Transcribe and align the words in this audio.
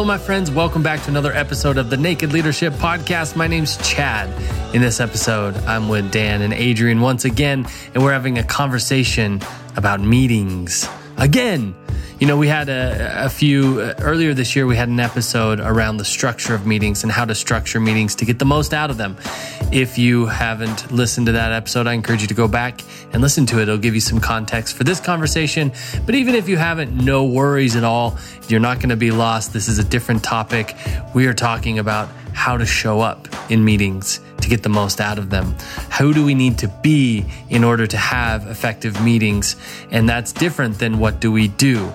Hello, 0.00 0.08
my 0.08 0.16
friends. 0.16 0.50
Welcome 0.50 0.82
back 0.82 1.02
to 1.02 1.10
another 1.10 1.30
episode 1.30 1.76
of 1.76 1.90
the 1.90 1.96
Naked 1.98 2.32
Leadership 2.32 2.72
Podcast. 2.72 3.36
My 3.36 3.46
name's 3.46 3.76
Chad. 3.86 4.30
In 4.74 4.80
this 4.80 4.98
episode, 4.98 5.54
I'm 5.66 5.90
with 5.90 6.10
Dan 6.10 6.40
and 6.40 6.54
Adrian 6.54 7.02
once 7.02 7.26
again, 7.26 7.66
and 7.92 8.02
we're 8.02 8.14
having 8.14 8.38
a 8.38 8.42
conversation 8.42 9.42
about 9.76 10.00
meetings. 10.00 10.88
Again, 11.18 11.74
you 12.20 12.26
know, 12.26 12.36
we 12.36 12.48
had 12.48 12.68
a, 12.68 13.24
a 13.24 13.30
few 13.30 13.80
uh, 13.80 13.94
earlier 13.98 14.34
this 14.34 14.54
year, 14.54 14.66
we 14.66 14.76
had 14.76 14.90
an 14.90 15.00
episode 15.00 15.58
around 15.58 15.96
the 15.96 16.04
structure 16.04 16.54
of 16.54 16.66
meetings 16.66 17.02
and 17.02 17.10
how 17.10 17.24
to 17.24 17.34
structure 17.34 17.80
meetings 17.80 18.14
to 18.16 18.26
get 18.26 18.38
the 18.38 18.44
most 18.44 18.74
out 18.74 18.90
of 18.90 18.98
them. 18.98 19.16
If 19.72 19.96
you 19.96 20.26
haven't 20.26 20.92
listened 20.92 21.26
to 21.26 21.32
that 21.32 21.50
episode, 21.50 21.86
I 21.86 21.94
encourage 21.94 22.20
you 22.20 22.28
to 22.28 22.34
go 22.34 22.46
back 22.46 22.82
and 23.14 23.22
listen 23.22 23.46
to 23.46 23.58
it. 23.58 23.62
It'll 23.62 23.78
give 23.78 23.94
you 23.94 24.02
some 24.02 24.20
context 24.20 24.76
for 24.76 24.84
this 24.84 25.00
conversation. 25.00 25.72
But 26.04 26.14
even 26.14 26.34
if 26.34 26.46
you 26.46 26.58
haven't, 26.58 26.94
no 26.94 27.24
worries 27.24 27.74
at 27.74 27.84
all. 27.84 28.18
You're 28.48 28.60
not 28.60 28.80
going 28.80 28.90
to 28.90 28.96
be 28.96 29.10
lost. 29.10 29.54
This 29.54 29.66
is 29.66 29.78
a 29.78 29.84
different 29.84 30.22
topic. 30.22 30.76
We 31.14 31.26
are 31.26 31.34
talking 31.34 31.78
about 31.78 32.10
how 32.34 32.58
to 32.58 32.66
show 32.66 33.00
up 33.00 33.28
in 33.50 33.64
meetings 33.64 34.20
to 34.40 34.48
get 34.48 34.62
the 34.62 34.68
most 34.68 35.00
out 35.00 35.18
of 35.18 35.30
them. 35.30 35.54
Who 35.98 36.12
do 36.12 36.24
we 36.24 36.34
need 36.34 36.58
to 36.58 36.68
be 36.68 37.24
in 37.48 37.64
order 37.64 37.86
to 37.86 37.96
have 37.96 38.46
effective 38.46 39.02
meetings? 39.02 39.56
And 39.90 40.08
that's 40.08 40.32
different 40.32 40.78
than 40.78 40.98
what 40.98 41.20
do 41.20 41.30
we 41.32 41.48
do? 41.48 41.92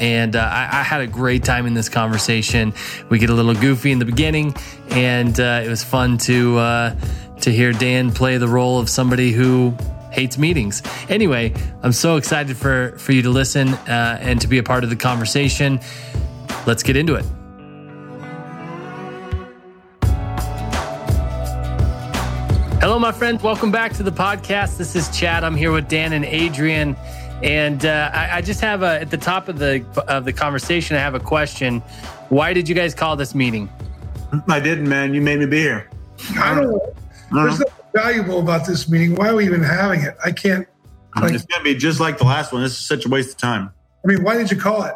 And 0.00 0.36
uh, 0.36 0.40
I, 0.40 0.80
I, 0.80 0.82
had 0.82 1.00
a 1.00 1.06
great 1.06 1.42
time 1.42 1.66
in 1.66 1.72
this 1.72 1.88
conversation. 1.88 2.74
We 3.08 3.18
get 3.18 3.30
a 3.30 3.34
little 3.34 3.54
goofy 3.54 3.92
in 3.92 3.98
the 3.98 4.04
beginning, 4.04 4.54
and 4.90 5.38
uh, 5.40 5.62
it 5.64 5.68
was 5.68 5.82
fun 5.82 6.18
to 6.18 6.58
uh, 6.58 6.96
to 7.40 7.50
hear 7.50 7.72
Dan 7.72 8.12
play 8.12 8.36
the 8.36 8.48
role 8.48 8.78
of 8.78 8.90
somebody 8.90 9.32
who 9.32 9.74
hates 10.10 10.36
meetings. 10.36 10.82
Anyway, 11.08 11.54
I'm 11.82 11.92
so 11.92 12.16
excited 12.16 12.58
for 12.58 12.98
for 12.98 13.12
you 13.12 13.22
to 13.22 13.30
listen 13.30 13.68
uh, 13.68 14.18
and 14.20 14.38
to 14.42 14.48
be 14.48 14.58
a 14.58 14.62
part 14.62 14.84
of 14.84 14.90
the 14.90 14.96
conversation. 14.96 15.80
Let's 16.66 16.82
get 16.82 16.96
into 16.96 17.14
it. 17.14 17.24
Hello, 22.78 22.98
my 22.98 23.10
friends. 23.10 23.42
Welcome 23.42 23.72
back 23.72 23.94
to 23.94 24.02
the 24.02 24.12
podcast. 24.12 24.76
This 24.76 24.94
is 24.94 25.08
Chad. 25.08 25.44
I'm 25.44 25.56
here 25.56 25.72
with 25.72 25.88
Dan 25.88 26.12
and 26.12 26.26
Adrian, 26.26 26.94
and 27.42 27.84
uh, 27.86 28.10
I, 28.12 28.36
I, 28.36 28.40
just 28.42 28.60
have 28.60 28.82
a 28.82 29.00
at 29.00 29.10
the 29.10 29.16
top 29.16 29.48
of 29.48 29.58
the 29.58 29.84
of 30.08 30.26
the 30.26 30.32
conversation. 30.32 30.94
I 30.94 31.00
have 31.00 31.14
a 31.14 31.20
question. 31.20 31.80
Why 32.28 32.52
did 32.52 32.68
you 32.68 32.74
guys 32.74 32.94
call 32.94 33.16
this 33.16 33.34
meeting? 33.34 33.70
I 34.46 34.60
didn't, 34.60 34.88
man. 34.88 35.14
You 35.14 35.22
made 35.22 35.38
me 35.38 35.46
be 35.46 35.60
here. 35.60 35.88
I 36.38 36.54
don't 36.54 36.70
know. 36.70 36.94
There's 37.32 37.60
nothing 37.60 37.74
valuable 37.94 38.40
about 38.40 38.66
this 38.66 38.90
meeting. 38.90 39.14
Why 39.14 39.30
are 39.30 39.34
we 39.36 39.46
even 39.46 39.62
having 39.62 40.02
it? 40.02 40.14
I 40.22 40.30
can't. 40.30 40.68
Like, 41.16 41.32
it's 41.32 41.46
going 41.46 41.60
to 41.60 41.64
be 41.64 41.74
just 41.74 41.98
like 41.98 42.18
the 42.18 42.24
last 42.24 42.52
one. 42.52 42.62
This 42.62 42.72
is 42.72 42.86
such 42.86 43.06
a 43.06 43.08
waste 43.08 43.30
of 43.30 43.36
time. 43.38 43.72
I 44.04 44.06
mean, 44.06 44.22
why 44.22 44.36
did 44.36 44.50
you 44.50 44.58
call 44.58 44.84
it? 44.84 44.94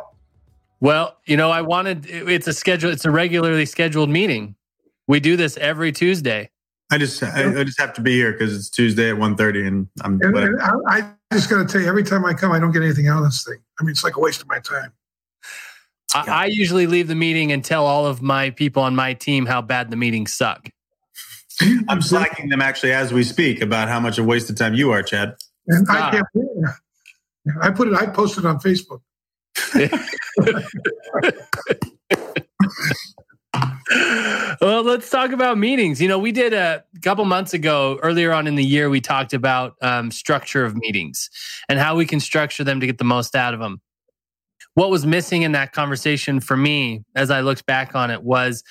Well, 0.80 1.16
you 1.24 1.38
know, 1.38 1.50
I 1.50 1.62
wanted. 1.62 2.04
It's 2.06 2.46
a 2.46 2.52
schedule. 2.52 2.90
It's 2.90 3.06
a 3.06 3.10
regularly 3.10 3.64
scheduled 3.64 4.10
meeting. 4.10 4.54
We 5.06 5.18
do 5.18 5.36
this 5.36 5.56
every 5.56 5.92
Tuesday. 5.92 6.50
I 6.90 6.98
just 6.98 7.22
I, 7.22 7.60
I 7.60 7.64
just 7.64 7.80
have 7.80 7.92
to 7.94 8.00
be 8.00 8.14
here 8.14 8.32
because 8.32 8.54
it's 8.54 8.68
Tuesday 8.68 9.10
at 9.10 9.16
1.30 9.16 9.66
and 9.66 9.88
I'm. 10.02 10.20
And, 10.22 10.36
and 10.36 10.60
uh, 10.60 10.72
I, 10.88 11.02
I, 11.30 11.34
just 11.34 11.48
got 11.48 11.58
to 11.58 11.72
tell 11.72 11.80
you, 11.80 11.86
every 11.86 12.02
time 12.02 12.24
I 12.24 12.34
come, 12.34 12.50
I 12.50 12.58
don't 12.58 12.72
get 12.72 12.82
anything 12.82 13.06
out 13.06 13.18
of 13.18 13.24
this 13.24 13.44
thing. 13.44 13.58
I 13.78 13.84
mean, 13.84 13.92
it's 13.92 14.02
like 14.02 14.16
a 14.16 14.20
waste 14.20 14.42
of 14.42 14.48
my 14.48 14.58
time. 14.58 14.92
I, 16.12 16.24
I 16.28 16.44
usually 16.46 16.88
leave 16.88 17.06
the 17.06 17.14
meeting 17.14 17.52
and 17.52 17.64
tell 17.64 17.86
all 17.86 18.06
of 18.06 18.20
my 18.20 18.50
people 18.50 18.82
on 18.82 18.96
my 18.96 19.14
team 19.14 19.46
how 19.46 19.62
bad 19.62 19.90
the 19.90 19.96
meetings 19.96 20.32
suck. 20.32 20.68
I'm 21.88 22.02
slacking 22.02 22.48
them 22.48 22.60
actually 22.60 22.92
as 22.92 23.12
we 23.12 23.22
speak 23.22 23.60
about 23.60 23.88
how 23.88 24.00
much 24.00 24.18
of 24.18 24.24
a 24.24 24.28
waste 24.28 24.50
of 24.50 24.56
time 24.56 24.74
you 24.74 24.90
are, 24.90 25.02
Chad. 25.02 25.36
And 25.68 25.86
I 25.88 26.00
ah. 26.00 26.10
can't. 26.10 26.26
I 27.62 27.70
put 27.70 27.86
it. 27.86 27.94
I 27.94 28.06
posted 28.06 28.46
on 28.46 28.58
Facebook. 28.58 29.02
well, 34.60 34.82
let's 34.82 35.10
talk 35.10 35.32
about 35.32 35.58
meetings. 35.58 36.00
You 36.00 36.08
know, 36.08 36.18
we 36.18 36.32
did 36.32 36.52
a 36.52 36.84
couple 37.02 37.24
months 37.24 37.54
ago, 37.54 37.98
earlier 38.02 38.32
on 38.32 38.46
in 38.46 38.54
the 38.54 38.64
year, 38.64 38.88
we 38.88 39.00
talked 39.00 39.32
about 39.32 39.74
um, 39.82 40.10
structure 40.10 40.64
of 40.64 40.76
meetings 40.76 41.30
and 41.68 41.78
how 41.78 41.96
we 41.96 42.06
can 42.06 42.20
structure 42.20 42.64
them 42.64 42.80
to 42.80 42.86
get 42.86 42.98
the 42.98 43.04
most 43.04 43.34
out 43.34 43.54
of 43.54 43.60
them. 43.60 43.80
What 44.74 44.90
was 44.90 45.04
missing 45.04 45.42
in 45.42 45.52
that 45.52 45.72
conversation 45.72 46.40
for 46.40 46.56
me, 46.56 47.04
as 47.14 47.30
I 47.30 47.40
looked 47.40 47.66
back 47.66 47.94
on 47.94 48.10
it, 48.10 48.22
was 48.22 48.62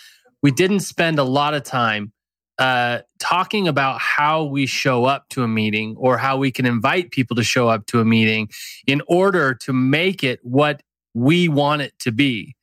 we 0.42 0.52
didn't 0.52 0.80
spend 0.82 1.20
a 1.20 1.24
lot 1.24 1.54
of 1.54 1.64
time 1.64 2.14
uh, 2.58 3.00
talking 3.20 3.68
about 3.68 4.00
how 4.00 4.44
we 4.44 4.66
show 4.66 5.06
up 5.06 5.28
to 5.30 5.44
a 5.44 5.48
meeting 5.48 5.96
or 5.98 6.18
how 6.18 6.38
we 6.38 6.52
can 6.52 6.66
invite 6.66 7.12
people 7.12 7.36
to 7.36 7.44
show 7.44 7.70
up 7.70 7.86
to 7.88 8.00
a 8.00 8.06
meeting 8.06 8.50
in 8.86 9.02
order 9.08 9.54
to 9.54 9.74
make 9.74 10.24
it 10.24 10.40
what 10.44 10.82
we 11.14 11.50
want 11.50 11.82
it 11.82 11.94
to 12.00 12.12
be. 12.12 12.56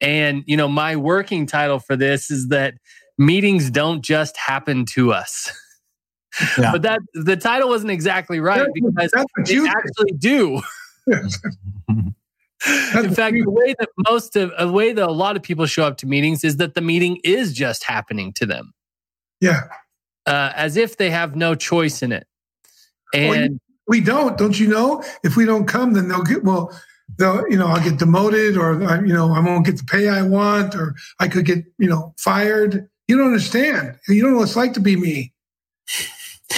And, 0.00 0.44
you 0.46 0.56
know, 0.56 0.68
my 0.68 0.96
working 0.96 1.46
title 1.46 1.78
for 1.78 1.96
this 1.96 2.30
is 2.30 2.48
that 2.48 2.74
meetings 3.16 3.70
don't 3.70 4.02
just 4.02 4.36
happen 4.36 4.84
to 4.94 5.12
us. 5.12 5.50
Yeah. 6.56 6.70
but 6.70 6.82
that 6.82 7.00
the 7.14 7.36
title 7.36 7.68
wasn't 7.68 7.90
exactly 7.90 8.38
right 8.38 8.68
because 8.72 9.10
they 9.44 9.66
actually 9.66 10.12
do. 10.18 10.60
In 12.66 13.14
fact, 13.14 13.34
the 13.34 13.44
way 13.46 13.74
that 13.78 13.88
most 14.08 14.36
of 14.36 14.52
the 14.56 14.70
way 14.70 14.92
that 14.92 15.08
a 15.08 15.10
lot 15.10 15.36
of 15.36 15.42
people 15.42 15.66
show 15.66 15.84
up 15.84 15.96
to 15.96 16.06
meetings 16.06 16.44
is 16.44 16.58
that 16.58 16.74
the 16.74 16.80
meeting 16.80 17.18
is 17.24 17.52
just 17.52 17.82
happening 17.82 18.32
to 18.34 18.46
them. 18.46 18.72
Yeah. 19.40 19.62
Uh, 20.26 20.52
as 20.54 20.76
if 20.76 20.96
they 20.96 21.10
have 21.10 21.34
no 21.34 21.54
choice 21.54 22.02
in 22.02 22.12
it. 22.12 22.26
And 23.14 23.58
we 23.86 24.00
don't, 24.00 24.36
don't 24.36 24.58
you 24.58 24.68
know? 24.68 25.02
If 25.24 25.36
we 25.36 25.44
don't 25.44 25.66
come, 25.66 25.94
then 25.94 26.08
they'll 26.08 26.22
get 26.22 26.44
well, 26.44 26.78
they'll, 27.16 27.48
you 27.48 27.56
know, 27.56 27.66
I'll 27.66 27.82
get 27.82 27.98
demoted 27.98 28.56
or, 28.56 28.82
I, 28.84 29.00
you 29.00 29.12
know, 29.12 29.32
I 29.32 29.40
won't 29.40 29.66
get 29.66 29.78
the 29.78 29.84
pay 29.84 30.08
I 30.08 30.22
want 30.22 30.74
or 30.74 30.94
I 31.18 31.28
could 31.28 31.44
get, 31.44 31.64
you 31.78 31.88
know, 31.88 32.14
fired. 32.18 32.88
You 33.06 33.16
don't 33.16 33.28
understand. 33.28 33.98
You 34.08 34.22
don't 34.22 34.32
know 34.32 34.38
what 34.38 34.48
it's 34.48 34.56
like 34.56 34.74
to 34.74 34.80
be 34.80 34.96
me. 34.96 35.32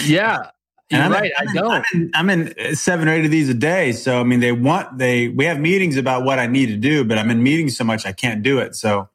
Yeah. 0.04 0.50
You're 0.90 1.02
I'm 1.02 1.12
right. 1.12 1.32
In, 1.40 1.48
I 1.48 1.54
don't. 1.54 1.70
I'm 1.70 1.84
in, 1.94 2.10
I'm 2.14 2.30
in, 2.58 2.74
seven 2.74 3.08
or 3.08 3.12
eight 3.12 3.24
of 3.24 3.30
these 3.30 3.48
a 3.48 3.54
day. 3.54 3.92
So, 3.92 4.20
I 4.20 4.24
mean, 4.24 4.40
they 4.40 4.50
want, 4.50 4.98
they, 4.98 5.28
we 5.28 5.44
have 5.44 5.60
meetings 5.60 5.96
about 5.96 6.24
what 6.24 6.40
I 6.40 6.46
need 6.46 6.66
to 6.66 6.76
do, 6.76 7.04
but 7.04 7.16
I'm 7.16 7.30
in 7.30 7.42
meetings 7.42 7.76
so 7.76 7.84
much 7.84 8.04
I 8.04 8.12
can't 8.12 8.42
do 8.42 8.58
it. 8.58 8.74
So, 8.74 9.08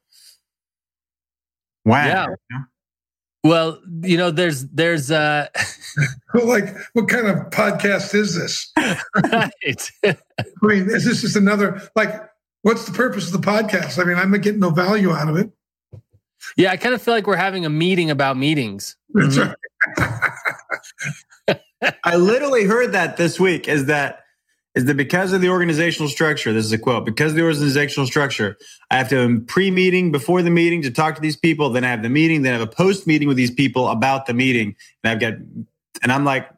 wow. 1.84 2.06
Yeah. 2.50 2.58
You 3.46 3.52
know? 3.52 3.56
Well, 3.56 3.82
you 4.02 4.18
know, 4.18 4.32
there's 4.32 4.66
there's 4.68 5.12
uh 5.12 5.48
like 6.34 6.76
what 6.94 7.08
kind 7.08 7.28
of 7.28 7.38
podcast 7.52 8.14
is 8.14 8.36
this? 8.36 8.72
right. 8.78 9.92
I 10.04 10.16
mean, 10.62 10.90
is 10.90 11.06
this 11.06 11.22
just 11.22 11.36
another 11.36 11.82
like 11.96 12.10
what's 12.64 12.86
the 12.86 12.92
purpose 12.92 13.34
of 13.34 13.42
the 13.42 13.48
podcast? 13.48 14.02
I 14.02 14.06
mean, 14.06 14.18
I'm 14.18 14.32
getting 14.42 14.60
no 14.60 14.72
value 14.72 15.12
out 15.12 15.30
of 15.30 15.38
it. 15.38 15.52
Yeah, 16.58 16.72
I 16.72 16.78
kind 16.78 16.94
of 16.94 17.02
feel 17.02 17.14
like 17.14 17.28
we're 17.28 17.36
having 17.36 17.66
a 17.66 17.70
meeting 17.70 18.12
about 18.12 18.38
meetings. 18.38 18.98
That's 19.14 19.38
mm-hmm. 19.38 20.04
right. 21.48 21.62
I 22.04 22.16
literally 22.16 22.66
heard 22.66 22.94
that 22.94 23.18
this 23.18 23.40
week 23.40 23.68
is 23.68 23.86
that 23.86 24.25
is 24.76 24.86
that 24.86 24.98
because 24.98 25.32
of 25.32 25.42
the 25.42 25.50
organizational 25.50 26.10
structure, 26.10 26.52
this 26.52 26.66
is 26.66 26.72
a 26.74 26.78
quote, 26.78 27.06
because 27.06 27.32
of 27.32 27.38
the 27.38 27.44
organizational 27.44 28.06
structure, 28.06 28.58
I 28.92 28.98
have 28.98 29.10
to 29.10 29.16
have 29.16 29.32
a 29.32 29.40
pre-meeting 29.40 30.12
before 30.12 30.42
the 30.42 30.50
meeting 30.50 30.82
to 30.82 30.92
talk 30.92 31.16
to 31.16 31.22
these 31.22 31.38
people. 31.38 31.70
Then 31.70 31.86
I 31.86 31.90
have 31.90 32.04
the 32.04 32.10
meeting, 32.10 32.42
then 32.42 32.54
I 32.54 32.60
have 32.60 32.68
a 32.68 32.72
post-meeting 32.72 33.28
with 33.28 33.38
these 33.38 33.52
people 33.52 33.88
about 33.88 34.26
the 34.26 34.34
meeting. 34.34 34.76
And 35.04 35.12
I've 35.12 35.20
got, 35.20 35.34
and 36.04 36.12
I'm 36.12 36.26
like, 36.26 36.50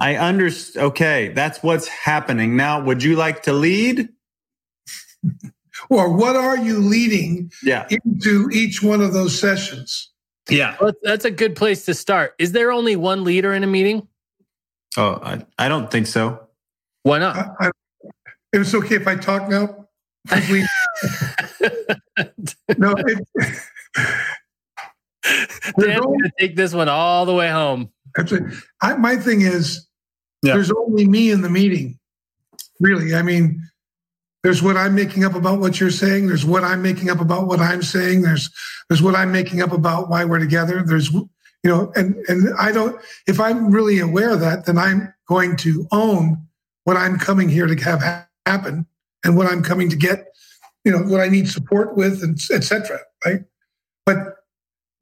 I 0.00 0.16
understand. 0.16 0.86
Okay, 0.86 1.28
that's 1.28 1.62
what's 1.62 1.88
happening. 1.88 2.56
Now, 2.56 2.82
would 2.82 3.02
you 3.02 3.16
like 3.16 3.42
to 3.42 3.52
lead? 3.52 4.08
or 5.90 6.12
what 6.12 6.36
are 6.36 6.56
you 6.56 6.78
leading 6.78 7.50
yeah. 7.62 7.86
into 7.90 8.48
each 8.50 8.82
one 8.82 9.02
of 9.02 9.12
those 9.12 9.38
sessions? 9.38 10.10
Yeah. 10.48 10.76
Well, 10.80 10.92
that's 11.02 11.26
a 11.26 11.30
good 11.30 11.56
place 11.56 11.84
to 11.84 11.94
start. 11.94 12.34
Is 12.38 12.52
there 12.52 12.72
only 12.72 12.96
one 12.96 13.24
leader 13.24 13.52
in 13.52 13.62
a 13.62 13.66
meeting? 13.66 14.08
Oh, 14.96 15.20
I, 15.22 15.44
I 15.58 15.68
don't 15.68 15.90
think 15.90 16.06
so. 16.06 16.47
Why 17.02 17.18
not? 17.18 17.36
I, 17.36 17.66
I, 17.66 17.70
it's 18.52 18.74
okay 18.74 18.96
if 18.96 19.06
I 19.06 19.16
talk 19.16 19.48
now. 19.48 19.86
We, 20.50 20.66
no, 22.76 22.94
it, 22.96 23.26
Dan's 25.78 26.00
going 26.00 26.18
to 26.22 26.32
take 26.38 26.56
this 26.56 26.74
one 26.74 26.88
all 26.88 27.24
the 27.26 27.34
way 27.34 27.48
home. 27.50 27.90
I, 28.82 28.96
my 28.96 29.16
thing 29.16 29.42
is, 29.42 29.86
yeah. 30.42 30.54
there's 30.54 30.70
only 30.70 31.06
me 31.06 31.30
in 31.30 31.42
the 31.42 31.48
meeting. 31.48 31.98
Really, 32.80 33.14
I 33.14 33.22
mean, 33.22 33.62
there's 34.42 34.62
what 34.62 34.76
I'm 34.76 34.94
making 34.94 35.24
up 35.24 35.34
about 35.34 35.60
what 35.60 35.80
you're 35.80 35.90
saying. 35.90 36.28
There's 36.28 36.44
what 36.44 36.64
I'm 36.64 36.82
making 36.82 37.10
up 37.10 37.20
about 37.20 37.46
what 37.46 37.60
I'm 37.60 37.82
saying. 37.82 38.22
There's 38.22 38.50
there's 38.88 39.02
what 39.02 39.14
I'm 39.14 39.32
making 39.32 39.62
up 39.62 39.72
about 39.72 40.08
why 40.08 40.24
we're 40.24 40.38
together. 40.38 40.82
There's 40.84 41.10
you 41.12 41.28
know, 41.64 41.92
and 41.96 42.16
and 42.28 42.54
I 42.58 42.72
don't. 42.72 43.00
If 43.26 43.40
I'm 43.40 43.70
really 43.70 43.98
aware 43.98 44.30
of 44.30 44.40
that, 44.40 44.66
then 44.66 44.78
I'm 44.78 45.12
going 45.28 45.56
to 45.58 45.86
own 45.90 46.47
what 46.88 46.96
I'm 46.96 47.18
coming 47.18 47.50
here 47.50 47.66
to 47.66 47.76
have 47.84 48.26
happen 48.46 48.86
and 49.22 49.36
what 49.36 49.46
I'm 49.46 49.62
coming 49.62 49.90
to 49.90 49.96
get, 49.96 50.28
you 50.86 50.90
know, 50.90 51.02
what 51.02 51.20
I 51.20 51.28
need 51.28 51.46
support 51.46 51.98
with, 51.98 52.22
and 52.22 52.40
etc. 52.50 53.00
Right, 53.26 53.44
but 54.06 54.36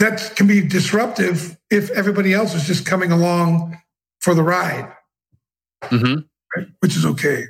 that 0.01 0.33
can 0.35 0.49
be 0.49 0.67
disruptive 0.67 1.57
if 1.71 1.91
everybody 1.91 2.35
else 2.35 2.55
is 2.55 2.65
just 2.65 2.87
coming 2.87 3.13
along 3.13 3.81
for 4.19 4.35
the 4.35 4.43
ride, 4.43 4.93
mm-hmm. 5.85 6.23
right? 6.57 6.67
which 6.81 6.97
is 6.97 7.07
okay. 7.07 7.45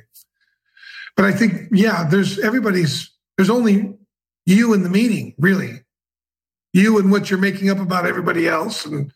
But 1.15 1.25
I 1.25 1.31
think, 1.31 1.69
yeah, 1.71 2.07
there's 2.07 2.37
everybody's. 2.37 3.11
There's 3.37 3.49
only 3.49 3.97
you 4.45 4.75
in 4.75 4.83
the 4.83 4.89
meeting, 4.89 5.33
really. 5.39 5.81
You 6.73 6.99
and 6.99 7.11
what 7.11 7.31
you're 7.31 7.39
making 7.39 7.71
up 7.71 7.79
about 7.79 8.05
everybody 8.05 8.47
else 8.47 8.85
and 8.85 9.11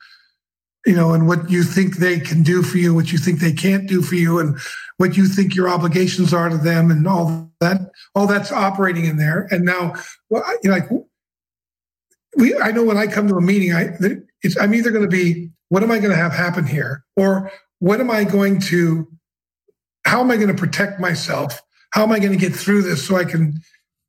you 0.85 0.95
know, 0.95 1.13
and 1.13 1.27
what 1.27 1.49
you 1.49 1.63
think 1.63 1.97
they 1.97 2.19
can 2.19 2.43
do 2.43 2.63
for 2.63 2.77
you, 2.77 2.93
what 2.93 3.11
you 3.11 3.17
think 3.17 3.39
they 3.39 3.53
can't 3.53 3.87
do 3.87 4.01
for 4.01 4.15
you, 4.15 4.39
and 4.39 4.57
what 4.97 5.15
you 5.17 5.27
think 5.27 5.55
your 5.55 5.69
obligations 5.69 6.33
are 6.33 6.49
to 6.49 6.57
them, 6.57 6.89
and 6.89 7.07
all 7.07 7.51
that, 7.59 7.91
all 8.15 8.27
that's 8.27 8.51
operating 8.51 9.05
in 9.05 9.17
there. 9.17 9.47
And 9.51 9.63
now, 9.63 9.93
well, 10.29 10.43
know, 10.63 10.71
like 10.71 10.89
we, 12.37 12.57
I 12.57 12.71
know 12.71 12.83
when 12.83 12.97
I 12.97 13.07
come 13.07 13.27
to 13.27 13.35
a 13.35 13.41
meeting, 13.41 13.73
I, 13.73 13.89
it's, 14.41 14.57
I'm 14.57 14.73
either 14.73 14.91
going 14.91 15.03
to 15.03 15.09
be, 15.09 15.51
what 15.69 15.83
am 15.83 15.91
I 15.91 15.99
going 15.99 16.11
to 16.11 16.17
have 16.17 16.33
happen 16.33 16.65
here, 16.65 17.03
or 17.15 17.51
what 17.79 17.99
am 17.99 18.09
I 18.09 18.23
going 18.23 18.59
to, 18.61 19.07
how 20.05 20.21
am 20.21 20.31
I 20.31 20.35
going 20.35 20.47
to 20.47 20.53
protect 20.53 20.99
myself? 20.99 21.61
How 21.91 22.03
am 22.03 22.11
I 22.11 22.19
going 22.19 22.31
to 22.31 22.37
get 22.37 22.55
through 22.55 22.83
this 22.83 23.05
so 23.05 23.17
I 23.17 23.25
can 23.25 23.59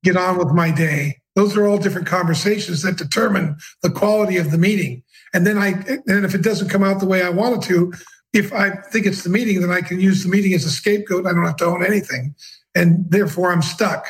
get 0.05 0.17
on 0.17 0.39
with 0.39 0.49
my 0.49 0.71
day? 0.71 1.19
Those 1.35 1.57
are 1.57 1.67
all 1.67 1.79
different 1.79 2.07
conversations 2.07 2.83
that 2.83 2.97
determine 2.97 3.57
the 3.83 3.91
quality 3.91 4.37
of 4.37 4.51
the 4.51 4.59
meeting. 4.59 5.02
And 5.35 5.47
then 5.47 5.59
I, 5.59 5.69
and 6.07 6.25
if 6.25 6.35
it 6.35 6.43
doesn't 6.43 6.69
come 6.69 6.83
out 6.83 7.01
the 7.01 7.07
way 7.07 7.23
I 7.23 7.31
wanted 7.31 7.63
to, 7.63 7.93
if 8.33 8.53
I 8.53 8.71
think 8.71 9.07
it's 9.07 9.23
the 9.23 9.31
meeting, 9.31 9.61
then 9.61 9.71
I 9.71 9.81
can 9.81 10.01
use 10.01 10.23
the 10.23 10.31
meeting 10.31 10.55
as 10.55 10.65
a 10.65 10.71
scapegoat. 10.71 11.27
I 11.27 11.33
don't 11.33 11.45
have 11.45 11.57
to 11.57 11.67
own 11.67 11.85
anything. 11.85 12.35
And 12.75 13.05
therefore 13.11 13.53
I'm 13.53 13.63
stuck 13.63 14.07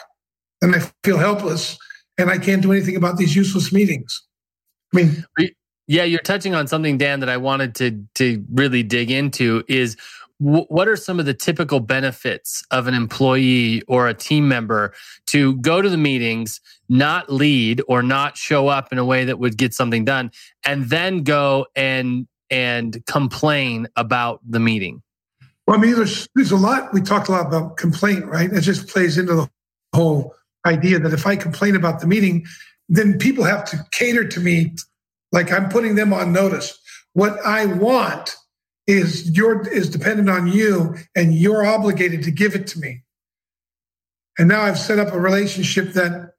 and 0.61 0.75
I 0.75 0.81
feel 1.05 1.19
helpless 1.19 1.77
and 2.19 2.31
I 2.31 2.39
can't 2.39 2.63
do 2.63 2.73
anything 2.73 2.97
about 2.97 3.17
these 3.17 3.35
useless 3.35 3.73
meetings. 3.73 4.23
I 4.95 4.97
mean, 4.97 5.25
yeah, 5.87 6.05
you're 6.05 6.21
touching 6.21 6.55
on 6.55 6.67
something, 6.67 6.99
Dan, 6.99 7.21
that 7.21 7.29
I 7.29 7.37
wanted 7.37 7.75
to 7.77 8.05
to 8.17 8.45
really 8.53 8.83
dig 8.83 9.11
into 9.11 9.65
is 9.69 9.97
what 10.39 10.89
are 10.89 10.97
some 10.97 11.21
of 11.21 11.27
the 11.27 11.35
typical 11.35 11.79
benefits 11.79 12.65
of 12.73 12.89
an 12.89 12.95
employee 12.95 13.81
or 13.87 14.09
a 14.09 14.15
team 14.15 14.49
member 14.49 14.93
to 15.27 15.57
go 15.59 15.81
to 15.81 15.89
the 15.89 15.97
meetings, 15.97 16.61
not 16.93 17.33
lead 17.33 17.83
or 17.89 18.03
not 18.03 18.37
show 18.37 18.69
up 18.69 18.93
in 18.93 18.99
a 18.99 19.05
way 19.05 19.25
that 19.25 19.39
would 19.39 19.57
get 19.57 19.73
something 19.73 20.05
done, 20.05 20.31
and 20.65 20.85
then 20.91 21.23
go 21.23 21.67
and 21.75 22.29
and 22.51 23.05
complain 23.07 23.89
about 23.97 24.41
the 24.47 24.61
meeting? 24.61 25.03
Well, 25.67 25.79
I 25.79 25.81
mean, 25.81 25.95
there's 25.95 26.29
there's 26.35 26.53
a 26.53 26.57
lot. 26.57 26.93
We 26.93 27.01
talked 27.01 27.29
a 27.29 27.33
lot 27.33 27.47
about 27.47 27.77
complaint, 27.77 28.27
right? 28.27 28.53
It 28.53 28.61
just 28.61 28.89
plays 28.89 29.17
into 29.17 29.35
the 29.35 29.51
whole 29.95 30.35
idea 30.67 30.99
that 30.99 31.13
if 31.13 31.27
I 31.27 31.35
complain 31.37 31.75
about 31.75 32.01
the 32.01 32.07
meeting, 32.07 32.47
then 32.89 33.19
people 33.19 33.45
have 33.45 33.65
to 33.71 33.85
cater 33.91 34.29
to 34.29 34.41
me 34.41 34.75
like 35.33 35.51
I'm 35.51 35.69
putting 35.69 35.95
them 35.95 36.13
on 36.13 36.33
notice. 36.33 36.79
What 37.15 37.39
I 37.45 37.67
want 37.67 38.37
is 38.87 39.31
your 39.37 39.67
is 39.69 39.89
dependent 39.89 40.29
on 40.29 40.47
you 40.47 40.97
and 41.15 41.35
you're 41.35 41.65
obligated 41.65 42.23
to 42.25 42.31
give 42.31 42.55
it 42.55 42.67
to 42.67 42.79
me 42.81 43.03
and 44.39 44.49
now 44.49 44.63
i've 44.63 44.79
set 44.79 44.99
up 44.99 45.13
a 45.13 45.19
relationship 45.19 45.93
that 45.93 46.32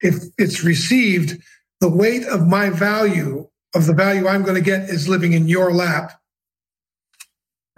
if 0.00 0.24
it's 0.38 0.64
received 0.64 1.40
the 1.80 1.88
weight 1.88 2.24
of 2.26 2.46
my 2.46 2.70
value 2.70 3.48
of 3.74 3.86
the 3.86 3.94
value 3.94 4.26
i'm 4.26 4.42
going 4.42 4.56
to 4.56 4.60
get 4.60 4.88
is 4.88 5.08
living 5.08 5.32
in 5.32 5.48
your 5.48 5.72
lap. 5.72 6.20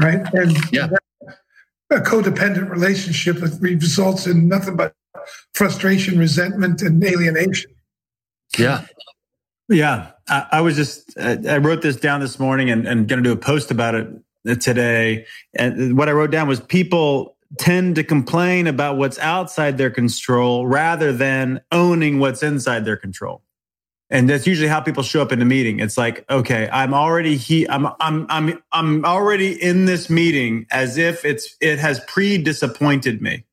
Right? 0.00 0.22
And 0.32 0.56
yeah. 0.72 0.88
a 1.90 2.00
codependent 2.00 2.70
relationship 2.70 3.36
that 3.36 3.58
results 3.60 4.26
in 4.26 4.48
nothing 4.48 4.76
but 4.76 4.94
frustration 5.54 6.18
resentment 6.18 6.82
and 6.82 7.02
alienation. 7.04 7.70
Yeah. 8.58 8.86
Yeah, 9.68 10.10
I, 10.28 10.46
I 10.52 10.60
was 10.60 10.76
just 10.76 11.18
I 11.18 11.56
wrote 11.58 11.82
this 11.82 11.96
down 11.96 12.20
this 12.20 12.38
morning 12.38 12.70
and, 12.70 12.86
and 12.86 13.08
going 13.08 13.22
to 13.22 13.28
do 13.28 13.32
a 13.32 13.36
post 13.36 13.70
about 13.70 13.94
it 13.94 14.60
today. 14.60 15.26
And 15.54 15.96
what 15.96 16.08
I 16.08 16.12
wrote 16.12 16.30
down 16.30 16.48
was 16.48 16.60
people 16.60 17.36
tend 17.58 17.96
to 17.96 18.04
complain 18.04 18.66
about 18.66 18.96
what's 18.96 19.18
outside 19.18 19.78
their 19.78 19.90
control 19.90 20.66
rather 20.66 21.12
than 21.12 21.60
owning 21.70 22.18
what's 22.18 22.42
inside 22.42 22.84
their 22.84 22.96
control. 22.96 23.42
And 24.10 24.28
that's 24.28 24.46
usually 24.46 24.68
how 24.68 24.80
people 24.80 25.02
show 25.02 25.22
up 25.22 25.32
in 25.32 25.40
a 25.40 25.44
meeting. 25.46 25.80
It's 25.80 25.96
like, 25.96 26.28
okay, 26.28 26.68
I'm 26.70 26.92
already 26.92 27.36
he 27.36 27.66
I'm 27.66 27.86
I'm 27.98 28.26
I'm 28.28 28.62
I'm 28.70 29.04
already 29.06 29.52
in 29.52 29.86
this 29.86 30.10
meeting 30.10 30.66
as 30.70 30.98
if 30.98 31.24
it's 31.24 31.56
it 31.62 31.78
has 31.78 32.00
pre-disappointed 32.06 33.22
me. 33.22 33.44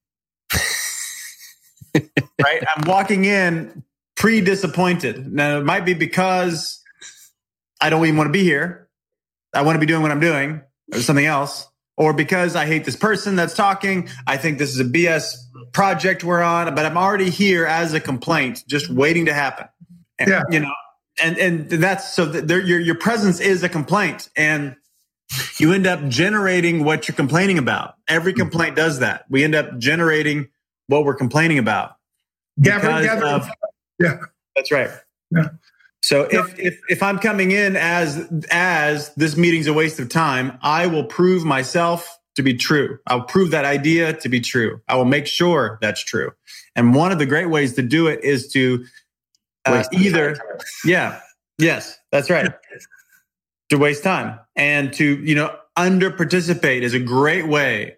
right? 2.44 2.62
I'm 2.76 2.84
walking 2.86 3.24
in 3.24 3.84
pre 4.18 4.42
disappointed. 4.42 5.32
Now, 5.32 5.60
it 5.60 5.64
might 5.64 5.86
be 5.86 5.94
because 5.94 6.84
I 7.80 7.90
don't 7.90 8.04
even 8.06 8.18
want 8.18 8.28
to 8.28 8.34
be 8.34 8.44
here. 8.44 8.90
I 9.54 9.62
want 9.62 9.78
to 9.78 9.80
be 9.80 9.86
doing 9.86 10.02
what 10.02 10.12
I'm 10.12 10.20
doing 10.20 10.62
or 10.94 11.00
something 11.00 11.26
else. 11.26 11.69
Or 12.00 12.14
because 12.14 12.56
I 12.56 12.66
hate 12.66 12.86
this 12.86 12.96
person 12.96 13.36
that's 13.36 13.54
talking. 13.54 14.10
I 14.26 14.38
think 14.38 14.58
this 14.58 14.74
is 14.74 14.80
a 14.80 14.86
BS 14.86 15.36
project 15.74 16.24
we're 16.24 16.42
on, 16.42 16.74
but 16.74 16.86
I'm 16.86 16.98
already 16.98 17.30
here 17.30 17.66
as 17.66 17.94
a 17.94 18.00
complaint, 18.00 18.64
just 18.68 18.90
waiting 18.90 19.26
to 19.26 19.34
happen. 19.34 19.68
And, 20.18 20.30
yeah. 20.30 20.44
You 20.50 20.62
know, 20.62 20.74
and, 21.22 21.38
and 21.38 21.70
that's 21.70 22.14
so 22.14 22.26
that 22.26 22.48
there, 22.48 22.62
your, 22.62 22.80
your 22.80 22.96
presence 22.96 23.40
is 23.40 23.62
a 23.64 23.70
complaint. 23.70 24.30
And 24.36 24.76
you 25.58 25.74
end 25.74 25.86
up 25.86 26.08
generating 26.08 26.84
what 26.84 27.08
you're 27.08 27.16
complaining 27.16 27.58
about. 27.58 27.96
Every 28.08 28.32
hmm. 28.32 28.40
complaint 28.40 28.76
does 28.76 29.00
that. 29.00 29.26
We 29.30 29.44
end 29.44 29.56
up 29.56 29.78
generating 29.78 30.50
what 30.88 31.06
we're 31.06 31.16
complaining 31.16 31.60
about. 31.60 31.96
Gather, 32.62 32.88
gather, 33.04 33.26
of, 33.26 33.50
yeah, 34.00 34.18
that's 34.56 34.72
right. 34.72 34.90
Yeah. 35.32 35.50
So 36.02 36.28
if, 36.32 36.58
if 36.58 36.80
if 36.88 37.04
I'm 37.04 37.20
coming 37.20 37.52
in 37.52 37.76
as 37.76 38.26
as 38.52 39.14
this 39.16 39.36
meeting's 39.36 39.68
a 39.68 39.74
waste 39.74 40.00
of 40.00 40.10
time, 40.10 40.58
I 40.62 40.88
will 40.88 41.04
prove 41.04 41.44
myself 41.44 42.20
to 42.36 42.44
be 42.44 42.54
true. 42.54 43.00
I'll 43.08 43.24
prove 43.24 43.52
that 43.52 43.66
idea 43.66 44.14
to 44.14 44.30
be 44.30 44.40
true. 44.40 44.82
I 44.88 44.96
will 44.96 45.06
make 45.06 45.28
sure 45.28 45.78
that's 45.82 46.02
true. 46.02 46.32
And 46.76 46.96
one 46.96 47.12
of 47.12 47.20
the 47.20 47.26
great 47.26 47.48
ways 47.48 47.74
to 47.74 47.82
do 47.82 48.08
it 48.08 48.24
is 48.24 48.48
to 48.54 48.86
uh, 49.66 49.84
either, 49.92 50.38
yeah, 50.86 51.20
yes, 51.58 51.98
that's 52.14 52.30
right, 52.30 52.54
to 53.70 53.78
waste 53.78 54.04
time 54.04 54.40
and 54.56 54.94
to 54.94 55.22
you 55.24 55.36
know 55.36 55.54
under 55.76 56.12
participate 56.12 56.84
is 56.84 56.94
a 56.94 57.00
great 57.00 57.48
way 57.48 57.98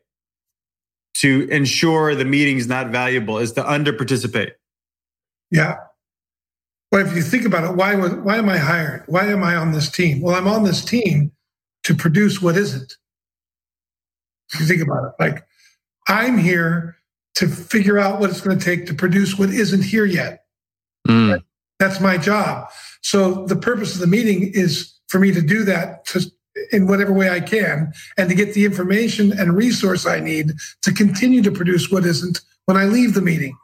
to 1.18 1.48
ensure 1.50 2.16
the 2.16 2.26
meeting's 2.26 2.68
not 2.68 2.90
valuable. 2.90 3.38
Is 3.38 3.52
to 3.54 3.70
under 3.70 3.94
participate. 3.94 4.54
Yeah, 5.52 5.78
but 6.92 7.08
if 7.08 7.16
you 7.16 7.22
think 7.22 7.46
about 7.46 7.64
it, 7.64 7.76
why 7.76 7.96
was 7.96 8.14
why 8.16 8.36
am 8.36 8.50
I 8.50 8.58
hired? 8.58 9.04
Why 9.08 9.26
am 9.28 9.44
I 9.44 9.56
on 9.56 9.72
this 9.72 9.90
team? 9.90 10.22
Well, 10.22 10.36
I'm 10.36 10.48
on 10.48 10.64
this 10.64 10.84
team 10.84 11.32
to 11.86 11.96
produce 11.96 12.42
what 12.42 12.58
isn't. 12.58 12.98
If 14.54 14.60
you 14.60 14.66
think 14.66 14.82
about 14.82 15.06
it, 15.06 15.14
like 15.18 15.46
I'm 16.10 16.38
here 16.38 16.98
to 17.36 17.48
figure 17.48 17.98
out 17.98 18.20
what 18.20 18.30
it's 18.30 18.42
going 18.42 18.60
to 18.60 18.64
take 18.64 18.88
to 18.88 18.94
produce 18.94 19.40
what 19.40 19.50
isn't 19.50 19.84
here 19.84 20.06
yet. 20.06 20.44
Mm. 21.08 21.42
That's 21.80 22.02
my 22.02 22.18
job. 22.18 22.70
So 23.02 23.46
the 23.46 23.56
purpose 23.56 23.96
of 23.96 24.02
the 24.02 24.08
meeting 24.08 24.52
is 24.54 24.94
for 25.08 25.20
me 25.20 25.32
to 25.32 25.42
do 25.42 25.64
that 25.64 26.06
to, 26.08 26.30
in 26.74 26.88
whatever 26.88 27.14
way 27.14 27.30
I 27.30 27.40
can 27.40 27.94
and 28.18 28.30
to 28.30 28.36
get 28.36 28.54
the 28.54 28.66
information 28.66 29.32
and 29.32 29.56
resource 29.56 30.06
I 30.06 30.20
need 30.20 30.52
to 30.82 30.92
continue 30.92 31.42
to 31.42 31.52
produce 31.52 31.90
what 31.90 32.06
isn't 32.06 32.42
when 32.66 32.76
I 32.76 32.84
leave 32.84 33.14
the 33.14 33.22
meeting 33.22 33.58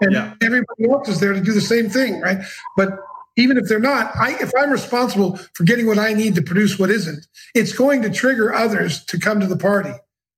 and 0.00 0.12
yeah. 0.12 0.34
everybody 0.42 0.88
else 0.90 1.08
is 1.08 1.20
there 1.20 1.32
to 1.32 1.40
do 1.40 1.52
the 1.52 1.60
same 1.60 1.88
thing, 1.88 2.20
right? 2.20 2.38
But 2.76 2.98
even 3.36 3.56
if 3.56 3.68
they're 3.68 3.78
not, 3.78 4.14
I, 4.16 4.36
if 4.40 4.50
I'm 4.58 4.70
responsible 4.70 5.36
for 5.54 5.64
getting 5.64 5.86
what 5.86 5.98
I 5.98 6.12
need 6.12 6.34
to 6.34 6.42
produce 6.42 6.78
what 6.78 6.90
isn't, 6.90 7.26
it's 7.54 7.72
going 7.72 8.02
to 8.02 8.10
trigger 8.10 8.52
others 8.52 9.04
to 9.06 9.18
come 9.18 9.40
to 9.40 9.46
the 9.46 9.56
party 9.56 9.92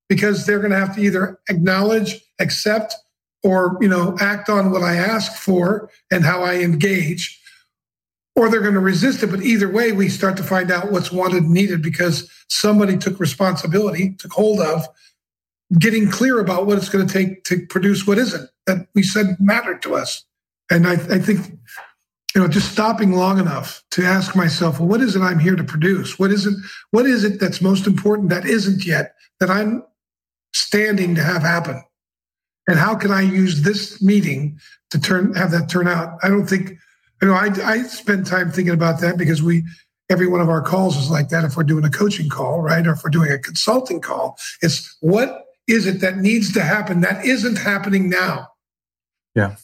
because 0.09 0.47
they're 0.47 0.59
going 0.59 0.73
to 0.73 0.78
have 0.78 0.95
to 0.97 1.00
either 1.00 1.40
acknowledge, 1.49 2.21
accept, 2.38 2.95
or 3.42 3.76
you 3.81 3.88
know 3.88 4.16
act 4.21 4.49
on 4.49 4.71
what 4.71 4.83
I 4.83 4.97
ask 4.97 5.33
for 5.33 5.90
and 6.11 6.25
how 6.25 6.42
I 6.42 6.57
engage, 6.57 7.40
or 8.37 8.49
they're 8.49 8.61
going 8.61 8.75
to 8.75 8.81
resist 8.81 9.23
it. 9.23 9.31
But 9.31 9.42
either 9.42 9.69
way, 9.69 9.92
we 9.92 10.09
start 10.09 10.37
to 10.37 10.45
find 10.45 10.71
out 10.71 10.92
what's 10.92 11.11
wanted 11.11 11.45
and 11.45 11.52
needed 11.52 11.83
because 11.83 12.31
somebody 12.49 12.97
took 12.97 13.19
responsibility, 13.19 14.14
took 14.19 14.33
hold 14.33 14.61
of 14.61 14.87
getting 15.79 16.11
clear 16.11 16.38
about 16.41 16.67
what 16.67 16.79
it's 16.79 16.88
going 16.88 17.07
to 17.07 17.12
take 17.12 17.45
to 17.45 17.67
produce 17.67 18.07
what 18.07 18.19
isn't 18.19 18.49
that 18.67 18.87
we 18.95 19.02
said 19.02 19.37
mattered 19.41 19.83
to 19.83 19.95
us. 19.95 20.25
And 20.71 20.87
I, 20.87 20.93
I 20.93 21.19
think, 21.19 21.59
you 22.35 22.41
know, 22.41 22.49
just 22.49 22.73
stopping 22.73 23.12
long 23.12 23.38
enough 23.38 23.83
to 23.93 24.05
ask 24.05 24.35
myself, 24.35 24.79
well, 24.79 24.88
what 24.88 25.00
is 25.00 25.17
it 25.17 25.21
I'm 25.21 25.38
here 25.38 25.57
to 25.57 25.64
produce? 25.64 26.19
What 26.19 26.31
is 26.31 26.47
it? 26.47 26.55
What 26.91 27.07
is 27.07 27.25
it 27.25 27.41
that's 27.41 27.61
most 27.61 27.87
important 27.87 28.31
that 28.31 28.47
isn't 28.47 28.87
yet 28.87 29.14
that 29.41 29.50
I'm 29.50 29.83
standing 30.55 31.14
to 31.14 31.23
have 31.23 31.43
happen? 31.43 31.83
And 32.69 32.79
how 32.79 32.95
can 32.95 33.11
I 33.11 33.23
use 33.23 33.62
this 33.62 34.00
meeting 34.00 34.59
to 34.91 35.00
turn 35.00 35.35
have 35.35 35.50
that 35.50 35.69
turn 35.69 35.88
out? 35.88 36.19
I 36.23 36.29
don't 36.29 36.47
think, 36.47 36.71
you 37.21 37.29
know, 37.29 37.35
I, 37.35 37.49
I 37.64 37.83
spend 37.83 38.26
time 38.26 38.50
thinking 38.50 38.75
about 38.75 39.00
that 39.00 39.19
because 39.19 39.43
we 39.43 39.64
every 40.11 40.29
one 40.29 40.41
of 40.41 40.49
our 40.49 40.62
calls 40.62 40.97
is 40.97 41.11
like 41.11 41.29
that. 41.31 41.45
If 41.45 41.57
we're 41.57 41.64
doing 41.64 41.85
a 41.85 41.91
coaching 41.91 42.29
call, 42.29 42.61
right, 42.61 42.87
or 42.87 42.93
if 42.93 43.02
we're 43.02 43.11
doing 43.11 43.33
a 43.33 43.38
consulting 43.38 44.00
call, 44.00 44.38
it's 44.61 44.97
what 45.00 45.47
is 45.73 45.87
it 45.87 46.00
that 46.00 46.19
needs 46.19 46.52
to 46.52 46.62
happen 46.62 47.00
that 47.00 47.25
isn't 47.25 47.57
happening 47.57 48.09
now? 48.09 48.49
Yeah. 49.35 49.57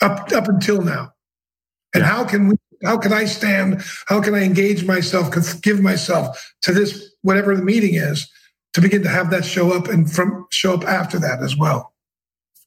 Up 0.00 0.32
up 0.32 0.48
until 0.48 0.82
now. 0.82 1.12
And 1.94 2.02
yeah. 2.02 2.10
how 2.10 2.24
can 2.24 2.48
we 2.48 2.56
how 2.84 2.98
can 2.98 3.12
I 3.12 3.24
stand? 3.24 3.82
How 4.06 4.20
can 4.20 4.34
I 4.34 4.42
engage 4.42 4.84
myself, 4.84 5.32
give 5.62 5.80
myself 5.80 6.54
to 6.62 6.72
this 6.72 7.14
whatever 7.22 7.56
the 7.56 7.62
meeting 7.62 7.94
is 7.94 8.28
to 8.74 8.80
begin 8.80 9.02
to 9.02 9.08
have 9.08 9.30
that 9.30 9.44
show 9.44 9.72
up 9.72 9.88
and 9.88 10.10
from 10.10 10.46
show 10.50 10.74
up 10.74 10.84
after 10.84 11.18
that 11.18 11.42
as 11.42 11.56
well? 11.56 11.94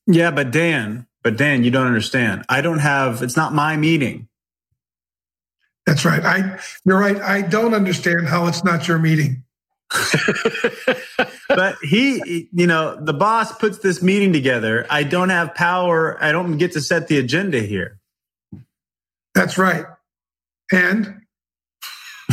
Yeah, 0.07 0.31
but 0.31 0.51
Dan, 0.51 1.05
but 1.21 1.37
Dan, 1.37 1.63
you 1.63 1.71
don't 1.71 1.85
understand. 1.85 2.43
I 2.49 2.61
don't 2.61 2.79
have, 2.79 3.21
it's 3.21 3.37
not 3.37 3.53
my 3.53 3.77
meeting. 3.77 4.27
That's 5.85 6.05
right. 6.05 6.23
I, 6.23 6.59
you're 6.85 6.99
right. 6.99 7.17
I 7.17 7.41
don't 7.41 7.73
understand 7.73 8.27
how 8.27 8.47
it's 8.47 8.63
not 8.63 8.87
your 8.87 8.99
meeting. 8.99 9.43
but 11.49 11.77
he, 11.81 12.47
you 12.53 12.67
know, 12.67 12.95
the 12.99 13.13
boss 13.13 13.51
puts 13.57 13.79
this 13.79 14.01
meeting 14.01 14.33
together. 14.33 14.85
I 14.89 15.03
don't 15.03 15.29
have 15.29 15.55
power. 15.55 16.17
I 16.23 16.31
don't 16.31 16.57
get 16.57 16.73
to 16.73 16.81
set 16.81 17.07
the 17.07 17.17
agenda 17.17 17.61
here. 17.61 17.99
That's 19.33 19.57
right. 19.57 19.85
And 20.71 21.21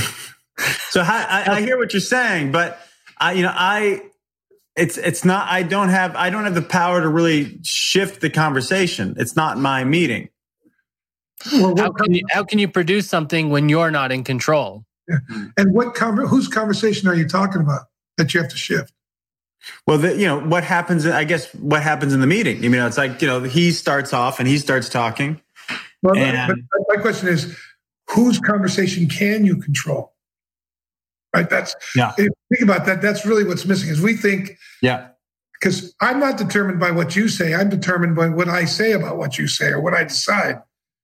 so 0.91 1.01
I, 1.01 1.45
I, 1.47 1.61
hear 1.63 1.79
what 1.79 1.95
you're 1.95 2.01
saying, 2.01 2.53
but 2.53 2.79
I, 3.19 3.33
you 3.33 3.43
know, 3.43 3.53
I, 3.55 4.03
it's 4.77 4.99
it's 4.99 5.25
not. 5.25 5.49
I 5.49 5.63
don't 5.63 5.89
have 5.89 6.15
I 6.17 6.29
don't 6.29 6.45
have 6.45 6.55
the 6.55 6.63
power 6.63 7.01
to 7.01 7.09
really 7.09 7.59
shift 7.63 8.21
the 8.21 8.29
conversation. 8.29 9.15
It's 9.19 9.35
not 9.35 9.59
my 9.59 9.85
meeting. 9.85 10.29
Well, 11.53 11.75
how 11.77 11.93
can 11.93 12.13
you 12.13 12.23
how 12.31 12.45
can 12.45 12.59
you 12.59 12.69
produce 12.69 13.09
something 13.09 13.51
when 13.51 13.69
you're 13.69 13.91
not 13.91 14.13
in 14.13 14.23
control? 14.23 14.86
Yeah. 15.09 15.19
And 15.57 15.73
what 15.73 15.95
con- 15.95 16.27
whose 16.27 16.49
conversation 16.49 17.09
are 17.09 17.15
you 17.15 17.29
talking 17.29 17.61
about 17.61 17.83
that 18.17 18.35
you 18.35 18.41
have 18.41 18.51
to 18.51 18.57
shift? 18.57 18.93
Well, 19.87 19.99
the, 19.99 20.17
you 20.17 20.27
know 20.27 20.41
what 20.41 20.65
happens. 20.65 21.07
I 21.07 21.25
guess 21.25 21.53
what 21.55 21.83
happens 21.83 22.13
in 22.13 22.21
the 22.21 22.27
meeting. 22.27 22.63
You 22.63 22.71
know, 22.71 22.87
it's 22.87 22.99
like 22.99 23.21
you 23.21 23.29
know 23.29 23.43
he 23.43 23.73
starts 23.73 24.13
off 24.13 24.39
and 24.39 24.49
he 24.49 24.59
starts 24.59 24.89
talking. 24.89 25.41
Well, 26.03 26.17
and, 26.17 26.65
my 26.89 27.01
question 27.01 27.29
is, 27.29 27.57
whose 28.11 28.39
conversation 28.39 29.09
can 29.09 29.45
you 29.45 29.57
control? 29.57 30.15
Right. 31.35 31.51
That's 31.51 31.75
yeah. 31.95 32.13
Think 32.13 32.31
about 32.63 32.87
that. 32.87 33.03
That's 33.03 33.27
really 33.27 33.45
what's 33.45 33.65
missing. 33.65 33.91
Is 33.91 34.01
we 34.01 34.15
think 34.15 34.59
yeah. 34.83 35.09
Because 35.59 35.95
I'm 36.03 36.21
not 36.21 36.37
determined 36.37 36.81
by 36.81 36.91
what 36.91 37.17
you 37.17 37.29
say. 37.29 37.55
I'm 37.55 37.71
determined 37.71 38.15
by 38.15 38.29
what 38.29 38.47
I 38.49 38.67
say 38.67 38.93
about 38.93 39.17
what 39.17 39.39
you 39.39 39.49
say 39.49 39.69
or 39.69 39.81
what 39.81 39.95
I 39.95 40.05
decide. 40.05 40.57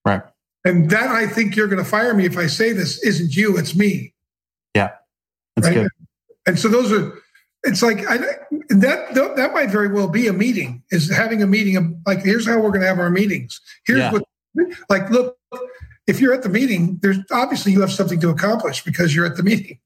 Right. 0.04 0.22
And 0.64 0.90
that 0.90 1.08
I 1.08 1.26
think 1.26 1.56
you're 1.56 1.68
going 1.68 1.82
to 1.82 1.88
fire 1.88 2.14
me 2.14 2.24
if 2.24 2.38
I 2.38 2.46
say 2.46 2.72
this 2.72 3.02
isn't 3.02 3.34
you, 3.34 3.58
it's 3.58 3.74
me. 3.74 4.14
Yeah. 4.74 4.90
That's 5.56 5.68
right? 5.68 5.74
good. 5.74 5.88
And 6.46 6.58
so 6.58 6.68
those 6.68 6.92
are, 6.92 7.12
it's 7.64 7.82
like 7.82 8.06
I, 8.08 8.18
that 8.68 9.14
that 9.14 9.50
might 9.52 9.70
very 9.70 9.88
well 9.88 10.08
be 10.08 10.26
a 10.26 10.32
meeting 10.32 10.82
is 10.90 11.14
having 11.14 11.42
a 11.42 11.46
meeting 11.46 11.76
of 11.76 11.84
like 12.06 12.22
here's 12.22 12.46
how 12.46 12.56
we're 12.56 12.70
going 12.70 12.80
to 12.80 12.86
have 12.86 12.98
our 12.98 13.10
meetings 13.10 13.60
here's 13.86 14.00
yeah. 14.00 14.12
what 14.12 14.24
like 14.88 15.08
look 15.10 15.36
if 16.06 16.20
you're 16.20 16.34
at 16.34 16.42
the 16.42 16.48
meeting 16.48 16.98
there's 17.02 17.18
obviously 17.30 17.72
you 17.72 17.80
have 17.80 17.92
something 17.92 18.20
to 18.20 18.30
accomplish 18.30 18.82
because 18.84 19.14
you're 19.14 19.26
at 19.26 19.36
the 19.36 19.42
meeting 19.42 19.78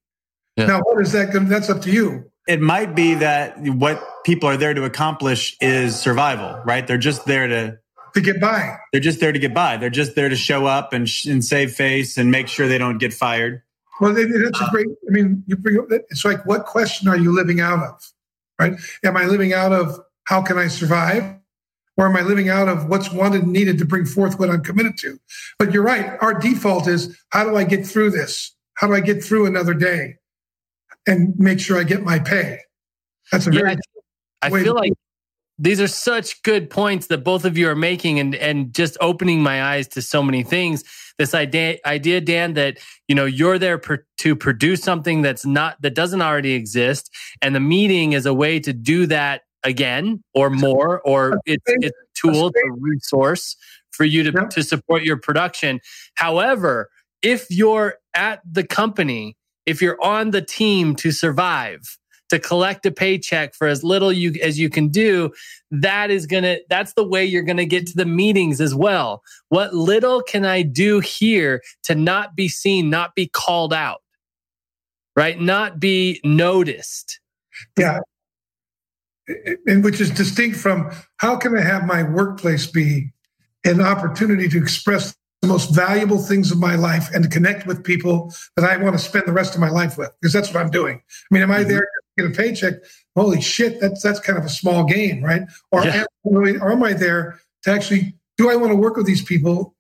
yeah. 0.57 0.67
now 0.67 0.81
what 0.81 1.01
is 1.01 1.13
that 1.13 1.33
going 1.33 1.49
that's 1.49 1.69
up 1.69 1.83
to 1.83 1.91
you 1.91 2.31
it 2.49 2.61
might 2.61 2.95
be 2.95 3.15
that 3.15 3.59
what 3.61 4.03
people 4.25 4.49
are 4.49 4.57
there 4.57 4.73
to 4.73 4.85
accomplish 4.85 5.57
is 5.61 5.99
survival 5.99 6.61
right 6.65 6.87
they're 6.87 6.99
just 6.99 7.27
there 7.27 7.47
to 7.47 7.79
to 8.17 8.21
get 8.23 8.41
by. 8.41 8.77
They're 8.93 9.01
just 9.01 9.21
there 9.21 9.31
to 9.31 9.39
get 9.39 9.55
by. 9.55 9.77
They're 9.77 9.91
just 9.91 10.15
there 10.15 10.29
to 10.29 10.37
show 10.37 10.67
up 10.67 10.93
and, 10.93 11.09
sh- 11.09 11.27
and 11.27 11.45
save 11.45 11.73
face 11.73 12.17
and 12.17 12.31
make 12.31 12.49
sure 12.49 12.67
they 12.67 12.79
don't 12.79 12.99
get 12.99 13.15
fired. 13.15 13.63
Well, 14.01 14.13
that's 14.13 14.61
a 14.61 14.65
uh, 14.65 14.71
great. 14.71 14.87
I 14.89 15.11
mean, 15.11 15.45
you 15.47 15.57
bring 15.57 15.79
up. 15.79 15.87
It's 15.91 16.25
like, 16.25 16.45
what 16.45 16.67
question 16.67 17.09
are 17.09 17.17
you 17.17 17.35
living 17.35 17.61
out 17.61 17.79
of? 17.79 18.13
Right? 18.59 18.75
Am 19.05 19.17
I 19.17 19.25
living 19.25 19.53
out 19.53 19.73
of 19.73 20.01
how 20.25 20.43
can 20.43 20.59
I 20.59 20.69
survive, 20.69 21.37
or 21.97 22.07
am 22.07 22.17
I 22.17 22.23
living 22.23 22.49
out 22.49 22.69
of 22.69 22.89
what's 22.89 23.13
wanted 23.13 23.45
and 23.45 23.53
needed 23.53 23.79
to 23.79 23.85
bring 23.85 24.05
forth 24.05 24.39
what 24.39 24.51
I'm 24.51 24.63
committed 24.63 24.99
to? 24.99 25.19
But 25.59 25.73
you're 25.73 25.83
right. 25.83 26.17
Our 26.21 26.35
default 26.35 26.89
is 26.89 27.17
how 27.31 27.45
do 27.45 27.57
I 27.57 27.65
get 27.65 27.87
through 27.87 28.11
this? 28.11 28.55
How 28.75 28.87
do 28.87 28.95
I 28.95 29.01
get 29.01 29.23
through 29.23 29.47
another 29.47 29.73
day 29.73 30.17
and 31.07 31.39
make 31.39 31.61
sure 31.61 31.79
I 31.79 31.85
get 31.85 32.03
my 32.03 32.19
pay? 32.19 32.61
That's 33.33 33.47
a 33.47 33.51
very. 33.51 33.71
Yeah, 33.71 33.77
I, 34.43 34.47
I 34.49 34.63
feel 34.63 34.75
like 34.75 34.93
these 35.59 35.81
are 35.81 35.89
such 35.89 36.43
good 36.43 36.69
points 36.69 37.07
that 37.07 37.25
both 37.25 37.45
of 37.45 37.57
you 37.57 37.69
are 37.69 37.77
making 37.77 38.21
and 38.21 38.35
and 38.35 38.75
just 38.75 38.97
opening 39.01 39.43
my 39.43 39.63
eyes 39.63 39.89
to 39.89 40.03
so 40.03 40.23
many 40.23 40.43
things. 40.43 40.85
This 41.19 41.35
idea 41.35 41.79
idea 41.87 42.21
dan 42.21 42.55
that 42.55 42.79
you 43.09 43.15
know 43.15 43.25
you're 43.25 43.59
there 43.59 43.79
per, 43.79 44.05
to 44.19 44.37
produce 44.37 44.83
something 44.83 45.23
that's 45.23 45.47
not 45.47 45.81
that 45.81 45.95
doesn't 45.95 46.21
already 46.21 46.53
exist 46.53 47.11
and 47.41 47.55
the 47.55 47.61
meeting 47.61 48.13
is 48.13 48.27
a 48.27 48.35
way 48.35 48.61
to 48.61 48.73
do 48.73 49.07
that 49.07 49.43
again 49.63 50.23
or 50.35 50.51
more 50.51 51.01
or 51.01 51.39
it's, 51.47 51.65
it's 51.67 51.89
a 51.89 52.21
tool 52.21 52.51
to 52.51 52.77
resource 52.79 53.57
for 53.91 54.05
you 54.05 54.31
to, 54.31 54.47
to 54.51 54.63
support 54.63 55.03
your 55.05 55.17
production. 55.17 55.81
However 56.17 56.91
if 57.23 57.47
you're 57.51 57.95
at 58.13 58.43
the 58.51 58.65
company 58.65 59.37
if 59.65 59.81
you're 59.81 60.01
on 60.03 60.31
the 60.31 60.43
team 60.43 60.95
to 60.97 61.11
survive 61.11 61.99
to 62.29 62.39
collect 62.39 62.85
a 62.87 62.91
paycheck 62.91 63.55
for 63.55 63.67
as 63.67 63.85
little 63.85 64.13
you 64.13 64.35
as 64.43 64.59
you 64.59 64.69
can 64.69 64.89
do 64.89 65.33
that 65.71 66.11
is 66.11 66.27
going 66.27 66.43
to 66.43 66.61
that's 66.69 66.95
the 66.95 67.07
way 67.07 67.25
you're 67.25 67.43
going 67.43 67.57
to 67.57 67.67
get 67.67 67.87
to 67.89 67.97
the 67.97 68.07
meetings 68.07 68.61
as 68.61 68.75
well. 68.75 69.23
What 69.49 69.75
little 69.75 70.23
can 70.23 70.45
i 70.45 70.63
do 70.63 71.01
here 71.01 71.63
to 71.85 71.95
not 71.95 72.37
be 72.37 72.49
seen 72.49 72.91
not 72.91 73.15
be 73.15 73.29
called 73.29 73.73
out? 73.73 74.03
Right? 75.15 75.41
Not 75.41 75.81
be 75.81 76.21
noticed. 76.25 77.21
Yeah. 77.79 78.01
And 79.67 79.83
which 79.83 80.01
is 80.01 80.11
distinct 80.11 80.57
from 80.57 80.91
how 81.17 81.37
can 81.37 81.57
i 81.57 81.63
have 81.63 81.85
my 81.85 82.03
workplace 82.03 82.67
be 82.67 83.13
an 83.65 83.81
opportunity 83.81 84.49
to 84.49 84.59
express 84.59 85.17
the 85.43 85.49
most 85.49 85.75
valuable 85.75 86.19
things 86.19 86.51
of 86.51 86.59
my 86.59 86.75
life 86.75 87.13
and 87.15 87.25
to 87.25 87.31
connect 87.31 87.67
with 87.67 87.85
people 87.85 88.33
that 88.57 88.65
I 88.65 88.77
want 88.77 88.97
to 88.97 88.99
spend 88.99 89.27
the 89.27 89.33
rest 89.33 89.55
of 89.55 89.61
my 89.61 89.69
life 89.69 89.99
with? 89.99 90.11
Because 90.21 90.33
that's 90.33 90.53
what 90.53 90.61
I'm 90.61 90.71
doing. 90.71 90.97
I 90.97 91.35
mean, 91.35 91.43
am 91.43 91.51
I 91.51 91.61
mm-hmm. 91.61 91.71
there 91.71 91.89
get 92.17 92.27
a 92.27 92.31
paycheck. 92.31 92.75
Holy 93.15 93.41
shit, 93.41 93.81
that's 93.81 94.03
that's 94.03 94.21
kind 94.21 94.39
of 94.39 94.45
a 94.45 94.49
small 94.49 94.85
game, 94.85 95.23
right? 95.23 95.43
Or, 95.73 95.85
yeah. 95.85 96.05
am, 96.27 96.37
or 96.37 96.73
am 96.73 96.83
I 96.83 96.93
there 96.93 97.41
to 97.65 97.71
actually 97.71 98.17
do 98.37 98.51
I 98.51 98.57
want 98.57 98.71
to 98.73 98.77
work 98.77 98.97
with 98.97 99.07
these 99.07 99.23
people? 99.23 99.75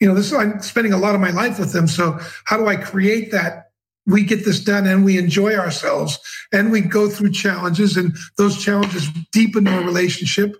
You 0.00 0.08
know, 0.08 0.14
this 0.14 0.32
I'm 0.32 0.60
spending 0.60 0.92
a 0.92 0.98
lot 0.98 1.14
of 1.14 1.20
my 1.20 1.30
life 1.30 1.58
with 1.58 1.72
them. 1.72 1.88
So 1.88 2.18
how 2.44 2.56
do 2.56 2.66
I 2.66 2.76
create 2.76 3.32
that? 3.32 3.70
We 4.06 4.22
get 4.22 4.44
this 4.44 4.60
done 4.60 4.86
and 4.86 5.04
we 5.04 5.18
enjoy 5.18 5.54
ourselves 5.56 6.18
and 6.52 6.70
we 6.70 6.80
go 6.80 7.08
through 7.08 7.32
challenges 7.32 7.96
and 7.96 8.14
those 8.38 8.62
challenges 8.62 9.08
deepen 9.32 9.66
our 9.66 9.82
relationship. 9.82 10.54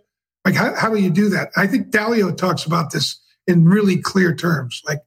Like 0.44 0.54
how, 0.54 0.75
how 0.75 0.90
do 0.90 1.00
you 1.00 1.11
do 1.11 1.28
that? 1.28 1.50
I 1.56 1.66
think 1.66 1.90
Dalio 1.90 2.37
talks 2.37 2.64
about 2.64 2.90
this 2.90 3.20
in 3.46 3.64
really 3.64 3.99
clear 3.99 4.35
terms. 4.35 4.82
Like 4.85 5.00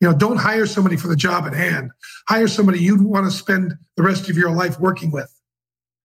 you 0.00 0.08
know, 0.08 0.16
don't 0.16 0.36
hire 0.36 0.66
somebody 0.66 0.96
for 0.96 1.08
the 1.08 1.16
job 1.16 1.44
at 1.44 1.54
hand. 1.54 1.90
Hire 2.28 2.48
somebody 2.48 2.80
you 2.80 3.02
want 3.02 3.26
to 3.26 3.32
spend 3.32 3.74
the 3.96 4.02
rest 4.02 4.28
of 4.28 4.36
your 4.36 4.50
life 4.50 4.78
working 4.78 5.10
with. 5.10 5.32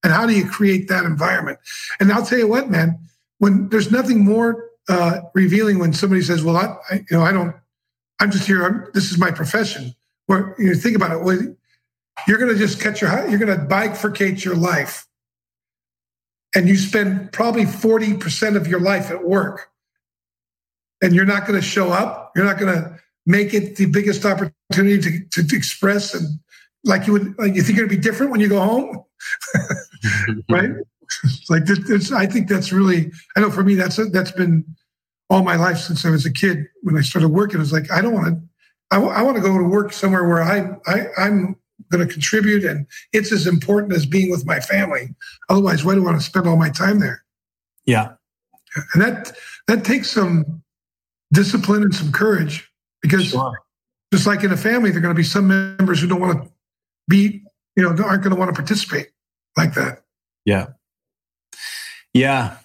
And 0.03 0.11
how 0.11 0.25
do 0.25 0.33
you 0.33 0.47
create 0.49 0.89
that 0.89 1.05
environment? 1.05 1.59
And 1.99 2.11
I'll 2.11 2.25
tell 2.25 2.39
you 2.39 2.47
what, 2.47 2.69
man, 2.69 2.99
when 3.37 3.69
there's 3.69 3.91
nothing 3.91 4.25
more 4.25 4.69
uh, 4.89 5.21
revealing 5.33 5.79
when 5.79 5.93
somebody 5.93 6.21
says, 6.21 6.43
"Well, 6.43 6.57
I, 6.57 6.75
I, 6.89 6.95
you 6.95 7.17
know, 7.17 7.21
I 7.21 7.31
don't. 7.31 7.55
I'm 8.19 8.31
just 8.31 8.47
here. 8.47 8.63
I'm, 8.63 8.87
this 8.93 9.11
is 9.11 9.17
my 9.17 9.31
profession." 9.31 9.93
Where 10.25 10.55
you 10.57 10.67
know, 10.67 10.75
think 10.75 10.95
about 10.95 11.11
it, 11.11 11.23
well, 11.23 11.39
you're 12.27 12.37
going 12.37 12.51
to 12.51 12.57
just 12.57 12.79
cut 12.79 13.01
your. 13.01 13.09
You're 13.29 13.39
going 13.39 13.57
to 13.57 13.65
bifurcate 13.65 14.43
your 14.43 14.55
life, 14.55 15.07
and 16.53 16.67
you 16.67 16.77
spend 16.77 17.31
probably 17.31 17.65
forty 17.65 18.15
percent 18.15 18.57
of 18.57 18.67
your 18.67 18.79
life 18.79 19.09
at 19.09 19.23
work, 19.23 19.69
and 21.01 21.13
you're 21.13 21.25
not 21.25 21.47
going 21.47 21.59
to 21.59 21.65
show 21.65 21.91
up. 21.91 22.33
You're 22.35 22.45
not 22.45 22.59
going 22.59 22.73
to 22.73 22.99
make 23.25 23.53
it 23.53 23.75
the 23.77 23.85
biggest 23.85 24.25
opportunity 24.25 24.99
to, 24.99 25.25
to, 25.31 25.47
to 25.47 25.55
express 25.55 26.13
and 26.13 26.39
like 26.83 27.07
you 27.07 27.13
would 27.13 27.37
like 27.39 27.55
you 27.55 27.63
think 27.63 27.77
it'd 27.77 27.89
be 27.89 27.97
different 27.97 28.31
when 28.31 28.41
you 28.41 28.49
go 28.49 28.59
home? 28.59 29.03
Right? 30.49 30.69
Like 31.47 31.65
this, 31.65 32.11
i 32.11 32.25
think 32.25 32.49
that's 32.49 32.73
really 32.73 33.11
i 33.37 33.39
know 33.39 33.51
for 33.51 33.63
me 33.63 33.75
that's 33.75 33.97
that's 34.11 34.31
been 34.31 34.65
all 35.29 35.43
my 35.43 35.55
life 35.55 35.77
since 35.77 36.03
i 36.05 36.09
was 36.09 36.25
a 36.25 36.33
kid 36.33 36.65
when 36.81 36.97
i 36.97 37.01
started 37.01 37.29
working. 37.29 37.57
It 37.57 37.59
was 37.59 37.71
like 37.71 37.91
i 37.91 38.01
don't 38.01 38.13
want 38.13 38.27
to 38.27 38.41
I, 38.89 38.95
w- 38.95 39.13
I 39.13 39.21
want 39.21 39.37
to 39.37 39.41
go 39.43 39.55
to 39.55 39.63
work 39.63 39.93
somewhere 39.93 40.27
where 40.27 40.41
i, 40.41 40.75
I 40.87 41.05
i'm 41.17 41.55
going 41.91 42.05
to 42.05 42.11
contribute 42.11 42.65
and 42.65 42.87
it's 43.11 43.31
as 43.31 43.45
important 43.45 43.93
as 43.93 44.07
being 44.07 44.31
with 44.31 44.45
my 44.45 44.59
family. 44.59 45.09
Otherwise 45.49 45.85
why 45.85 45.93
do 45.93 46.01
i 46.01 46.05
want 46.05 46.19
to 46.19 46.25
spend 46.25 46.47
all 46.47 46.57
my 46.57 46.69
time 46.69 46.99
there? 46.99 47.23
Yeah. 47.85 48.13
And 48.93 49.03
that 49.03 49.33
that 49.67 49.85
takes 49.85 50.09
some 50.09 50.63
discipline 51.31 51.83
and 51.83 51.93
some 51.93 52.11
courage 52.11 52.72
because 53.03 53.25
sure. 53.25 53.53
just 54.11 54.25
like 54.25 54.43
in 54.43 54.51
a 54.51 54.57
family, 54.57 54.89
there 54.89 54.97
are 54.97 55.01
going 55.01 55.13
to 55.13 55.19
be 55.19 55.23
some 55.23 55.47
members 55.47 56.01
who 56.01 56.07
don't 56.07 56.19
want 56.19 56.43
to 56.43 56.49
be, 57.07 57.43
you 57.75 57.83
know, 57.83 57.89
aren't 57.89 58.23
going 58.23 58.33
to 58.33 58.35
want 58.35 58.49
to 58.49 58.55
participate 58.55 59.09
like 59.55 59.75
that. 59.75 60.01
Yeah. 60.45 60.67
Yeah. 62.13 62.57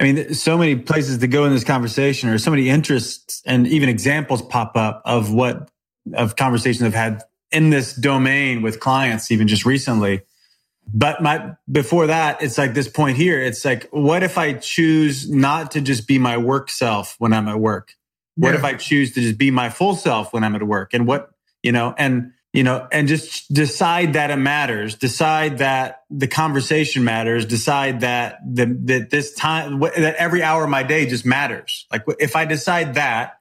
I 0.00 0.04
mean, 0.04 0.34
so 0.34 0.56
many 0.56 0.76
places 0.76 1.18
to 1.18 1.28
go 1.28 1.44
in 1.44 1.52
this 1.52 1.64
conversation, 1.64 2.30
or 2.30 2.38
so 2.38 2.50
many 2.50 2.68
interests 2.68 3.42
and 3.46 3.66
even 3.66 3.88
examples 3.88 4.42
pop 4.42 4.76
up 4.76 5.02
of 5.04 5.32
what 5.32 5.70
of 6.14 6.36
conversations 6.36 6.82
I've 6.82 6.94
had 6.94 7.22
in 7.52 7.70
this 7.70 7.94
domain 7.94 8.62
with 8.62 8.80
clients, 8.80 9.30
even 9.30 9.48
just 9.48 9.64
recently. 9.64 10.22
But 10.92 11.20
my 11.20 11.56
before 11.70 12.06
that, 12.06 12.42
it's 12.42 12.58
like 12.58 12.74
this 12.74 12.88
point 12.88 13.16
here. 13.16 13.40
It's 13.40 13.64
like, 13.64 13.88
what 13.90 14.22
if 14.22 14.38
I 14.38 14.54
choose 14.54 15.28
not 15.28 15.72
to 15.72 15.80
just 15.80 16.06
be 16.06 16.18
my 16.18 16.38
work 16.38 16.70
self 16.70 17.16
when 17.18 17.32
I'm 17.32 17.48
at 17.48 17.58
work? 17.58 17.92
What 18.36 18.50
yeah. 18.50 18.56
if 18.56 18.64
I 18.64 18.74
choose 18.74 19.12
to 19.14 19.20
just 19.20 19.38
be 19.38 19.50
my 19.50 19.70
full 19.70 19.94
self 19.94 20.32
when 20.32 20.44
I'm 20.44 20.54
at 20.54 20.62
work? 20.62 20.94
And 20.94 21.06
what, 21.06 21.30
you 21.62 21.72
know, 21.72 21.94
and 21.96 22.32
you 22.56 22.62
know, 22.62 22.88
and 22.90 23.06
just 23.06 23.52
decide 23.52 24.14
that 24.14 24.30
it 24.30 24.36
matters, 24.36 24.94
decide 24.94 25.58
that 25.58 26.04
the 26.08 26.26
conversation 26.26 27.04
matters, 27.04 27.44
decide 27.44 28.00
that 28.00 28.38
the, 28.50 28.64
that 28.84 29.10
this 29.10 29.34
time, 29.34 29.80
that 29.80 30.14
every 30.16 30.42
hour 30.42 30.64
of 30.64 30.70
my 30.70 30.82
day 30.82 31.04
just 31.04 31.26
matters. 31.26 31.86
Like 31.92 32.04
if 32.18 32.34
I 32.34 32.46
decide 32.46 32.94
that, 32.94 33.40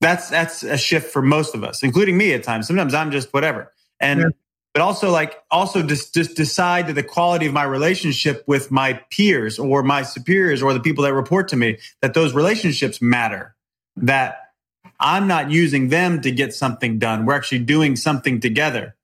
that's, 0.00 0.30
that's 0.30 0.62
a 0.62 0.78
shift 0.78 1.10
for 1.10 1.22
most 1.22 1.56
of 1.56 1.64
us, 1.64 1.82
including 1.82 2.16
me 2.16 2.32
at 2.34 2.44
times. 2.44 2.68
Sometimes 2.68 2.94
I'm 2.94 3.10
just 3.10 3.34
whatever. 3.34 3.72
And, 3.98 4.20
yeah. 4.20 4.26
but 4.74 4.82
also 4.82 5.10
like, 5.10 5.42
also 5.50 5.82
just, 5.82 6.14
just 6.14 6.36
decide 6.36 6.86
that 6.86 6.92
the 6.92 7.02
quality 7.02 7.46
of 7.46 7.52
my 7.52 7.64
relationship 7.64 8.44
with 8.46 8.70
my 8.70 9.00
peers 9.10 9.58
or 9.58 9.82
my 9.82 10.02
superiors 10.02 10.62
or 10.62 10.72
the 10.72 10.78
people 10.78 11.02
that 11.02 11.14
report 11.14 11.48
to 11.48 11.56
me, 11.56 11.78
that 12.00 12.14
those 12.14 12.32
relationships 12.32 13.02
matter, 13.02 13.53
that 13.96 14.52
I'm 15.00 15.26
not 15.26 15.50
using 15.50 15.88
them 15.88 16.20
to 16.22 16.30
get 16.30 16.54
something 16.54 16.98
done. 16.98 17.26
We're 17.26 17.34
actually 17.34 17.60
doing 17.60 17.96
something 17.96 18.40
together. 18.40 18.96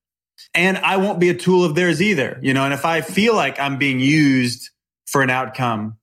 And 0.55 0.79
I 0.79 0.97
won't 0.97 1.21
be 1.21 1.29
a 1.29 1.35
tool 1.35 1.65
of 1.65 1.75
theirs 1.75 2.01
either. 2.01 2.39
You 2.43 2.55
know, 2.55 2.65
and 2.65 2.75
if 2.75 2.85
I 2.85 3.01
feel 3.01 3.35
like 3.35 3.61
I'm 3.61 3.79
being 3.79 4.01
used 4.01 4.71
for 5.07 5.23
an 5.23 5.31
outcome, 5.31 5.97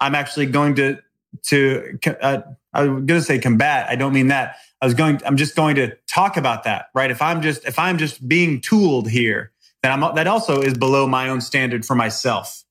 I'm 0.00 0.14
actually 0.14 0.46
going 0.46 0.74
to, 0.76 0.98
to, 1.44 1.98
uh, 2.20 2.42
I 2.72 2.82
was 2.82 2.88
going 2.88 3.06
to 3.06 3.22
say 3.22 3.38
combat. 3.38 3.86
I 3.88 3.96
don't 3.96 4.12
mean 4.12 4.28
that. 4.28 4.56
I 4.80 4.86
was 4.86 4.94
going, 4.94 5.20
I'm 5.24 5.36
just 5.36 5.54
going 5.54 5.76
to 5.76 5.96
talk 6.06 6.36
about 6.36 6.64
that, 6.64 6.86
right? 6.94 7.10
If 7.10 7.22
I'm 7.22 7.40
just, 7.40 7.64
if 7.64 7.78
I'm 7.78 7.96
just 7.96 8.26
being 8.28 8.60
tooled 8.60 9.08
here, 9.08 9.52
then 9.82 9.92
I'm, 9.92 10.14
that 10.14 10.26
also 10.26 10.60
is 10.60 10.74
below 10.74 11.06
my 11.06 11.28
own 11.28 11.40
standard 11.40 11.86
for 11.86 11.94
myself, 11.94 12.64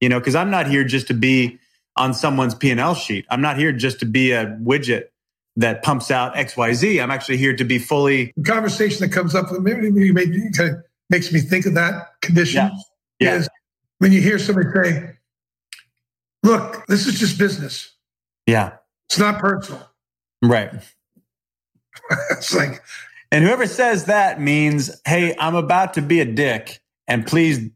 you 0.00 0.08
know, 0.08 0.20
cause 0.20 0.34
I'm 0.34 0.50
not 0.50 0.66
here 0.66 0.84
just 0.84 1.06
to 1.08 1.14
be 1.14 1.58
on 1.96 2.12
someone's 2.12 2.54
P&L 2.54 2.94
sheet. 2.94 3.24
I'm 3.30 3.40
not 3.40 3.56
here 3.56 3.72
just 3.72 4.00
to 4.00 4.06
be 4.06 4.32
a 4.32 4.46
widget 4.62 5.04
that 5.56 5.82
pumps 5.82 6.10
out 6.10 6.34
XYZ. 6.34 7.02
I'm 7.02 7.10
actually 7.10 7.36
here 7.36 7.54
to 7.54 7.64
be 7.64 7.78
fully. 7.78 8.32
The 8.36 8.42
conversation 8.42 9.00
that 9.00 9.12
comes 9.12 9.34
up, 9.34 9.50
with 9.50 9.62
maybe, 9.62 9.90
maybe 9.90 10.50
kind 10.56 10.70
of 10.70 10.76
makes 11.10 11.32
me 11.32 11.40
think 11.40 11.66
of 11.66 11.74
that 11.74 12.20
condition. 12.20 12.70
Yeah. 13.20 13.30
yeah. 13.30 13.34
Is 13.36 13.48
when 13.98 14.12
you 14.12 14.20
hear 14.20 14.38
somebody 14.38 14.68
say, 14.74 15.16
look, 16.42 16.86
this 16.86 17.06
is 17.06 17.18
just 17.18 17.38
business. 17.38 17.92
Yeah. 18.46 18.76
It's 19.08 19.18
not 19.18 19.38
personal. 19.38 19.88
Right. 20.42 20.72
it's 22.30 22.54
like, 22.54 22.82
and 23.30 23.44
whoever 23.44 23.66
says 23.66 24.04
that 24.06 24.40
means, 24.40 24.90
hey, 25.06 25.34
I'm 25.38 25.54
about 25.54 25.94
to 25.94 26.02
be 26.02 26.20
a 26.20 26.24
dick, 26.24 26.80
and 27.08 27.26
please, 27.26 27.70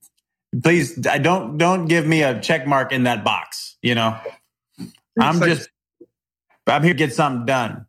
please, 0.62 1.06
I 1.06 1.18
don't 1.18 1.58
don't 1.58 1.86
give 1.86 2.06
me 2.06 2.22
a 2.22 2.40
check 2.40 2.66
mark 2.66 2.92
in 2.92 3.04
that 3.04 3.24
box. 3.24 3.76
You 3.82 3.94
know, 3.94 4.18
I'm 5.20 5.40
like, 5.40 5.50
just 5.50 5.68
I'm 6.74 6.82
here 6.82 6.92
to 6.92 6.98
get 6.98 7.12
something 7.12 7.46
done. 7.46 7.86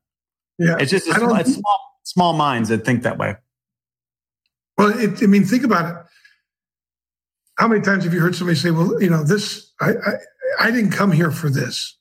Yeah, 0.57 0.77
it's 0.79 0.91
just 0.91 1.07
a, 1.07 1.35
it's 1.35 1.53
small 1.53 1.79
small 2.03 2.33
minds 2.33 2.69
that 2.69 2.85
think 2.85 3.03
that 3.03 3.17
way. 3.17 3.35
Well, 4.77 4.97
it, 4.97 5.21
I 5.21 5.27
mean, 5.27 5.45
think 5.45 5.63
about 5.63 5.89
it. 5.89 6.05
How 7.57 7.67
many 7.67 7.81
times 7.81 8.05
have 8.05 8.13
you 8.13 8.19
heard 8.19 8.35
somebody 8.35 8.57
say, 8.57 8.71
"Well, 8.71 9.01
you 9.01 9.09
know, 9.09 9.23
this 9.23 9.73
I 9.81 9.91
I, 9.91 10.13
I 10.67 10.71
didn't 10.71 10.91
come 10.91 11.11
here 11.11 11.31
for 11.31 11.49
this, 11.49 11.97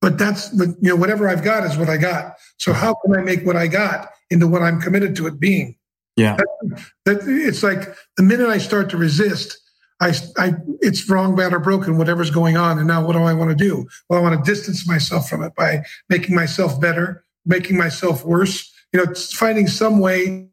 but 0.00 0.18
that's 0.18 0.52
what 0.52 0.68
you 0.80 0.90
know 0.90 0.96
whatever 0.96 1.28
I've 1.28 1.44
got 1.44 1.64
is 1.64 1.76
what 1.76 1.88
I 1.88 1.96
got. 1.96 2.36
So 2.58 2.72
how 2.72 2.94
can 2.94 3.14
I 3.16 3.22
make 3.22 3.44
what 3.44 3.56
I 3.56 3.66
got 3.66 4.10
into 4.30 4.46
what 4.46 4.62
I'm 4.62 4.80
committed 4.80 5.16
to 5.16 5.26
it 5.26 5.38
being?" 5.38 5.76
Yeah, 6.16 6.36
that, 6.36 6.80
that, 7.04 7.28
it's 7.28 7.62
like 7.62 7.94
the 8.16 8.22
minute 8.22 8.48
I 8.48 8.58
start 8.58 8.88
to 8.90 8.96
resist, 8.96 9.58
I, 10.00 10.12
I, 10.36 10.52
it's 10.80 11.08
wrong, 11.08 11.34
bad, 11.34 11.54
or 11.54 11.58
broken, 11.58 11.96
whatever's 11.96 12.30
going 12.30 12.56
on. 12.56 12.78
And 12.78 12.86
now 12.86 13.04
what 13.04 13.14
do 13.14 13.22
I 13.22 13.32
want 13.32 13.50
to 13.50 13.56
do? 13.56 13.86
Well, 14.08 14.18
I 14.18 14.22
want 14.22 14.44
to 14.44 14.50
distance 14.50 14.86
myself 14.86 15.28
from 15.28 15.42
it 15.42 15.54
by 15.54 15.84
making 16.08 16.34
myself 16.34 16.78
better, 16.80 17.24
making 17.46 17.78
myself 17.78 18.24
worse, 18.24 18.72
you 18.92 19.02
know, 19.02 19.14
finding 19.14 19.66
some 19.66 19.98
way 19.98 20.48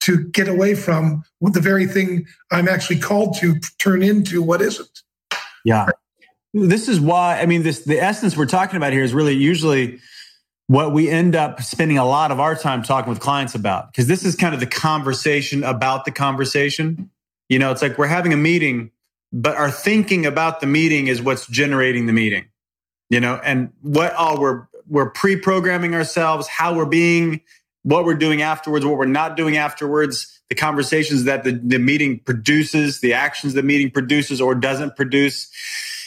to 0.00 0.24
get 0.28 0.48
away 0.48 0.74
from 0.74 1.22
the 1.40 1.60
very 1.60 1.86
thing 1.86 2.26
I'm 2.50 2.68
actually 2.68 2.98
called 2.98 3.36
to 3.38 3.60
turn 3.78 4.02
into 4.02 4.42
what 4.42 4.62
isn't. 4.62 5.02
Yeah. 5.64 5.88
This 6.54 6.88
is 6.88 6.98
why, 6.98 7.40
I 7.40 7.46
mean, 7.46 7.62
this, 7.62 7.84
the 7.84 8.00
essence 8.00 8.36
we're 8.36 8.46
talking 8.46 8.76
about 8.76 8.92
here 8.92 9.02
is 9.02 9.12
really 9.12 9.34
usually 9.34 10.00
what 10.66 10.92
we 10.92 11.08
end 11.08 11.36
up 11.36 11.62
spending 11.62 11.98
a 11.98 12.04
lot 12.04 12.30
of 12.30 12.40
our 12.40 12.54
time 12.54 12.82
talking 12.82 13.10
with 13.10 13.20
clients 13.20 13.54
about, 13.54 13.92
because 13.92 14.06
this 14.06 14.24
is 14.24 14.34
kind 14.34 14.54
of 14.54 14.60
the 14.60 14.66
conversation 14.66 15.62
about 15.62 16.04
the 16.04 16.10
conversation 16.10 17.10
you 17.48 17.58
know, 17.58 17.70
it's 17.70 17.82
like 17.82 17.98
we're 17.98 18.06
having 18.06 18.32
a 18.32 18.36
meeting, 18.36 18.90
but 19.32 19.56
our 19.56 19.70
thinking 19.70 20.26
about 20.26 20.60
the 20.60 20.66
meeting 20.66 21.06
is 21.06 21.20
what's 21.22 21.46
generating 21.46 22.06
the 22.06 22.12
meeting. 22.12 22.46
You 23.10 23.20
know, 23.20 23.40
and 23.42 23.70
what 23.80 24.12
all 24.14 24.38
we're 24.38 24.68
we're 24.86 25.10
pre-programming 25.10 25.94
ourselves, 25.94 26.48
how 26.48 26.74
we're 26.74 26.86
being, 26.86 27.40
what 27.82 28.04
we're 28.04 28.14
doing 28.14 28.42
afterwards, 28.42 28.84
what 28.84 28.96
we're 28.96 29.06
not 29.06 29.36
doing 29.36 29.56
afterwards, 29.56 30.40
the 30.48 30.54
conversations 30.54 31.24
that 31.24 31.44
the, 31.44 31.52
the 31.52 31.78
meeting 31.78 32.20
produces, 32.20 33.00
the 33.00 33.12
actions 33.12 33.54
the 33.54 33.62
meeting 33.62 33.90
produces 33.90 34.40
or 34.40 34.54
doesn't 34.54 34.96
produce. 34.96 35.50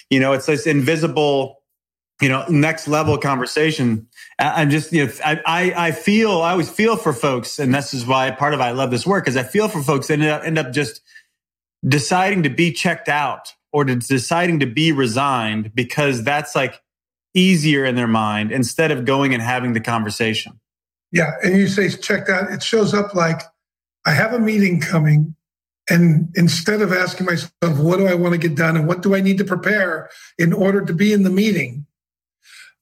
You 0.09 0.19
know, 0.19 0.33
it's 0.33 0.47
this 0.47 0.67
invisible, 0.67 1.61
you 2.21 2.29
know, 2.29 2.45
next 2.49 2.87
level 2.87 3.17
conversation. 3.17 4.07
I'm 4.39 4.69
just, 4.69 4.91
you 4.91 5.05
know, 5.05 5.13
I, 5.23 5.73
I, 5.75 5.91
feel, 5.91 6.41
I 6.41 6.51
always 6.51 6.69
feel 6.69 6.97
for 6.97 7.13
folks, 7.13 7.59
and 7.59 7.73
this 7.73 7.93
is 7.93 8.05
why 8.05 8.31
part 8.31 8.53
of 8.53 8.61
I 8.61 8.71
love 8.71 8.91
this 8.91 9.05
work, 9.05 9.27
is 9.27 9.37
I 9.37 9.43
feel 9.43 9.67
for 9.67 9.83
folks 9.83 10.07
that 10.07 10.19
end 10.19 10.29
up, 10.29 10.43
end 10.43 10.57
up 10.57 10.71
just 10.71 11.01
deciding 11.87 12.43
to 12.43 12.49
be 12.49 12.71
checked 12.71 13.09
out 13.09 13.53
or 13.73 13.85
to 13.85 13.95
deciding 13.95 14.59
to 14.59 14.65
be 14.65 14.91
resigned 14.91 15.73
because 15.73 16.23
that's 16.23 16.55
like 16.55 16.81
easier 17.33 17.85
in 17.85 17.95
their 17.95 18.07
mind 18.07 18.51
instead 18.51 18.91
of 18.91 19.05
going 19.05 19.33
and 19.33 19.41
having 19.41 19.73
the 19.73 19.79
conversation. 19.79 20.59
Yeah. 21.11 21.31
And 21.43 21.57
you 21.57 21.67
say 21.67 21.89
checked 21.89 22.29
out, 22.29 22.51
it 22.51 22.63
shows 22.63 22.93
up 22.93 23.13
like 23.13 23.41
I 24.05 24.11
have 24.11 24.33
a 24.33 24.39
meeting 24.39 24.79
coming. 24.79 25.35
And 25.89 26.29
instead 26.35 26.81
of 26.81 26.93
asking 26.93 27.25
myself, 27.25 27.51
what 27.63 27.97
do 27.97 28.07
I 28.07 28.13
want 28.13 28.33
to 28.33 28.37
get 28.37 28.55
done 28.55 28.77
and 28.77 28.87
what 28.87 29.01
do 29.01 29.15
I 29.15 29.21
need 29.21 29.37
to 29.39 29.43
prepare 29.43 30.09
in 30.37 30.53
order 30.53 30.85
to 30.85 30.93
be 30.93 31.11
in 31.11 31.23
the 31.23 31.29
meeting? 31.29 31.85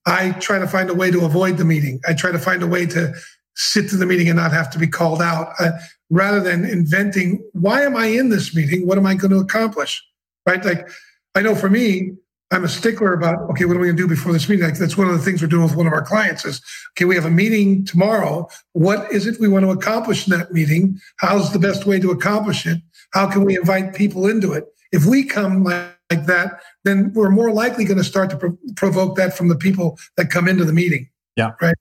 I 0.06 0.32
try 0.32 0.60
to 0.60 0.68
find 0.68 0.90
a 0.90 0.94
way 0.94 1.12
to 1.12 1.26
avoid 1.26 1.58
the 1.58 1.66
meeting. 1.66 2.02
I 2.08 2.14
try 2.14 2.32
to 2.32 2.40
find 2.40 2.62
a 2.62 2.68
way 2.68 2.86
to 2.88 3.14
sit 3.60 3.90
to 3.90 3.98
the 3.98 4.06
meeting 4.06 4.30
and 4.30 4.38
not 4.38 4.54
have 4.54 4.70
to 4.70 4.80
be 4.80 4.88
called 4.88 5.22
out 5.22 5.54
uh, 5.60 5.72
rather 6.10 6.40
than 6.40 6.64
inventing 6.64 7.44
why 7.52 7.82
am 7.82 7.96
i 7.96 8.06
in 8.06 8.30
this 8.30 8.56
meeting? 8.56 8.88
What 8.88 8.98
am 8.98 9.06
i 9.06 9.16
going 9.16 9.32
to 9.32 9.40
accomplish? 9.40 10.02
Right? 10.46 10.64
Like 10.64 10.90
i 11.36 11.42
know 11.42 11.56
for 11.56 11.70
me 11.70 12.14
i'm 12.52 12.64
a 12.64 12.70
stickler 12.70 13.14
about 13.14 13.38
okay 13.52 13.66
what 13.66 13.76
are 13.76 13.80
we 13.80 13.88
going 13.88 13.98
to 13.98 14.04
do 14.04 14.08
before 14.08 14.32
this 14.32 14.48
meeting? 14.48 14.66
Like 14.66 14.78
that's 14.78 14.98
one 14.98 15.10
of 15.10 15.14
the 15.14 15.24
things 15.24 15.42
we're 15.42 15.50
doing 15.50 15.64
with 15.64 15.76
one 15.76 15.88
of 15.88 15.94
our 15.94 16.02
clients 16.02 16.46
is 16.46 16.62
okay 16.92 17.04
we 17.04 17.16
have 17.16 17.26
a 17.26 17.30
meeting 17.30 17.86
tomorrow. 17.86 18.48
What 18.72 19.12
is 19.12 19.28
it 19.28 19.40
we 19.42 19.50
want 19.50 19.66
to 19.66 19.72
accomplish 19.72 20.26
in 20.26 20.38
that 20.38 20.54
meeting? 20.54 20.98
How's 21.18 21.52
the 21.52 21.60
best 21.60 21.86
way 21.86 22.00
to 22.00 22.12
accomplish 22.12 22.66
it? 22.66 22.80
How 23.12 23.30
can 23.30 23.44
we 23.44 23.58
invite 23.58 23.94
people 23.94 24.26
into 24.28 24.54
it? 24.54 24.64
If 24.94 25.06
we 25.06 25.26
come 25.26 25.66
like, 25.66 25.98
like 26.10 26.28
that 26.28 26.62
then 26.86 27.12
we're 27.14 27.30
more 27.30 27.52
likely 27.52 27.84
going 27.84 27.98
to 27.98 28.06
start 28.06 28.30
to 28.30 28.38
pro- 28.38 28.58
provoke 28.78 29.18
that 29.18 29.36
from 29.36 29.50
the 29.50 29.58
people 29.58 30.00
that 30.16 30.30
come 30.30 30.48
into 30.48 30.64
the 30.64 30.74
meeting. 30.74 31.10
Yeah. 31.36 31.52
Right? 31.62 31.76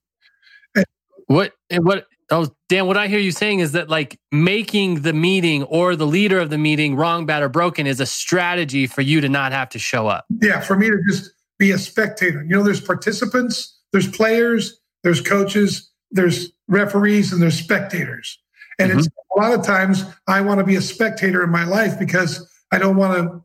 What 1.28 1.52
what 1.70 2.06
oh 2.30 2.48
Dan, 2.68 2.86
what 2.86 2.96
I 2.96 3.08
hear 3.08 3.18
you 3.18 3.32
saying 3.32 3.60
is 3.60 3.72
that 3.72 3.88
like 3.88 4.18
making 4.30 5.02
the 5.02 5.12
meeting 5.12 5.62
or 5.64 5.96
the 5.96 6.06
leader 6.06 6.38
of 6.38 6.50
the 6.50 6.58
meeting 6.58 6.96
wrong, 6.96 7.26
bad, 7.26 7.42
or 7.42 7.48
broken 7.48 7.86
is 7.86 8.00
a 8.00 8.06
strategy 8.06 8.86
for 8.86 9.02
you 9.02 9.20
to 9.20 9.28
not 9.28 9.52
have 9.52 9.68
to 9.70 9.78
show 9.78 10.06
up. 10.06 10.24
Yeah, 10.42 10.60
for 10.60 10.76
me 10.76 10.90
to 10.90 10.98
just 11.08 11.32
be 11.58 11.70
a 11.70 11.78
spectator. 11.78 12.42
You 12.42 12.56
know, 12.56 12.62
there's 12.62 12.80
participants, 12.80 13.78
there's 13.92 14.08
players, 14.08 14.80
there's 15.02 15.20
coaches, 15.20 15.90
there's 16.10 16.52
referees, 16.68 17.32
and 17.32 17.42
there's 17.42 17.58
spectators. 17.58 18.38
And 18.78 18.90
mm-hmm. 18.90 19.00
it's 19.00 19.08
a 19.08 19.40
lot 19.40 19.52
of 19.52 19.64
times 19.64 20.04
I 20.26 20.40
want 20.40 20.58
to 20.58 20.64
be 20.64 20.76
a 20.76 20.80
spectator 20.80 21.42
in 21.42 21.50
my 21.50 21.64
life 21.64 21.98
because 21.98 22.48
I 22.72 22.78
don't 22.78 22.96
want 22.96 23.16
to 23.18 23.44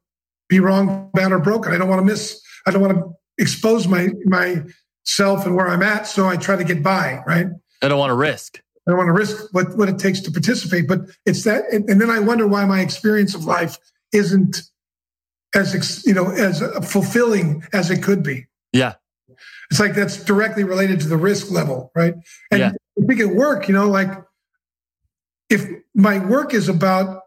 be 0.49 0.59
wrong, 0.59 1.09
bad, 1.13 1.31
or 1.31 1.39
broken. 1.39 1.73
I 1.73 1.77
don't 1.77 1.89
want 1.89 1.99
to 1.99 2.05
miss. 2.05 2.41
I 2.67 2.71
don't 2.71 2.81
want 2.81 2.93
to 2.93 3.13
expose 3.37 3.87
my 3.87 4.09
myself 4.25 5.45
and 5.45 5.55
where 5.55 5.67
I'm 5.67 5.81
at. 5.81 6.07
So 6.07 6.27
I 6.27 6.37
try 6.37 6.55
to 6.55 6.63
get 6.63 6.83
by. 6.83 7.21
Right. 7.25 7.47
I 7.83 7.87
don't 7.87 7.99
want 7.99 8.11
to 8.11 8.15
risk. 8.15 8.61
I 8.87 8.91
don't 8.91 8.97
want 8.97 9.09
to 9.09 9.13
risk 9.13 9.53
what, 9.53 9.77
what 9.77 9.89
it 9.89 9.99
takes 9.99 10.19
to 10.21 10.31
participate. 10.31 10.87
But 10.87 11.01
it's 11.25 11.43
that, 11.43 11.63
and, 11.71 11.87
and 11.89 12.01
then 12.01 12.09
I 12.09 12.19
wonder 12.19 12.47
why 12.47 12.65
my 12.65 12.81
experience 12.81 13.35
of 13.35 13.45
life 13.45 13.77
isn't 14.11 14.61
as 15.55 16.03
you 16.05 16.13
know 16.13 16.31
as 16.31 16.61
fulfilling 16.89 17.63
as 17.73 17.91
it 17.91 18.01
could 18.01 18.23
be. 18.23 18.47
Yeah, 18.71 18.95
it's 19.69 19.79
like 19.79 19.93
that's 19.93 20.23
directly 20.23 20.63
related 20.63 20.99
to 21.01 21.07
the 21.07 21.17
risk 21.17 21.51
level, 21.51 21.91
right? 21.95 22.15
And 22.51 22.59
yeah. 22.59 22.71
I 23.01 23.05
think 23.05 23.19
at 23.19 23.35
work, 23.35 23.67
you 23.67 23.73
know, 23.73 23.87
like 23.87 24.09
if 25.49 25.65
my 25.93 26.19
work 26.25 26.53
is 26.53 26.69
about, 26.69 27.21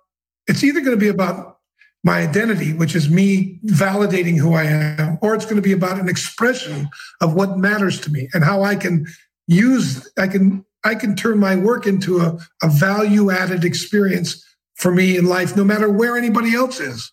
it's 0.46 0.64
either 0.64 0.80
going 0.80 0.96
to 0.96 1.00
be 1.00 1.08
about 1.08 1.58
my 2.04 2.20
identity, 2.20 2.72
which 2.72 2.94
is 2.94 3.10
me 3.10 3.58
validating 3.66 4.38
who 4.38 4.54
I 4.54 4.64
am, 4.64 5.18
or 5.22 5.34
it's 5.34 5.44
going 5.44 5.56
to 5.56 5.62
be 5.62 5.72
about 5.72 5.98
an 5.98 6.08
expression 6.08 6.88
of 7.20 7.34
what 7.34 7.58
matters 7.58 8.00
to 8.02 8.12
me 8.12 8.28
and 8.32 8.44
how 8.44 8.62
I 8.62 8.76
can 8.76 9.06
use 9.46 10.10
I 10.18 10.28
can 10.28 10.64
I 10.84 10.94
can 10.94 11.16
turn 11.16 11.38
my 11.38 11.56
work 11.56 11.86
into 11.86 12.18
a, 12.20 12.38
a 12.62 12.68
value 12.68 13.30
added 13.30 13.64
experience 13.64 14.44
for 14.76 14.92
me 14.92 15.16
in 15.16 15.26
life, 15.26 15.56
no 15.56 15.64
matter 15.64 15.90
where 15.90 16.16
anybody 16.16 16.54
else 16.54 16.80
is. 16.80 17.10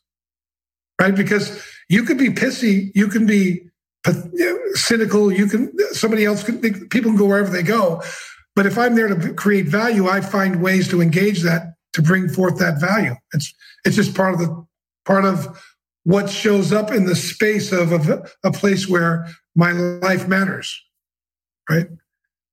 Right? 1.02 1.16
Because 1.16 1.66
you 1.90 2.04
could 2.04 2.18
be 2.18 2.30
pissy, 2.30 2.92
you 2.94 3.08
can 3.08 3.26
be 3.26 3.68
cynical, 4.74 5.32
you 5.32 5.48
can 5.48 5.72
somebody 5.92 6.26
else 6.26 6.44
can 6.44 6.60
people 6.62 7.12
can 7.12 7.16
go 7.16 7.26
wherever 7.26 7.50
they 7.50 7.64
go. 7.64 8.02
But 8.56 8.66
if 8.66 8.78
I'm 8.78 8.96
there 8.96 9.08
to 9.08 9.34
create 9.34 9.68
value, 9.68 10.08
I 10.08 10.22
find 10.22 10.62
ways 10.62 10.88
to 10.90 11.02
engage 11.02 11.42
that 11.42 11.74
to 11.94 12.02
bring 12.02 12.30
forth 12.30 12.60
that 12.60 12.80
value. 12.80 13.16
It's 13.34 13.54
it's 13.86 13.96
just 13.96 14.16
part 14.16 14.34
of 14.34 14.40
the 14.40 14.66
part 15.06 15.26
of 15.26 15.62
what 16.04 16.30
shows 16.30 16.74
up 16.74 16.92
in 16.92 17.06
the 17.06 17.16
space 17.16 17.72
of 17.72 17.92
a, 17.92 18.30
a 18.44 18.52
place 18.52 18.88
where 18.88 19.28
my 19.56 19.72
life 19.72 20.28
matters, 20.28 20.82
right? 21.70 21.88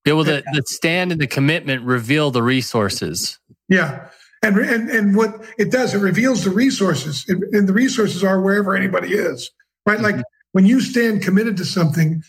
Yeah, 0.07 0.15
well, 0.15 0.25
the, 0.25 0.43
the 0.53 0.63
stand 0.67 1.13
and 1.13 1.21
the 1.21 1.27
commitment 1.27 1.83
reveal 1.85 2.31
the 2.31 2.43
resources. 2.43 3.39
Yeah, 3.69 4.09
and 4.43 4.57
and 4.57 4.89
and 4.89 5.15
what 5.15 5.45
it 5.59 5.71
does, 5.71 5.95
it 5.95 5.99
reveals 5.99 6.45
the 6.45 6.51
resources, 6.51 7.27
and 7.29 7.69
the 7.69 7.73
resources 7.73 8.25
are 8.25 8.41
wherever 8.41 8.75
anybody 8.75 9.13
is, 9.13 9.51
right? 9.87 9.99
Mm-hmm. 9.99 10.19
Like 10.19 10.25
when 10.53 10.65
you 10.65 10.81
stand 10.81 11.23
committed 11.23 11.57
to 11.59 11.65
something, 11.65 12.23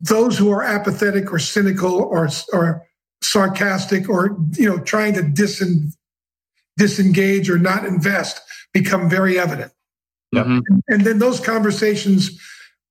those 0.00 0.38
who 0.38 0.50
are 0.50 0.62
apathetic 0.62 1.32
or 1.32 1.38
cynical 1.38 1.94
or 1.94 2.28
or 2.52 2.82
sarcastic 3.22 4.08
or 4.08 4.36
you 4.52 4.68
know 4.68 4.78
trying 4.78 5.14
to 5.14 5.22
disen, 5.22 5.92
disengage 6.76 7.50
or 7.50 7.58
not 7.58 7.84
invest 7.84 8.40
become 8.72 9.10
very 9.10 9.38
evident. 9.38 9.72
Mm-hmm. 10.34 10.58
And, 10.68 10.82
and 10.88 11.00
then 11.02 11.18
those 11.18 11.40
conversations 11.40 12.40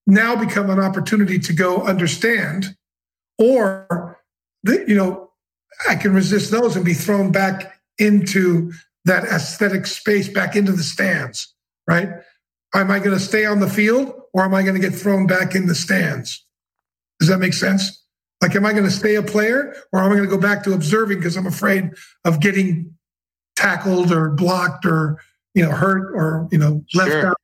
now 0.08 0.36
become 0.36 0.70
an 0.70 0.80
opportunity 0.80 1.40
to 1.40 1.54
go 1.54 1.82
understand, 1.84 2.76
or 3.38 4.15
you 4.66 4.96
know, 4.96 5.32
I 5.88 5.96
can 5.96 6.14
resist 6.14 6.52
those 6.52 6.76
and 6.76 6.86
be 6.86 6.94
thrown 6.94 7.32
back 7.32 7.80
into 7.98 8.72
that 9.06 9.24
aesthetic 9.26 9.86
space, 9.88 10.28
back 10.28 10.56
into 10.56 10.72
the 10.72 10.84
stands, 10.84 11.54
right? 11.88 12.10
Am 12.74 12.92
I 12.92 13.00
going 13.00 13.18
to 13.18 13.20
stay 13.20 13.46
on 13.46 13.60
the 13.60 13.70
field 13.70 14.14
or 14.34 14.44
am 14.44 14.54
I 14.54 14.64
going 14.64 14.76
to 14.76 14.82
get 14.82 14.98
thrown 14.98 15.28
back 15.28 15.56
in 15.56 15.68
the 15.68 15.76
stands? 15.76 16.46
Does 17.20 17.30
that 17.30 17.38
make 17.38 17.54
sense? 17.54 18.04
Like, 18.42 18.56
am 18.56 18.66
I 18.66 18.72
going 18.74 18.84
to 18.84 18.92
stay 18.92 19.16
a 19.16 19.24
player 19.24 19.76
or 19.94 20.00
am 20.00 20.12
I 20.12 20.16
going 20.16 20.30
to 20.30 20.36
go 20.36 20.42
back 20.42 20.64
to 20.64 20.74
observing 20.74 21.20
because 21.20 21.38
I'm 21.38 21.48
afraid 21.48 21.92
of 22.26 22.42
getting 22.42 22.96
tackled 23.56 24.12
or 24.12 24.30
blocked 24.30 24.86
or, 24.86 25.22
you 25.54 25.64
know, 25.64 25.72
hurt 25.72 26.14
or, 26.14 26.50
you 26.52 26.58
know, 26.58 26.84
left 26.94 27.12
sure. 27.12 27.28
out? 27.28 27.38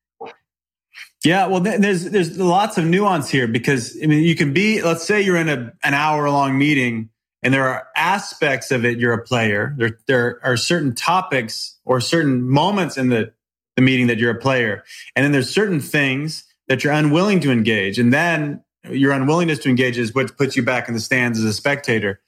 Yeah, 1.24 1.48
well, 1.48 1.60
there's 1.60 2.06
there's 2.06 2.38
lots 2.38 2.80
of 2.80 2.86
nuance 2.86 3.30
here 3.30 3.48
because 3.48 3.96
I 4.02 4.08
mean, 4.08 4.24
you 4.24 4.36
can 4.36 4.54
be. 4.54 4.82
Let's 4.82 5.04
say 5.04 5.22
you're 5.22 5.38
in 5.38 5.50
a 5.50 5.72
an 5.84 5.94
hour 5.94 6.28
long 6.32 6.58
meeting, 6.58 7.10
and 7.44 7.54
there 7.54 7.68
are 7.68 7.88
aspects 7.96 8.72
of 8.72 8.86
it. 8.86 8.98
You're 8.98 9.14
a 9.14 9.24
player. 9.24 9.76
There 9.78 10.00
there 10.08 10.40
are 10.44 10.58
certain 10.58 10.96
topics 10.96 11.78
or 11.86 12.02
certain 12.02 12.50
moments 12.50 12.98
in 12.98 13.10
the 13.10 13.34
the 13.76 13.84
meeting 13.84 14.08
that 14.08 14.18
you're 14.18 14.32
a 14.32 14.40
player, 14.40 14.84
and 15.16 15.24
then 15.24 15.32
there's 15.32 15.50
certain 15.50 15.80
things 15.80 16.44
that 16.68 16.84
you're 16.84 16.94
unwilling 16.94 17.40
to 17.42 17.52
engage, 17.52 18.00
and 18.00 18.12
then 18.12 18.64
your 18.90 19.12
unwillingness 19.12 19.60
to 19.60 19.70
engage 19.70 20.00
is 20.00 20.16
what 20.16 20.36
puts 20.38 20.56
you 20.56 20.64
back 20.64 20.88
in 20.88 20.96
the 20.96 21.00
stands 21.00 21.38
as 21.38 21.46
a 21.46 21.54
spectator. 21.54 22.20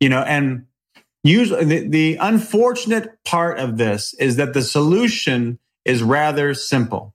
You 0.00 0.10
know, 0.10 0.20
and 0.20 0.66
usually 1.22 1.64
the, 1.64 1.88
the 1.88 2.16
unfortunate 2.16 3.24
part 3.24 3.58
of 3.58 3.78
this 3.78 4.12
is 4.18 4.36
that 4.36 4.52
the 4.52 4.60
solution 4.60 5.58
is 5.86 6.02
rather 6.02 6.52
simple 6.52 7.13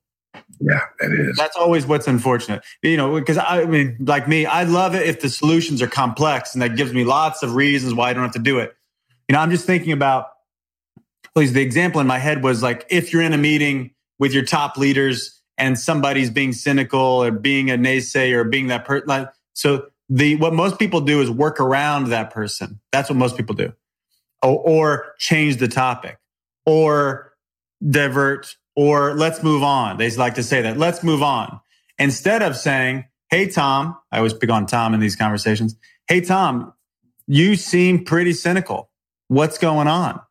yeah, 0.59 0.81
it 0.99 1.29
is. 1.29 1.37
That's 1.37 1.55
always 1.55 1.85
what's 1.85 2.07
unfortunate. 2.07 2.63
You 2.81 2.97
know, 2.97 3.17
because 3.19 3.37
I 3.37 3.65
mean, 3.65 3.97
like 3.99 4.27
me, 4.27 4.45
I 4.45 4.63
love 4.63 4.95
it 4.95 5.07
if 5.07 5.21
the 5.21 5.29
solutions 5.29 5.81
are 5.81 5.87
complex 5.87 6.53
and 6.53 6.61
that 6.61 6.75
gives 6.75 6.93
me 6.93 7.03
lots 7.03 7.43
of 7.43 7.55
reasons 7.55 7.93
why 7.93 8.09
I 8.09 8.13
don't 8.13 8.23
have 8.23 8.33
to 8.33 8.39
do 8.39 8.59
it. 8.59 8.75
You 9.27 9.33
know, 9.33 9.39
I'm 9.39 9.51
just 9.51 9.65
thinking 9.65 9.91
about, 9.91 10.27
please, 11.33 11.53
the 11.53 11.61
example 11.61 12.01
in 12.01 12.07
my 12.07 12.19
head 12.19 12.43
was 12.43 12.61
like 12.61 12.85
if 12.89 13.13
you're 13.13 13.21
in 13.21 13.33
a 13.33 13.37
meeting 13.37 13.91
with 14.17 14.33
your 14.33 14.43
top 14.43 14.77
leaders 14.77 15.41
and 15.57 15.77
somebody's 15.77 16.29
being 16.29 16.53
cynical 16.53 16.99
or 16.99 17.31
being 17.31 17.69
a 17.69 17.77
naysayer 17.77 18.37
or 18.37 18.43
being 18.43 18.67
that 18.67 18.85
person. 18.85 19.07
Like, 19.07 19.29
so 19.53 19.87
the 20.09 20.35
what 20.37 20.53
most 20.53 20.79
people 20.79 21.01
do 21.01 21.21
is 21.21 21.29
work 21.29 21.59
around 21.59 22.09
that 22.09 22.31
person. 22.31 22.79
That's 22.91 23.09
what 23.09 23.17
most 23.17 23.37
people 23.37 23.55
do, 23.55 23.73
or, 24.41 24.57
or 24.57 25.15
change 25.19 25.57
the 25.57 25.67
topic, 25.67 26.17
or 26.65 27.33
divert 27.87 28.55
or 28.79 29.13
let's 29.13 29.43
move 29.43 29.61
on. 29.61 29.97
They 29.97 30.09
like 30.11 30.35
to 30.35 30.43
say 30.43 30.61
that, 30.61 30.77
let's 30.77 31.03
move 31.03 31.21
on. 31.21 31.59
Instead 31.97 32.41
of 32.41 32.55
saying, 32.55 33.03
Hey, 33.29 33.49
Tom, 33.49 33.97
I 34.09 34.17
always 34.19 34.33
pick 34.33 34.49
on 34.49 34.67
Tom 34.67 34.93
in 34.93 35.01
these 35.01 35.17
conversations. 35.17 35.75
Hey, 36.07 36.21
Tom, 36.21 36.73
you 37.27 37.57
seem 37.57 38.05
pretty 38.05 38.31
cynical. 38.31 38.89
What's 39.27 39.57
going 39.57 39.89
on? 39.89 40.21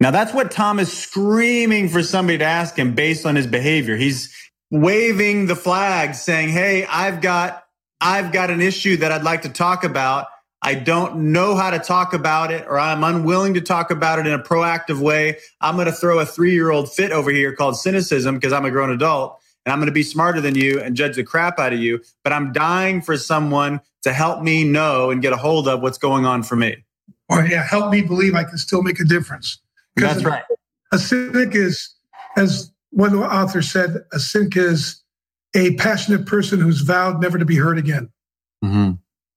Now 0.00 0.10
that's 0.10 0.34
what 0.34 0.50
Tom 0.50 0.78
is 0.78 0.92
screaming 0.92 1.88
for 1.88 2.02
somebody 2.02 2.36
to 2.36 2.44
ask 2.44 2.76
him 2.76 2.94
based 2.94 3.24
on 3.24 3.36
his 3.36 3.46
behavior. 3.46 3.96
He's 3.96 4.30
waving 4.70 5.46
the 5.46 5.56
flag 5.56 6.14
saying, 6.14 6.50
Hey, 6.50 6.84
I've 6.84 7.22
got, 7.22 7.64
I've 8.02 8.32
got 8.32 8.50
an 8.50 8.60
issue 8.60 8.98
that 8.98 9.10
I'd 9.12 9.24
like 9.24 9.42
to 9.42 9.48
talk 9.48 9.82
about. 9.82 10.26
I 10.70 10.74
don't 10.74 11.32
know 11.32 11.56
how 11.56 11.70
to 11.70 11.80
talk 11.80 12.14
about 12.14 12.52
it, 12.52 12.64
or 12.68 12.78
I'm 12.78 13.02
unwilling 13.02 13.54
to 13.54 13.60
talk 13.60 13.90
about 13.90 14.20
it 14.20 14.26
in 14.28 14.32
a 14.32 14.38
proactive 14.38 15.00
way. 15.00 15.38
I'm 15.60 15.74
going 15.74 15.86
to 15.86 15.92
throw 15.92 16.20
a 16.20 16.24
three 16.24 16.52
year 16.52 16.70
old 16.70 16.92
fit 16.92 17.10
over 17.10 17.32
here 17.32 17.52
called 17.52 17.76
cynicism 17.76 18.36
because 18.36 18.52
I'm 18.52 18.64
a 18.64 18.70
grown 18.70 18.92
adult 18.92 19.40
and 19.66 19.72
I'm 19.72 19.80
going 19.80 19.88
to 19.88 19.92
be 19.92 20.04
smarter 20.04 20.40
than 20.40 20.54
you 20.54 20.80
and 20.80 20.94
judge 20.94 21.16
the 21.16 21.24
crap 21.24 21.58
out 21.58 21.72
of 21.72 21.80
you. 21.80 22.00
But 22.22 22.32
I'm 22.32 22.52
dying 22.52 23.02
for 23.02 23.16
someone 23.16 23.80
to 24.02 24.12
help 24.12 24.42
me 24.44 24.62
know 24.62 25.10
and 25.10 25.20
get 25.20 25.32
a 25.32 25.36
hold 25.36 25.66
of 25.66 25.82
what's 25.82 25.98
going 25.98 26.24
on 26.24 26.44
for 26.44 26.54
me. 26.54 26.84
Or, 27.28 27.44
yeah, 27.44 27.66
help 27.66 27.90
me 27.90 28.02
believe 28.02 28.36
I 28.36 28.44
can 28.44 28.56
still 28.56 28.82
make 28.82 29.00
a 29.00 29.04
difference. 29.04 29.58
That's 29.96 30.22
right. 30.22 30.44
A 30.92 31.00
cynic 31.00 31.56
is, 31.56 31.92
as 32.36 32.70
one 32.90 33.12
author 33.16 33.60
said, 33.60 34.04
a 34.12 34.20
cynic 34.20 34.56
is 34.56 35.02
a 35.52 35.74
passionate 35.74 36.26
person 36.26 36.60
who's 36.60 36.82
vowed 36.82 37.20
never 37.20 37.38
to 37.38 37.44
be 37.44 37.56
hurt 37.56 37.76
again. 37.76 38.08
Mm-hmm. 38.64 38.92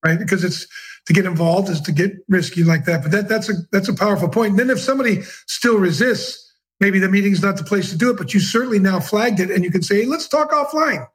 Right? 0.05 0.19
Because 0.19 0.43
it's, 0.43 0.67
to 1.07 1.13
get 1.13 1.25
involved 1.25 1.69
is 1.69 1.81
to 1.81 1.91
get 1.91 2.13
risky 2.29 2.63
like 2.63 2.85
that. 2.85 3.01
But 3.03 3.11
that, 3.11 3.27
that's 3.27 3.49
a 3.49 3.53
that's 3.71 3.89
a 3.89 3.93
powerful 3.93 4.29
point. 4.29 4.51
And 4.51 4.59
then 4.59 4.69
if 4.69 4.79
somebody 4.79 5.21
still 5.47 5.77
resists, 5.77 6.53
maybe 6.79 6.99
the 6.99 7.09
meeting's 7.09 7.41
not 7.41 7.57
the 7.57 7.63
place 7.63 7.89
to 7.89 7.97
do 7.97 8.11
it. 8.11 8.17
But 8.17 8.33
you 8.33 8.39
certainly 8.39 8.79
now 8.79 8.99
flagged 8.99 9.39
it, 9.39 9.51
and 9.51 9.63
you 9.63 9.71
can 9.71 9.83
say, 9.83 10.01
hey, 10.01 10.07
"Let's 10.07 10.27
talk 10.27 10.51
offline." 10.51 11.07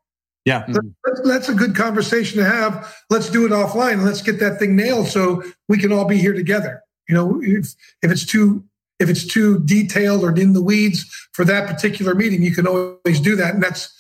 Yeah, 0.45 0.65
that's, 0.67 1.21
that's 1.25 1.49
a 1.51 1.55
good 1.55 1.75
conversation 1.75 2.39
to 2.39 2.45
have. 2.45 2.95
Let's 3.11 3.29
do 3.29 3.45
it 3.45 3.53
offline. 3.53 4.05
Let's 4.05 4.23
get 4.23 4.41
that 4.41 4.59
thing 4.59 4.77
nailed 4.77 5.09
so 5.09 5.43
we 5.69 5.79
can 5.79 5.93
all 5.93 6.07
be 6.07 6.17
here 6.17 6.33
together. 6.33 6.83
You 7.09 7.15
know, 7.15 7.41
if 7.43 7.75
if 8.03 8.11
it's 8.11 8.25
too 8.25 8.65
if 8.99 9.09
it's 9.09 9.27
too 9.27 9.61
detailed 9.61 10.25
or 10.25 10.35
in 10.35 10.53
the 10.53 10.63
weeds 10.63 11.05
for 11.33 11.45
that 11.45 11.69
particular 11.69 12.15
meeting, 12.15 12.43
you 12.43 12.55
can 12.55 12.67
always 12.67 13.21
do 13.21 13.37
that, 13.37 13.55
and 13.55 13.63
that's 13.63 13.95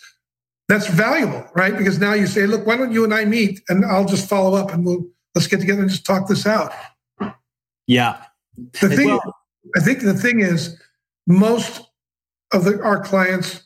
that's 0.68 0.86
valuable, 0.86 1.46
right? 1.54 1.76
Because 1.76 1.98
now 1.98 2.12
you 2.12 2.26
say, 2.26 2.46
look, 2.46 2.66
why 2.66 2.76
don't 2.76 2.92
you 2.92 3.04
and 3.04 3.14
I 3.14 3.24
meet, 3.24 3.62
and 3.68 3.84
I'll 3.84 4.04
just 4.04 4.28
follow 4.28 4.54
up, 4.54 4.72
and 4.72 4.84
we'll 4.84 5.06
let's 5.38 5.46
get 5.46 5.60
together 5.60 5.82
and 5.82 5.90
just 5.90 6.04
talk 6.04 6.26
this 6.26 6.46
out. 6.46 6.72
Yeah. 7.86 8.20
The 8.80 8.88
thing, 8.88 9.06
well, 9.06 9.36
I 9.76 9.80
think 9.80 10.00
the 10.00 10.12
thing 10.12 10.40
is, 10.40 10.76
most 11.28 11.80
of 12.52 12.64
the, 12.64 12.82
our 12.82 13.00
clients, 13.00 13.62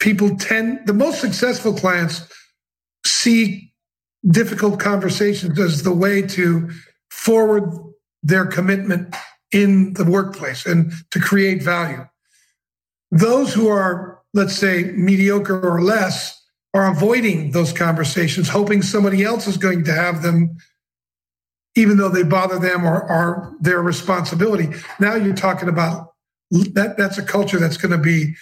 people 0.00 0.36
tend, 0.36 0.86
the 0.86 0.92
most 0.92 1.22
successful 1.22 1.72
clients 1.72 2.30
see 3.06 3.72
difficult 4.28 4.80
conversations 4.80 5.58
as 5.58 5.82
the 5.82 5.94
way 5.94 6.20
to 6.20 6.68
forward 7.10 7.72
their 8.22 8.44
commitment 8.44 9.16
in 9.50 9.94
the 9.94 10.04
workplace 10.04 10.66
and 10.66 10.92
to 11.12 11.18
create 11.20 11.62
value. 11.62 12.06
Those 13.10 13.54
who 13.54 13.68
are, 13.68 14.20
let's 14.34 14.54
say, 14.54 14.92
mediocre 14.92 15.58
or 15.58 15.80
less 15.80 16.38
are 16.74 16.90
avoiding 16.92 17.52
those 17.52 17.72
conversations, 17.72 18.50
hoping 18.50 18.82
somebody 18.82 19.24
else 19.24 19.46
is 19.46 19.56
going 19.56 19.84
to 19.84 19.94
have 19.94 20.22
them 20.22 20.58
even 21.78 21.96
though 21.96 22.08
they 22.08 22.24
bother 22.24 22.58
them 22.58 22.84
or 22.84 23.04
are 23.04 23.54
their 23.60 23.80
responsibility. 23.80 24.68
Now 24.98 25.14
you're 25.14 25.34
talking 25.34 25.68
about 25.68 26.12
that. 26.50 26.96
That's 26.98 27.18
a 27.18 27.22
culture 27.22 27.58
that's 27.58 27.76
going 27.76 27.92
to 27.92 27.98
be 27.98 28.34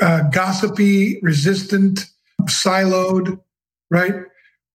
uh, 0.00 0.22
gossipy, 0.30 1.18
resistant, 1.22 2.06
siloed, 2.42 3.40
right? 3.90 4.14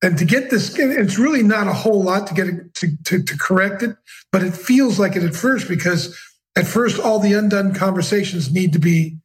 And 0.03 0.17
to 0.17 0.25
get 0.25 0.49
this, 0.49 0.77
it's 0.77 1.17
really 1.17 1.43
not 1.43 1.67
a 1.67 1.73
whole 1.73 2.03
lot 2.03 2.27
to 2.27 2.33
get 2.33 2.47
it 2.47 2.73
to, 2.75 2.89
to, 3.05 3.23
to 3.23 3.37
correct 3.37 3.81
it, 3.81 3.95
but 4.31 4.43
it 4.43 4.53
feels 4.53 4.99
like 4.99 5.15
it 5.15 5.23
at 5.23 5.33
first 5.33 5.67
because 5.67 6.15
at 6.55 6.67
first 6.67 6.99
all 6.99 7.19
the 7.19 7.33
undone 7.33 7.73
conversations 7.73 8.51
need 8.51 8.73
to 8.73 8.79
be 8.79 9.17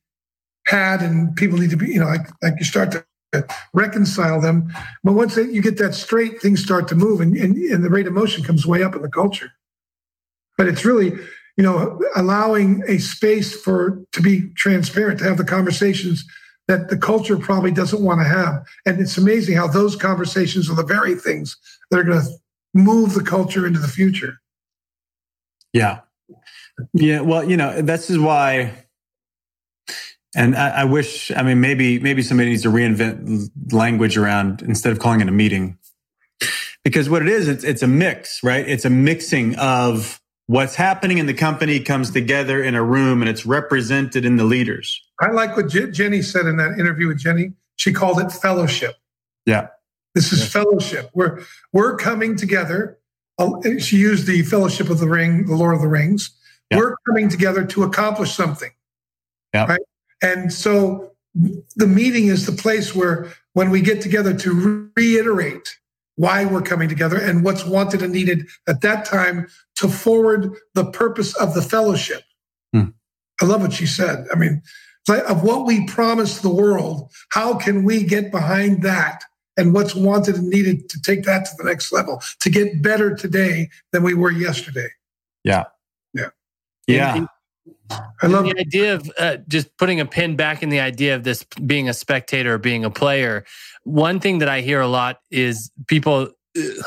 had 0.66 1.02
and 1.02 1.34
people 1.36 1.58
need 1.58 1.70
to 1.70 1.76
be, 1.76 1.88
you 1.88 2.00
know, 2.00 2.06
like 2.06 2.28
like 2.42 2.54
you 2.58 2.64
start 2.64 2.92
to 2.92 3.04
reconcile 3.72 4.40
them. 4.40 4.72
But 5.02 5.12
once 5.12 5.34
they, 5.34 5.44
you 5.44 5.62
get 5.62 5.78
that 5.78 5.94
straight, 5.94 6.40
things 6.40 6.62
start 6.62 6.88
to 6.88 6.94
move 6.94 7.20
and, 7.20 7.36
and, 7.36 7.56
and 7.56 7.84
the 7.84 7.90
rate 7.90 8.06
of 8.06 8.12
motion 8.12 8.44
comes 8.44 8.66
way 8.66 8.82
up 8.82 8.94
in 8.94 9.02
the 9.02 9.08
culture. 9.08 9.50
But 10.58 10.68
it's 10.68 10.84
really, 10.84 11.12
you 11.56 11.64
know, 11.64 12.00
allowing 12.14 12.82
a 12.86 12.98
space 12.98 13.58
for 13.58 14.02
to 14.12 14.20
be 14.20 14.50
transparent, 14.50 15.18
to 15.20 15.24
have 15.24 15.38
the 15.38 15.44
conversations 15.44 16.24
that 16.68 16.88
the 16.88 16.96
culture 16.96 17.36
probably 17.36 17.72
doesn't 17.72 18.02
want 18.02 18.20
to 18.20 18.24
have. 18.24 18.64
And 18.86 19.00
it's 19.00 19.18
amazing 19.18 19.56
how 19.56 19.66
those 19.66 19.96
conversations 19.96 20.70
are 20.70 20.76
the 20.76 20.84
very 20.84 21.14
things 21.14 21.56
that 21.90 21.98
are 21.98 22.04
going 22.04 22.20
to 22.20 22.28
move 22.74 23.14
the 23.14 23.24
culture 23.24 23.66
into 23.66 23.80
the 23.80 23.88
future. 23.88 24.34
Yeah. 25.72 26.00
Yeah. 26.92 27.20
Well, 27.20 27.48
you 27.48 27.56
know, 27.56 27.82
this 27.82 28.10
is 28.10 28.18
why 28.18 28.81
and 30.34 30.56
I, 30.56 30.68
I, 30.68 30.84
wish, 30.84 31.30
I 31.34 31.42
mean, 31.42 31.60
maybe 31.60 31.98
maybe 31.98 32.22
somebody 32.22 32.50
needs 32.50 32.62
to 32.62 32.70
reinvent 32.70 33.50
language 33.72 34.16
around 34.16 34.62
instead 34.62 34.92
of 34.92 34.98
calling 34.98 35.20
it 35.20 35.28
a 35.28 35.32
meeting. 35.32 35.78
because 36.84 37.10
what 37.10 37.22
it 37.22 37.28
is, 37.28 37.48
it's, 37.48 37.64
it's 37.64 37.82
a 37.82 37.86
mix, 37.86 38.42
right? 38.42 38.66
It's 38.66 38.84
a 38.84 38.90
mixing 38.90 39.56
of 39.56 40.20
what's 40.46 40.74
happening 40.74 41.18
in 41.18 41.26
the 41.26 41.34
company 41.34 41.80
comes 41.80 42.10
together 42.10 42.62
in 42.62 42.74
a 42.74 42.82
room 42.82 43.22
and 43.22 43.28
it's 43.28 43.46
represented 43.46 44.24
in 44.24 44.36
the 44.36 44.44
leaders. 44.44 45.00
I 45.20 45.30
like 45.30 45.56
what 45.56 45.68
Jenny 45.68 46.22
said 46.22 46.46
in 46.46 46.56
that 46.56 46.78
interview 46.78 47.08
with 47.08 47.18
Jenny. 47.18 47.52
She 47.76 47.92
called 47.92 48.20
it 48.20 48.32
fellowship. 48.32 48.96
Yeah. 49.46 49.68
This 50.14 50.32
is 50.32 50.40
yeah. 50.40 50.62
fellowship. 50.62 51.10
We're 51.14 51.42
we're 51.72 51.96
coming 51.96 52.36
together. 52.36 52.98
Uh, 53.38 53.78
she 53.78 53.96
used 53.96 54.26
the 54.26 54.42
fellowship 54.42 54.90
of 54.90 54.98
the 54.98 55.08
ring, 55.08 55.46
the 55.46 55.56
Lord 55.56 55.74
of 55.74 55.80
the 55.80 55.88
Rings. 55.88 56.30
Yeah. 56.70 56.78
We're 56.78 56.96
coming 57.06 57.28
together 57.28 57.64
to 57.64 57.82
accomplish 57.82 58.32
something. 58.32 58.70
Yeah. 59.54 59.66
Right. 59.66 59.80
And 60.22 60.52
so 60.52 61.12
the 61.76 61.86
meeting 61.86 62.28
is 62.28 62.46
the 62.46 62.52
place 62.52 62.94
where 62.94 63.32
when 63.54 63.70
we 63.70 63.80
get 63.80 64.00
together 64.00 64.34
to 64.34 64.90
reiterate 64.96 65.76
why 66.16 66.44
we're 66.44 66.62
coming 66.62 66.88
together 66.88 67.18
and 67.18 67.44
what's 67.44 67.64
wanted 67.64 68.02
and 68.02 68.12
needed 68.12 68.46
at 68.68 68.80
that 68.82 69.04
time 69.04 69.48
to 69.76 69.88
forward 69.88 70.54
the 70.74 70.84
purpose 70.84 71.34
of 71.36 71.54
the 71.54 71.62
fellowship. 71.62 72.22
Hmm. 72.72 72.90
I 73.40 73.46
love 73.46 73.62
what 73.62 73.72
she 73.72 73.86
said. 73.86 74.26
I 74.32 74.36
mean, 74.36 74.62
of 75.08 75.42
what 75.42 75.66
we 75.66 75.86
promise 75.86 76.38
the 76.40 76.54
world, 76.54 77.10
how 77.30 77.54
can 77.54 77.82
we 77.84 78.04
get 78.04 78.30
behind 78.30 78.82
that 78.82 79.24
and 79.56 79.74
what's 79.74 79.94
wanted 79.94 80.36
and 80.36 80.48
needed 80.48 80.88
to 80.90 81.00
take 81.02 81.24
that 81.24 81.46
to 81.46 81.50
the 81.58 81.64
next 81.64 81.92
level, 81.92 82.22
to 82.40 82.50
get 82.50 82.82
better 82.82 83.14
today 83.14 83.68
than 83.92 84.02
we 84.02 84.14
were 84.14 84.30
yesterday? 84.30 84.88
Yeah. 85.44 85.64
Yeah. 86.14 86.28
Yeah. 86.86 87.26
I 88.22 88.26
love 88.26 88.44
the 88.44 88.58
idea 88.58 88.94
of 88.94 89.10
uh, 89.18 89.36
just 89.48 89.76
putting 89.76 90.00
a 90.00 90.06
pin 90.06 90.36
back 90.36 90.62
in 90.62 90.68
the 90.68 90.80
idea 90.80 91.14
of 91.14 91.24
this 91.24 91.44
being 91.66 91.88
a 91.88 91.94
spectator 91.94 92.54
or 92.54 92.58
being 92.58 92.84
a 92.84 92.90
player. 92.90 93.44
One 93.84 94.20
thing 94.20 94.38
that 94.38 94.48
I 94.48 94.60
hear 94.60 94.80
a 94.80 94.88
lot 94.88 95.18
is 95.30 95.70
people 95.86 96.30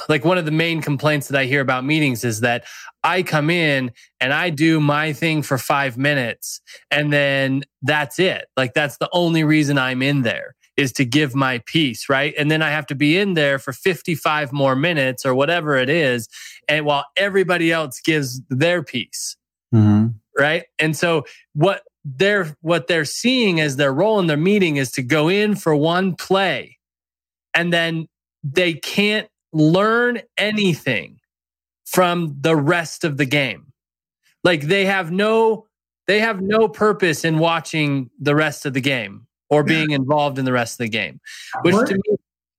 like 0.09 0.23
one 0.23 0.37
of 0.37 0.45
the 0.45 0.51
main 0.51 0.81
complaints 0.81 1.27
that 1.27 1.39
I 1.39 1.45
hear 1.45 1.61
about 1.61 1.85
meetings 1.85 2.23
is 2.23 2.41
that 2.41 2.65
I 3.03 3.23
come 3.23 3.49
in 3.49 3.91
and 4.19 4.33
I 4.33 4.49
do 4.49 4.79
my 4.79 5.13
thing 5.13 5.41
for 5.41 5.57
five 5.57 5.97
minutes 5.97 6.61
and 6.91 7.11
then 7.11 7.63
that's 7.81 8.19
it. 8.19 8.45
Like 8.55 8.73
that's 8.73 8.97
the 8.97 9.09
only 9.11 9.43
reason 9.43 9.77
I'm 9.77 10.01
in 10.01 10.21
there 10.21 10.55
is 10.77 10.91
to 10.93 11.05
give 11.05 11.33
my 11.33 11.61
piece, 11.65 12.09
right? 12.09 12.33
And 12.37 12.51
then 12.51 12.61
I 12.61 12.69
have 12.69 12.85
to 12.87 12.95
be 12.95 13.17
in 13.17 13.33
there 13.33 13.57
for 13.57 13.71
55 13.71 14.51
more 14.51 14.75
minutes 14.75 15.25
or 15.25 15.33
whatever 15.33 15.77
it 15.77 15.89
is. 15.89 16.27
And 16.67 16.85
while 16.85 17.05
everybody 17.15 17.71
else 17.71 18.01
gives 18.01 18.41
their 18.49 18.83
piece. 18.83 19.37
Mm-hmm. 19.73 20.07
Right. 20.37 20.65
And 20.79 20.95
so 20.95 21.25
what 21.53 21.83
they're, 22.03 22.55
what 22.61 22.87
they're 22.87 23.05
seeing 23.05 23.59
as 23.59 23.77
their 23.77 23.93
role 23.93 24.19
in 24.19 24.27
their 24.27 24.37
meeting 24.37 24.77
is 24.77 24.91
to 24.93 25.01
go 25.01 25.27
in 25.29 25.55
for 25.55 25.75
one 25.75 26.15
play 26.15 26.77
and 27.53 27.71
then 27.71 28.07
they 28.43 28.73
can't 28.73 29.27
learn 29.53 30.21
anything 30.37 31.19
from 31.85 32.35
the 32.41 32.55
rest 32.55 33.03
of 33.03 33.17
the 33.17 33.25
game. 33.25 33.71
Like 34.43 34.61
they 34.61 34.85
have 34.85 35.11
no 35.11 35.67
they 36.07 36.19
have 36.19 36.39
no 36.39 36.67
purpose 36.67 37.25
in 37.25 37.39
watching 37.39 38.11
the 38.19 38.35
rest 38.35 38.67
of 38.67 38.73
the 38.73 38.81
game 38.81 39.25
or 39.49 39.63
being 39.63 39.89
involved 39.89 40.37
in 40.37 40.45
the 40.45 40.51
rest 40.51 40.75
of 40.75 40.85
the 40.85 40.89
game. 40.89 41.19
Which 41.63 41.73
what? 41.73 41.87
to 41.87 41.95
me 41.95 42.17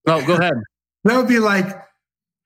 Oh, 0.09 0.25
go 0.25 0.35
ahead. 0.35 0.55
That 1.05 1.17
would 1.17 1.29
be 1.29 1.39
like 1.39 1.67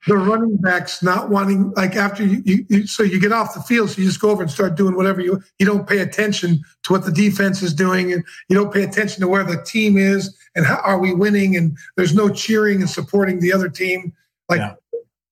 the 0.07 0.17
running 0.17 0.57
backs 0.57 1.03
not 1.03 1.29
wanting 1.29 1.73
like 1.73 1.95
after 1.95 2.25
you, 2.25 2.43
you, 2.45 2.67
you, 2.69 2.87
so 2.87 3.03
you 3.03 3.21
get 3.21 3.33
off 3.33 3.55
the 3.55 3.61
field 3.61 3.91
so 3.91 4.01
you 4.01 4.09
just 4.09 4.21
go 4.21 4.31
over 4.31 4.43
and 4.43 4.51
start 4.51 4.75
doing 4.75 4.97
whatever 4.97 5.21
you 5.21 5.43
you 5.59 5.67
don't 5.67 5.87
pay 5.87 5.99
attention 5.99 6.59
to 6.83 6.93
what 6.93 7.05
the 7.05 7.13
defense 7.13 7.63
is 7.63 7.75
doing 7.75 8.11
and 8.11 8.25
you 8.49 8.57
don't 8.57 8.73
pay 8.73 8.83
attention 8.83 9.21
to 9.21 9.29
where 9.29 9.45
the 9.45 9.63
team 9.63 9.99
is 9.99 10.35
and 10.55 10.65
how 10.65 10.77
are 10.77 10.99
we 10.99 11.13
winning 11.13 11.55
and 11.55 11.77
there's 11.97 12.15
no 12.15 12.31
cheering 12.31 12.81
and 12.81 12.89
supporting 12.89 13.41
the 13.41 13.53
other 13.53 13.69
team 13.69 14.15
like 14.51 14.59
yeah. 14.59 14.75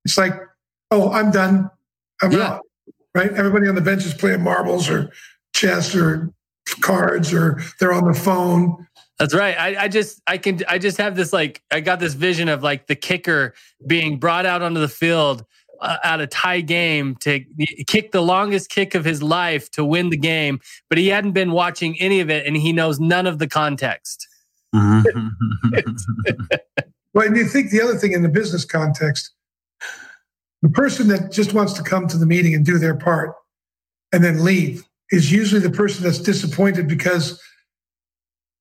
it's 0.05 0.17
like, 0.17 0.33
oh, 0.93 1.11
I'm 1.11 1.31
done. 1.31 1.69
I'm 2.23 2.33
yeah. 2.33 2.39
out. 2.39 2.63
Right? 3.15 3.31
Everybody 3.33 3.69
on 3.69 3.75
the 3.75 3.81
bench 3.81 4.07
is 4.07 4.15
playing 4.15 4.43
marbles 4.43 4.89
or 4.89 5.11
chess 5.53 5.95
or 5.95 6.33
cards 6.81 7.35
or 7.35 7.61
they're 7.81 7.93
on 7.93 8.07
the 8.07 8.19
phone. 8.19 8.87
That's 9.19 9.35
right. 9.35 9.59
I, 9.59 9.85
I, 9.85 9.89
just 9.89 10.21
I 10.27 10.39
can 10.39 10.61
I 10.69 10.79
just 10.79 10.97
have 10.99 11.17
this 11.17 11.33
like 11.33 11.63
I 11.73 11.81
got 11.81 11.99
this 11.99 12.15
vision 12.15 12.49
of 12.49 12.63
like 12.63 12.87
the 12.87 12.95
kicker 12.95 13.55
being 13.87 14.19
brought 14.19 14.47
out 14.47 14.63
onto 14.63 14.81
the 14.81 14.89
field 14.89 15.45
uh, 15.81 15.97
at 16.05 16.21
a 16.21 16.27
tie 16.27 16.61
game 16.61 17.17
to 17.17 17.41
kick 17.87 18.13
the 18.13 18.23
longest 18.23 18.71
kick 18.71 18.95
of 18.95 19.05
his 19.05 19.23
life 19.23 19.71
to 19.73 19.85
win 19.85 20.11
the 20.11 20.17
game, 20.17 20.61
but 20.89 20.99
he 20.99 21.09
hadn't 21.09 21.33
been 21.33 21.51
watching 21.51 21.99
any 22.01 22.21
of 22.21 22.31
it 22.31 22.47
and 22.47 22.57
he 22.57 22.73
knows 22.73 23.01
none 23.01 23.27
of 23.27 23.39
the 23.39 23.49
context. 23.49 24.29
Well, 27.15 27.27
and 27.27 27.37
you 27.37 27.47
think 27.47 27.71
the 27.71 27.83
other 27.83 27.97
thing 27.97 28.13
in 28.13 28.23
the 28.23 28.29
business 28.29 28.65
context, 28.65 29.33
the 30.63 30.69
person 30.69 31.09
that 31.09 31.33
just 31.33 31.53
wants 31.53 31.73
to 31.73 31.83
come 31.83 32.07
to 32.07 32.17
the 32.17 32.27
meeting 32.27 32.55
and 32.55 32.65
do 32.65 32.79
their 32.79 32.95
part 32.95 33.35
and 34.13 34.23
then 34.23 34.45
leave 34.45 34.85
is 35.11 35.33
usually 35.33 35.61
the 35.61 35.71
person 35.71 36.05
that's 36.05 36.21
disappointed 36.21 36.87
because 36.87 37.43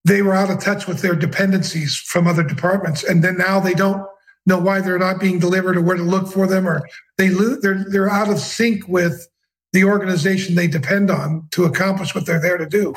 they 0.07 0.21
were 0.21 0.33
out 0.33 0.49
of 0.49 0.59
touch 0.59 0.87
with 0.87 1.01
their 1.01 1.15
dependencies 1.15 1.95
from 1.95 2.27
other 2.27 2.43
departments. 2.43 3.03
And 3.03 3.23
then 3.23 3.37
now 3.37 3.59
they 3.59 3.73
don't 3.73 4.05
know 4.45 4.57
why 4.57 4.79
they're 4.79 4.97
not 4.97 5.19
being 5.19 5.39
delivered 5.39 5.75
or 5.75 5.81
where 5.81 5.97
to 5.97 6.03
look 6.03 6.27
for 6.27 6.47
them, 6.47 6.67
or 6.67 6.87
they 7.17 7.27
they're 7.27 7.85
they're 7.89 8.09
out 8.09 8.29
of 8.29 8.39
sync 8.39 8.87
with 8.87 9.27
the 9.73 9.83
organization 9.83 10.55
they 10.55 10.67
depend 10.67 11.11
on 11.11 11.47
to 11.51 11.65
accomplish 11.65 12.15
what 12.15 12.25
they're 12.25 12.39
there 12.39 12.57
to 12.57 12.65
do. 12.65 12.93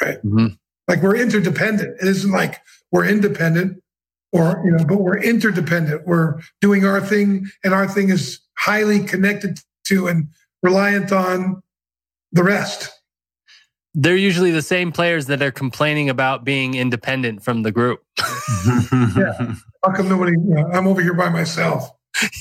Right. 0.00 0.16
Mm-hmm. 0.24 0.46
Like 0.88 1.02
we're 1.02 1.16
interdependent. 1.16 2.00
It 2.00 2.08
isn't 2.08 2.32
like 2.32 2.60
we're 2.90 3.06
independent 3.06 3.82
or 4.34 4.60
you 4.64 4.72
know 4.72 4.84
but 4.84 5.00
we're 5.00 5.18
interdependent 5.18 6.06
we're 6.06 6.38
doing 6.60 6.84
our 6.84 7.00
thing 7.00 7.46
and 7.62 7.72
our 7.72 7.88
thing 7.88 8.10
is 8.10 8.40
highly 8.58 9.00
connected 9.00 9.60
to 9.84 10.08
and 10.08 10.28
reliant 10.62 11.12
on 11.12 11.62
the 12.32 12.42
rest 12.42 12.90
they're 13.94 14.16
usually 14.16 14.50
the 14.50 14.62
same 14.62 14.90
players 14.90 15.26
that 15.26 15.40
are 15.40 15.52
complaining 15.52 16.10
about 16.10 16.44
being 16.44 16.74
independent 16.74 17.42
from 17.42 17.62
the 17.62 17.72
group. 17.72 18.02
Yeah. 19.16 19.54
How 19.84 19.92
come 19.94 20.08
nobody 20.08 20.32
you 20.32 20.54
know, 20.54 20.66
i'm 20.72 20.86
over 20.86 21.00
here 21.00 21.14
by 21.14 21.28
myself? 21.28 21.90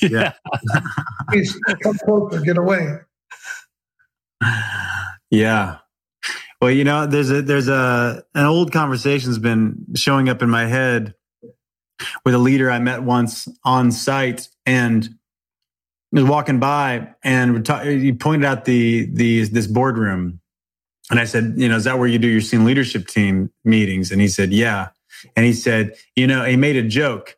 Yeah. 0.02 0.34
Please 1.30 1.58
come 1.82 1.98
closer 2.04 2.40
get 2.42 2.58
away. 2.58 3.00
Yeah. 5.30 5.78
Well 6.62 6.72
you 6.72 6.84
know 6.84 7.06
there's 7.06 7.32
a 7.32 7.42
there's 7.42 7.68
a 7.68 8.24
an 8.34 8.46
old 8.46 8.72
conversation's 8.72 9.40
been 9.40 9.86
showing 9.96 10.30
up 10.30 10.42
in 10.42 10.50
my 10.50 10.66
head 10.66 11.14
with 12.26 12.34
a 12.34 12.40
leader 12.40 12.70
I 12.70 12.80
met 12.80 13.04
once 13.04 13.48
on 13.64 13.92
site 13.92 14.48
and 14.66 15.10
was 16.12 16.24
walking 16.24 16.60
by 16.60 17.14
and 17.24 17.68
he 17.84 18.14
pointed 18.14 18.46
out 18.46 18.66
the 18.66 19.10
the 19.14 19.46
this 19.46 19.68
boardroom 19.68 20.40
and 21.10 21.20
I 21.20 21.26
said, 21.26 21.56
you 21.58 21.68
know, 21.68 21.76
is 21.76 21.84
that 21.84 22.00
where 22.00 22.08
you 22.08 22.18
do 22.18 22.28
your 22.28 22.42
senior 22.42 22.66
leadership 22.66 23.08
team 23.08 23.52
meetings? 23.66 24.12
And 24.12 24.22
he 24.22 24.28
said, 24.28 24.54
yeah. 24.54 24.90
And 25.36 25.46
he 25.46 25.54
said, 25.54 25.96
you 26.16 26.28
know, 26.28 26.44
he 26.44 26.56
made 26.56 26.76
a 26.76 26.84
joke. 26.84 27.38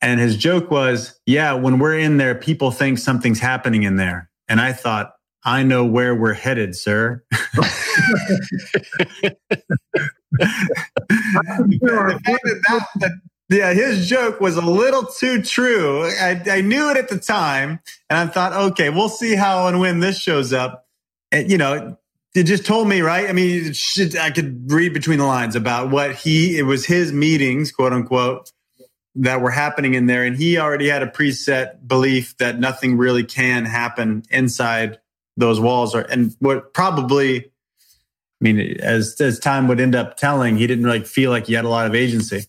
And 0.00 0.20
his 0.20 0.36
joke 0.36 0.70
was, 0.70 1.18
yeah, 1.26 1.52
when 1.54 1.78
we're 1.78 1.98
in 1.98 2.16
there, 2.16 2.34
people 2.34 2.70
think 2.70 2.98
something's 2.98 3.40
happening 3.40 3.84
in 3.84 3.96
there. 3.96 4.28
And 4.48 4.60
I 4.60 4.72
thought, 4.72 5.14
I 5.44 5.62
know 5.62 5.84
where 5.84 6.14
we're 6.14 6.34
headed, 6.34 6.76
sir. 6.76 7.24
yeah, 13.48 13.72
his 13.72 14.08
joke 14.08 14.40
was 14.40 14.56
a 14.56 14.64
little 14.64 15.04
too 15.04 15.42
true. 15.42 16.04
I, 16.04 16.40
I, 16.48 16.60
knew 16.60 16.90
it 16.90 16.96
at 16.96 17.08
the 17.08 17.18
time, 17.18 17.80
and 18.08 18.18
I 18.18 18.26
thought, 18.26 18.52
okay, 18.52 18.88
we'll 18.88 19.08
see 19.08 19.34
how 19.34 19.66
and 19.66 19.80
when 19.80 19.98
this 20.00 20.18
shows 20.18 20.52
up. 20.52 20.86
And, 21.32 21.50
you 21.50 21.58
know, 21.58 21.96
it 22.34 22.44
just 22.44 22.64
told 22.64 22.88
me, 22.88 23.02
right? 23.02 23.28
I 23.28 23.32
mean, 23.32 23.72
should, 23.74 24.16
I 24.16 24.30
could 24.30 24.70
read 24.70 24.94
between 24.94 25.18
the 25.18 25.26
lines 25.26 25.54
about 25.54 25.90
what 25.90 26.14
he, 26.14 26.58
it 26.58 26.62
was 26.62 26.86
his 26.86 27.12
meetings, 27.12 27.70
quote 27.70 27.92
unquote, 27.92 28.50
that 29.16 29.42
were 29.42 29.50
happening 29.50 29.92
in 29.94 30.06
there. 30.06 30.24
And 30.24 30.36
he 30.36 30.58
already 30.58 30.88
had 30.88 31.02
a 31.02 31.06
preset 31.06 31.86
belief 31.86 32.36
that 32.38 32.58
nothing 32.58 32.96
really 32.96 33.24
can 33.24 33.66
happen 33.66 34.22
inside 34.30 34.98
those 35.36 35.60
walls. 35.60 35.94
Or, 35.94 36.00
and 36.00 36.34
what 36.38 36.72
probably, 36.72 37.44
I 37.44 37.50
mean, 38.40 38.80
as, 38.80 39.20
as 39.20 39.38
time 39.38 39.68
would 39.68 39.80
end 39.80 39.94
up 39.94 40.16
telling, 40.16 40.56
he 40.56 40.66
didn't 40.66 40.86
really 40.86 41.04
feel 41.04 41.30
like 41.30 41.46
he 41.46 41.52
had 41.52 41.66
a 41.66 41.68
lot 41.68 41.86
of 41.86 41.94
agency. 41.94 42.44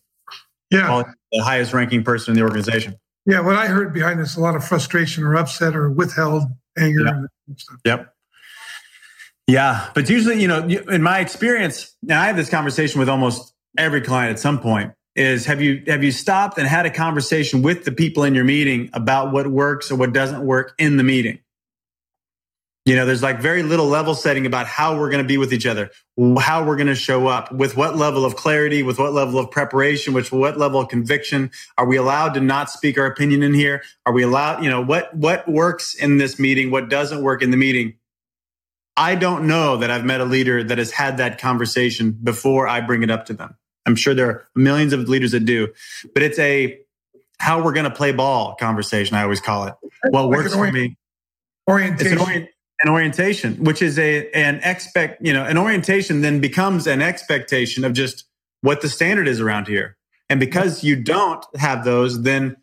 Yeah. 0.71 1.03
The 1.33 1.43
highest 1.43 1.73
ranking 1.73 2.03
person 2.03 2.31
in 2.31 2.37
the 2.37 2.43
organization. 2.43 2.95
Yeah. 3.25 3.41
What 3.41 3.57
I 3.57 3.67
heard 3.67 3.93
behind 3.93 4.21
this, 4.21 4.37
a 4.37 4.39
lot 4.39 4.55
of 4.55 4.63
frustration 4.63 5.25
or 5.25 5.35
upset 5.35 5.75
or 5.75 5.89
withheld 5.91 6.43
anger. 6.77 7.29
Yep. 7.47 7.57
yep. 7.83 8.12
Yeah. 9.47 9.89
But 9.95 10.10
usually, 10.10 10.41
you 10.41 10.47
know, 10.47 10.63
in 10.63 11.03
my 11.03 11.19
experience, 11.19 11.95
and 12.03 12.13
I 12.13 12.27
have 12.27 12.38
this 12.38 12.49
conversation 12.49 12.99
with 12.99 13.10
almost 13.10 13.53
every 13.77 14.01
client 14.01 14.32
at 14.32 14.39
some 14.39 14.60
point 14.60 14.93
is 15.15 15.45
have 15.45 15.62
you 15.62 15.84
have 15.88 16.03
you 16.03 16.12
stopped 16.12 16.58
and 16.58 16.67
had 16.67 16.86
a 16.86 16.91
conversation 16.91 17.62
with 17.62 17.86
the 17.86 17.91
people 17.91 18.23
in 18.23 18.36
your 18.36 18.45
meeting 18.45 18.89
about 18.93 19.32
what 19.34 19.47
works 19.47 19.91
or 19.91 19.95
what 19.97 20.13
doesn't 20.13 20.45
work 20.45 20.73
in 20.79 20.97
the 20.97 21.03
meeting 21.03 21.39
You 22.86 22.97
know, 22.97 23.06
there's 23.06 23.23
like 23.23 23.39
very 23.41 23.63
little 23.63 23.88
level 23.88 24.15
setting 24.15 24.45
about 24.45 24.67
how 24.67 24.99
we're 24.99 25.10
going 25.10 25.23
to 25.23 25.27
be 25.27 25.38
with 25.38 25.53
each 25.53 25.65
other, 25.67 25.91
how 26.39 26.65
we're 26.65 26.75
going 26.75 26.88
to 26.89 26.95
show 26.95 27.27
up, 27.27 27.51
with 27.53 27.77
what 27.77 27.95
level 27.97 28.25
of 28.25 28.36
clarity, 28.36 28.84
with 28.84 28.99
what 28.99 29.13
level 29.13 29.39
of 29.39 29.51
preparation, 29.51 30.13
with 30.13 30.34
what 30.34 30.58
level 30.58 30.82
of 30.82 30.89
conviction. 30.89 31.51
Are 31.77 31.88
we 31.88 31.97
allowed 31.97 32.34
to 32.36 32.41
not 32.41 32.69
speak 32.71 32.97
our 32.99 33.06
opinion 33.06 33.43
in 33.43 33.53
here? 33.53 33.84
Are 34.06 34.13
we 34.13 34.23
allowed, 34.23 34.63
you 34.65 34.69
know, 34.69 34.82
what 34.82 35.15
what 35.15 35.47
works 35.47 35.95
in 35.95 36.17
this 36.17 36.39
meeting, 36.39 36.71
what 36.71 36.89
doesn't 36.89 37.21
work 37.23 37.41
in 37.43 37.51
the 37.51 37.58
meeting? 37.58 37.95
I 38.95 39.15
don't 39.15 39.47
know 39.47 39.77
that 39.77 39.89
I've 39.89 40.06
met 40.06 40.21
a 40.21 40.25
leader 40.25 40.63
that 40.63 40.77
has 40.77 40.91
had 40.91 41.17
that 41.17 41.39
conversation 41.39 42.12
before 42.12 42.67
I 42.67 42.82
bring 42.82 43.03
it 43.03 43.10
up 43.10 43.25
to 43.25 43.34
them. 43.34 43.56
I'm 43.86 43.95
sure 43.95 44.13
there 44.13 44.27
are 44.27 44.47
millions 44.56 44.93
of 44.93 45.10
leaders 45.10 45.32
that 45.32 45.41
do, 45.41 45.73
but 46.13 46.23
it's 46.23 46.39
a 46.39 46.79
how 47.39 47.62
we're 47.62 47.73
going 47.73 47.86
to 47.86 47.91
play 47.91 48.12
ball 48.12 48.56
conversation. 48.56 49.17
I 49.17 49.23
always 49.23 49.41
call 49.41 49.65
it. 49.65 49.73
What 50.10 50.29
works 50.29 50.53
for 50.53 50.71
me. 50.71 50.95
Orientation 51.67 52.47
an 52.84 52.89
orientation, 52.89 53.63
which 53.63 53.82
is 53.82 53.97
a 53.97 54.29
an 54.32 54.60
expect, 54.63 55.25
you 55.25 55.34
know, 55.34 55.45
an 55.45 55.58
orientation 55.58 56.21
then 56.21 56.39
becomes 56.39 56.86
an 56.86 57.01
expectation 57.01 57.84
of 57.84 57.93
just 57.93 58.25
what 58.62 58.82
the 58.82 58.89
standard 58.89 59.27
is 59.27 59.39
around 59.39 59.67
here. 59.67 59.97
And 60.29 60.39
because 60.39 60.84
you 60.84 61.01
don't 61.01 61.43
have 61.56 61.86
those, 61.86 62.23
then 62.23 62.58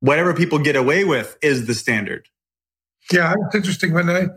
whatever 0.00 0.32
people 0.32 0.58
get 0.58 0.76
away 0.76 1.04
with 1.04 1.36
is 1.42 1.66
the 1.66 1.74
standard. 1.74 2.28
Yeah, 3.12 3.34
it's 3.46 3.54
interesting. 3.54 3.92
When 3.92 4.08
I 4.08 4.28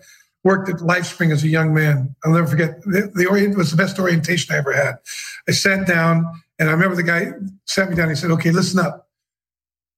worked 0.43 0.69
at 0.69 0.77
LifeSpring 0.77 1.31
as 1.31 1.43
a 1.43 1.47
young 1.47 1.73
man, 1.73 2.15
I'll 2.23 2.33
never 2.33 2.47
forget 2.47 2.81
the, 2.81 3.11
the 3.13 3.27
orient 3.27 3.57
was 3.57 3.71
the 3.71 3.77
best 3.77 3.99
orientation 3.99 4.53
I 4.53 4.57
ever 4.57 4.73
had. 4.73 4.95
I 5.47 5.51
sat 5.51 5.87
down 5.87 6.25
and 6.59 6.69
I 6.69 6.71
remember 6.71 6.95
the 6.95 7.03
guy 7.03 7.31
sat 7.65 7.89
me 7.89 7.95
down. 7.95 8.09
And 8.09 8.17
He 8.17 8.21
said, 8.21 8.31
"Okay, 8.31 8.51
listen 8.51 8.79
up. 8.79 9.07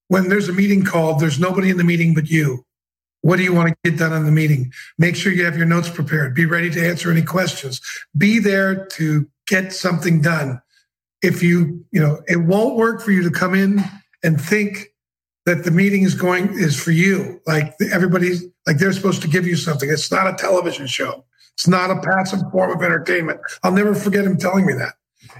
When 0.08 0.30
there's 0.30 0.50
a 0.50 0.54
meeting 0.54 0.84
called, 0.84 1.20
there's 1.20 1.40
nobody 1.40 1.70
in 1.70 1.78
the 1.78 1.84
meeting 1.84 2.14
but 2.14 2.30
you. 2.30 2.66
What 3.22 3.38
do 3.38 3.44
you 3.44 3.54
want 3.54 3.70
to 3.70 3.90
get 3.90 3.98
done 3.98 4.12
in 4.12 4.26
the 4.26 4.32
meeting? 4.32 4.74
Make 4.98 5.16
sure 5.16 5.32
you 5.32 5.46
have 5.46 5.58
your 5.58 5.66
notes 5.66 5.90
prepared. 5.90 6.36
Be 6.36 6.46
ready 6.46 6.70
to 6.72 6.86
answer 6.86 7.10
any 7.10 7.22
questions. 7.22 7.80
Be 8.18 8.38
there 8.38 8.86
to 8.88 9.28
get 9.48 9.72
something 9.72 10.22
done. 10.22 10.62
If 11.22 11.42
you, 11.42 11.86
you 11.92 12.02
know, 12.02 12.22
it 12.28 12.36
won't 12.36 12.76
work 12.76 13.02
for 13.02 13.12
you 13.12 13.24
to 13.24 13.32
come 13.32 13.56
in 13.56 13.82
and 14.24 14.40
think 14.40 14.93
that 15.46 15.64
the 15.64 15.72
meeting 15.72 16.04
is 16.04 16.16
going 16.16 16.50
is 16.54 16.80
for 16.80 16.92
you. 16.92 17.42
Like 17.46 17.74
everybody's 17.92 18.46
like 18.66 18.78
they're 18.78 18.94
supposed 18.94 19.22
to 19.24 19.28
give 19.28 19.46
you 19.46 19.56
something. 19.56 19.90
It's 19.90 20.12
not 20.12 20.28
a 20.28 20.34
television 20.34 20.88
show. 20.88 21.26
It's 21.54 21.68
not 21.68 21.92
a 21.92 22.02
passive 22.02 22.40
form 22.52 22.72
of 22.72 22.82
entertainment. 22.82 23.40
I'll 23.62 23.72
never 23.72 23.94
forget 23.94 24.26
him 24.26 24.38
telling 24.38 24.66
me 24.66 24.74
that. 24.74 24.94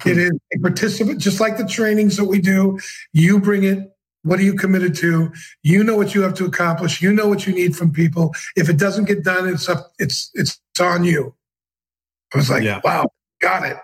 It 0.06 0.18
is 0.18 0.32
a 0.56 0.60
participant, 0.60 1.20
just 1.20 1.40
like 1.40 1.58
the 1.58 1.66
trainings 1.66 2.18
that 2.18 2.26
we 2.26 2.40
do. 2.40 2.80
You 3.14 3.40
bring 3.40 3.64
it 3.64 3.94
what 4.24 4.40
are 4.40 4.44
you 4.44 4.56
committed 4.56 4.96
to? 4.96 5.32
You 5.62 5.84
know 5.84 5.96
what 5.96 6.16
you 6.16 6.22
have 6.22 6.34
to 6.36 6.46
accomplish. 6.46 7.02
You 7.02 7.14
know 7.14 7.28
what 7.28 7.46
you 7.46 7.54
need 7.54 7.76
from 7.76 7.92
people. 7.92 8.34
If 8.56 8.70
it 8.70 8.78
doesn't 8.78 9.06
get 9.06 9.24
done, 9.24 9.48
it's 9.48 9.70
up. 9.70 9.92
It's 10.00 10.32
it's, 10.34 10.60
on 10.80 11.04
you. 11.04 11.36
I 12.34 12.38
was 12.38 12.50
like, 12.50 12.64
yeah. 12.64 12.82
wow, 12.84 13.08
got 13.42 13.64
it. 13.64 13.78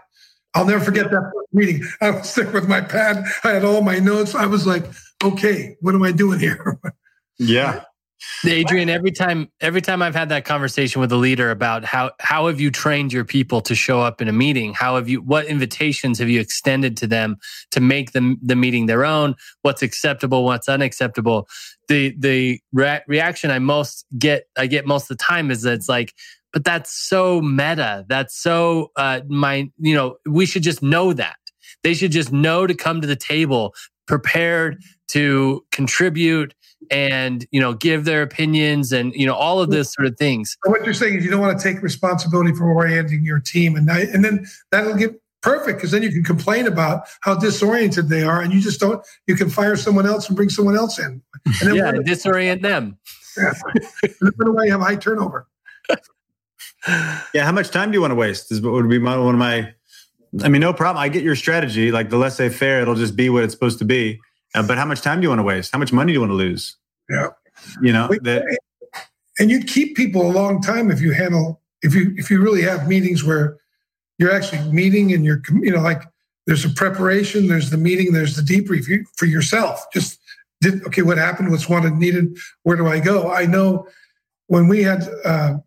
I'll 0.56 0.66
never 0.66 0.84
forget 0.84 1.12
that 1.12 1.32
meeting. 1.54 1.84
I 2.02 2.10
was 2.10 2.34
there 2.34 2.50
with 2.50 2.68
my 2.68 2.82
pad. 2.82 3.24
I 3.44 3.52
had 3.52 3.64
all 3.64 3.82
my 3.82 4.00
notes. 4.00 4.34
I 4.34 4.48
was 4.48 4.66
like, 4.66 4.86
okay, 5.24 5.78
what 5.82 5.96
am 5.96 6.04
I 6.04 6.12
doing 6.12 6.40
here? 6.40 6.80
yeah. 7.38 7.84
Adrian, 8.46 8.90
every 8.90 9.12
time 9.12 9.50
every 9.62 9.82
time 9.82 10.02
I've 10.02 10.16
had 10.16 10.30
that 10.30 10.44
conversation 10.44 11.00
with 11.00 11.12
a 11.12 11.16
leader 11.16 11.52
about 11.52 11.86
how 11.86 12.12
how 12.20 12.48
have 12.48 12.60
you 12.60 12.70
trained 12.70 13.14
your 13.14 13.24
people 13.24 13.62
to 13.62 13.76
show 13.76 14.02
up 14.02 14.22
in 14.22 14.28
a 14.28 14.34
meeting? 14.34 14.74
How 14.74 14.96
have 14.96 15.08
you 15.08 15.22
what 15.22 15.46
invitations 15.46 16.20
have 16.20 16.30
you 16.30 16.42
extended 16.42 16.98
to 16.98 17.08
them 17.08 17.38
to 17.72 17.80
make 17.80 18.12
the 18.12 18.36
the 18.42 18.56
meeting 18.56 18.88
their 18.88 19.06
own? 19.06 19.36
What's 19.62 19.82
acceptable, 19.82 20.44
what's 20.44 20.68
unacceptable? 20.68 21.48
The 21.88 22.14
the 22.18 22.60
re- 22.74 23.02
reaction 23.08 23.52
I 23.52 23.60
most 23.60 24.06
get 24.18 24.48
I 24.58 24.68
get 24.68 24.86
most 24.86 25.04
of 25.04 25.18
the 25.18 25.24
time 25.24 25.50
is 25.50 25.62
that 25.62 25.74
it's 25.74 25.90
like 25.90 26.14
but 26.52 26.66
that's 26.66 26.92
so 26.92 27.42
meta. 27.42 28.06
That's 28.10 28.36
so 28.36 28.92
uh 28.98 29.22
my 29.30 29.70
you 29.78 29.96
know, 29.96 30.18
we 30.26 30.46
should 30.46 30.64
just 30.64 30.84
know 30.84 31.14
that. 31.14 31.38
They 31.84 31.94
should 31.94 32.12
just 32.12 32.34
know 32.34 32.68
to 32.68 32.74
come 32.74 33.00
to 33.00 33.08
the 33.08 33.16
table 33.16 33.74
prepared 34.10 34.82
to 35.08 35.64
contribute 35.72 36.54
and 36.92 37.46
you 37.52 37.60
know 37.60 37.74
give 37.74 38.06
their 38.06 38.24
opinions 38.24 38.92
and 38.92 39.14
you 39.14 39.26
know 39.26 39.36
all 39.36 39.62
of 39.62 39.70
this 39.70 39.94
sort 39.94 40.08
of 40.08 40.18
things. 40.18 40.58
What 40.66 40.84
you're 40.84 40.96
saying 40.96 41.20
is 41.20 41.24
you 41.24 41.30
don't 41.30 41.40
want 41.40 41.58
to 41.58 41.64
take 41.64 41.82
responsibility 41.82 42.54
for 42.54 42.66
orienting 42.66 43.24
your 43.24 43.40
team, 43.40 43.76
and 43.76 43.90
I, 43.90 44.02
and 44.02 44.26
then 44.26 44.48
that'll 44.72 44.96
get 44.96 45.22
perfect 45.42 45.78
because 45.78 45.92
then 45.92 46.02
you 46.02 46.12
can 46.12 46.24
complain 46.24 46.68
about 46.68 47.08
how 47.22 47.36
disoriented 47.36 48.10
they 48.10 48.24
are, 48.24 48.42
and 48.42 48.52
you 48.52 48.60
just 48.60 48.80
don't. 48.80 49.06
You 49.28 49.36
can 49.36 49.50
fire 49.50 49.76
someone 49.76 50.08
else 50.08 50.28
and 50.28 50.36
bring 50.36 50.50
someone 50.50 50.76
else 50.76 50.98
in. 51.00 51.22
And 51.62 51.76
yeah, 51.76 51.92
disorient 51.92 52.64
them. 52.64 52.98
Yeah. 53.38 53.54
and 54.02 54.56
way 54.56 54.66
you 54.66 54.72
have 54.72 54.82
high 54.82 54.96
turnover. 54.96 55.48
yeah, 57.34 57.46
how 57.46 57.52
much 57.52 57.70
time 57.70 57.92
do 57.92 57.96
you 57.96 58.02
want 58.02 58.12
to 58.12 58.16
waste? 58.16 58.52
Is 58.52 58.62
would 58.62 58.90
be 58.90 59.00
my, 59.00 59.18
one 59.18 59.36
of 59.36 59.40
my. 59.40 59.74
I 60.44 60.50
mean, 60.50 60.62
no 60.62 60.74
problem. 60.74 61.02
I 61.02 61.10
get 61.10 61.24
your 61.24 61.36
strategy. 61.36 61.92
Like 61.92 62.10
the 62.10 62.18
laissez 62.18 62.50
faire, 62.50 62.82
it'll 62.82 62.96
just 62.96 63.16
be 63.16 63.30
what 63.30 63.44
it's 63.44 63.54
supposed 63.54 63.80
to 63.80 63.86
be. 63.86 64.20
Uh, 64.56 64.66
but 64.66 64.78
how 64.78 64.86
much 64.86 65.02
time 65.02 65.20
do 65.20 65.24
you 65.24 65.30
want 65.30 65.40
to 65.40 65.44
waste? 65.44 65.72
How 65.72 65.80
much 65.80 65.92
money 65.92 66.12
do 66.12 66.14
you 66.14 66.20
want 66.20 66.32
to 66.32 66.36
lose? 66.36 66.76
Yeah. 67.10 67.30
You 67.82 67.94
know, 67.94 68.10
that, 68.22 68.46
and 69.38 69.50
you'd 69.50 69.68
keep 69.68 69.96
people 69.96 70.22
a 70.22 70.32
long 70.32 70.62
time 70.62 70.92
if 70.92 71.02
you 71.02 71.12
handle, 71.12 71.62
if 71.82 71.94
you, 71.94 72.14
if 72.18 72.30
you 72.30 72.42
really 72.42 72.62
have 72.62 72.88
meetings 72.88 73.24
where 73.24 73.58
you're 74.18 74.32
actually 74.32 74.72
meeting 74.72 75.14
and 75.14 75.26
you're, 75.26 75.42
you 75.62 75.72
know, 75.72 75.82
like 75.82 76.04
there's 76.46 76.66
a 76.66 76.70
preparation, 76.70 77.48
there's 77.48 77.70
the 77.70 77.78
meeting, 77.78 78.14
there's 78.14 78.36
the 78.36 78.42
debrief 78.42 78.88
you, 78.88 79.06
for 79.18 79.26
yourself. 79.26 79.86
Just 79.94 80.20
did, 80.62 80.84
okay, 80.86 81.02
what 81.02 81.18
happened? 81.18 81.52
What's 81.52 81.70
wanted, 81.70 81.94
needed? 81.94 82.38
Where 82.64 82.78
do 82.78 82.88
I 82.88 83.00
go? 83.00 83.32
I 83.32 83.46
know 83.46 83.88
when 84.48 84.68
we 84.68 84.84
had, 84.84 85.08
uh, 85.26 85.58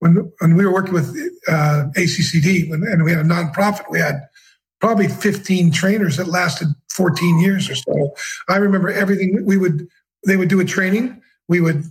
when, 0.00 0.32
when 0.40 0.56
we 0.56 0.64
were 0.64 0.72
working 0.72 0.94
with 0.94 1.08
uh, 1.48 1.84
ACCD 1.96 2.68
when, 2.70 2.82
and 2.84 3.04
we 3.04 3.12
had 3.12 3.20
a 3.20 3.28
nonprofit, 3.28 3.90
we 3.90 3.98
had 3.98 4.28
probably 4.80 5.08
15 5.08 5.72
trainers 5.72 6.16
that 6.16 6.26
lasted 6.26 6.68
14 6.92 7.40
years 7.40 7.70
or 7.70 7.74
so. 7.74 8.14
I 8.48 8.56
remember 8.56 8.90
everything 8.90 9.44
we 9.44 9.56
would, 9.56 9.88
they 10.26 10.36
would 10.36 10.48
do 10.48 10.60
a 10.60 10.64
training. 10.64 11.20
We 11.48 11.60
would, 11.60 11.84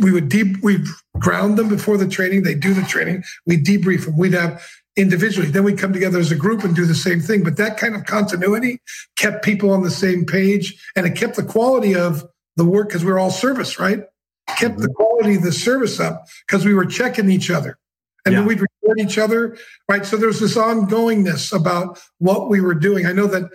we 0.00 0.12
would 0.12 0.28
deep, 0.28 0.62
we 0.62 0.84
ground 1.18 1.58
them 1.58 1.68
before 1.68 1.96
the 1.96 2.08
training. 2.08 2.42
They 2.42 2.54
do 2.54 2.74
the 2.74 2.82
training. 2.82 3.24
We 3.46 3.62
debrief 3.62 4.06
them. 4.06 4.16
We'd 4.16 4.32
have 4.32 4.66
individually. 4.96 5.50
Then 5.50 5.64
we 5.64 5.74
come 5.74 5.92
together 5.92 6.18
as 6.18 6.30
a 6.30 6.36
group 6.36 6.64
and 6.64 6.74
do 6.74 6.86
the 6.86 6.94
same 6.94 7.20
thing. 7.20 7.42
But 7.42 7.56
that 7.56 7.76
kind 7.76 7.94
of 7.94 8.04
continuity 8.04 8.80
kept 9.16 9.44
people 9.44 9.70
on 9.70 9.82
the 9.82 9.90
same 9.90 10.24
page 10.24 10.80
and 10.96 11.06
it 11.06 11.16
kept 11.16 11.36
the 11.36 11.42
quality 11.42 11.94
of 11.94 12.24
the 12.56 12.64
work 12.64 12.88
because 12.88 13.04
we 13.04 13.12
we're 13.12 13.18
all 13.18 13.30
service, 13.30 13.78
right? 13.78 14.04
Kept 14.46 14.78
the 14.78 14.84
mm-hmm. 14.84 14.92
quality 14.92 15.34
of 15.36 15.42
the 15.42 15.52
service 15.52 16.00
up 16.00 16.26
because 16.46 16.64
we 16.64 16.74
were 16.74 16.84
checking 16.84 17.30
each 17.30 17.50
other 17.50 17.78
and 18.24 18.32
yeah. 18.32 18.40
then 18.40 18.48
we'd 18.48 18.60
record 18.60 19.00
each 19.00 19.18
other, 19.18 19.56
right? 19.88 20.04
So 20.04 20.16
there's 20.16 20.40
this 20.40 20.56
ongoingness 20.56 21.54
about 21.54 22.00
what 22.18 22.48
we 22.48 22.60
were 22.60 22.74
doing. 22.74 23.06
I 23.06 23.12
know 23.12 23.26
that 23.26 23.50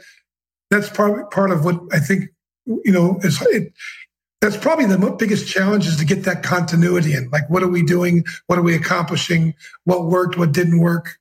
that's 0.70 0.90
part 0.90 1.32
part 1.32 1.52
of 1.52 1.66
what 1.66 1.80
I 1.92 2.00
think 2.00 2.30
you 2.66 2.92
know 2.92 3.20
is 3.24 3.42
it, 3.48 3.74
that's 4.42 4.58
probably 4.58 4.86
the 4.86 5.16
biggest 5.18 5.48
challenge 5.48 5.88
is 5.88 5.98
to 5.98 6.06
get 6.06 6.24
that 6.24 6.44
continuity 6.44 7.14
in. 7.14 7.30
Like, 7.30 7.50
what 7.50 7.64
are 7.64 7.68
we 7.68 7.84
doing? 7.84 8.24
What 8.48 8.60
are 8.60 8.62
we 8.62 8.76
accomplishing? 8.76 9.54
What 9.86 10.06
worked? 10.06 10.38
What 10.38 10.52
didn't 10.52 10.80
work? 10.80 11.18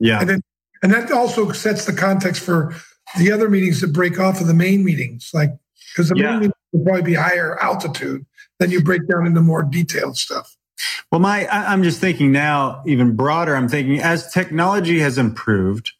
Yeah, 0.00 0.20
and 0.20 0.28
then 0.28 0.42
and 0.82 0.92
that 0.92 1.10
also 1.12 1.52
sets 1.52 1.84
the 1.84 1.92
context 1.92 2.42
for 2.42 2.74
the 3.18 3.30
other 3.30 3.48
meetings 3.48 3.80
that 3.82 3.92
break 3.92 4.18
off 4.18 4.40
of 4.40 4.46
the 4.46 4.54
main 4.54 4.84
meetings, 4.84 5.30
like 5.34 5.50
because 5.92 6.08
the 6.08 6.16
yeah. 6.16 6.30
main 6.30 6.40
meetings 6.40 6.54
will 6.72 6.84
probably 6.84 7.02
be 7.02 7.14
higher 7.14 7.58
altitude. 7.60 8.24
Then 8.58 8.70
you 8.70 8.82
break 8.82 9.06
down 9.08 9.26
into 9.26 9.40
more 9.40 9.62
detailed 9.62 10.16
stuff. 10.16 10.56
Well, 11.10 11.20
my 11.20 11.48
I'm 11.48 11.82
just 11.82 12.00
thinking 12.00 12.32
now, 12.32 12.82
even 12.86 13.16
broader. 13.16 13.56
I'm 13.56 13.68
thinking 13.68 14.00
as 14.00 14.32
technology 14.32 14.98
has 15.00 15.18
improved, 15.18 15.92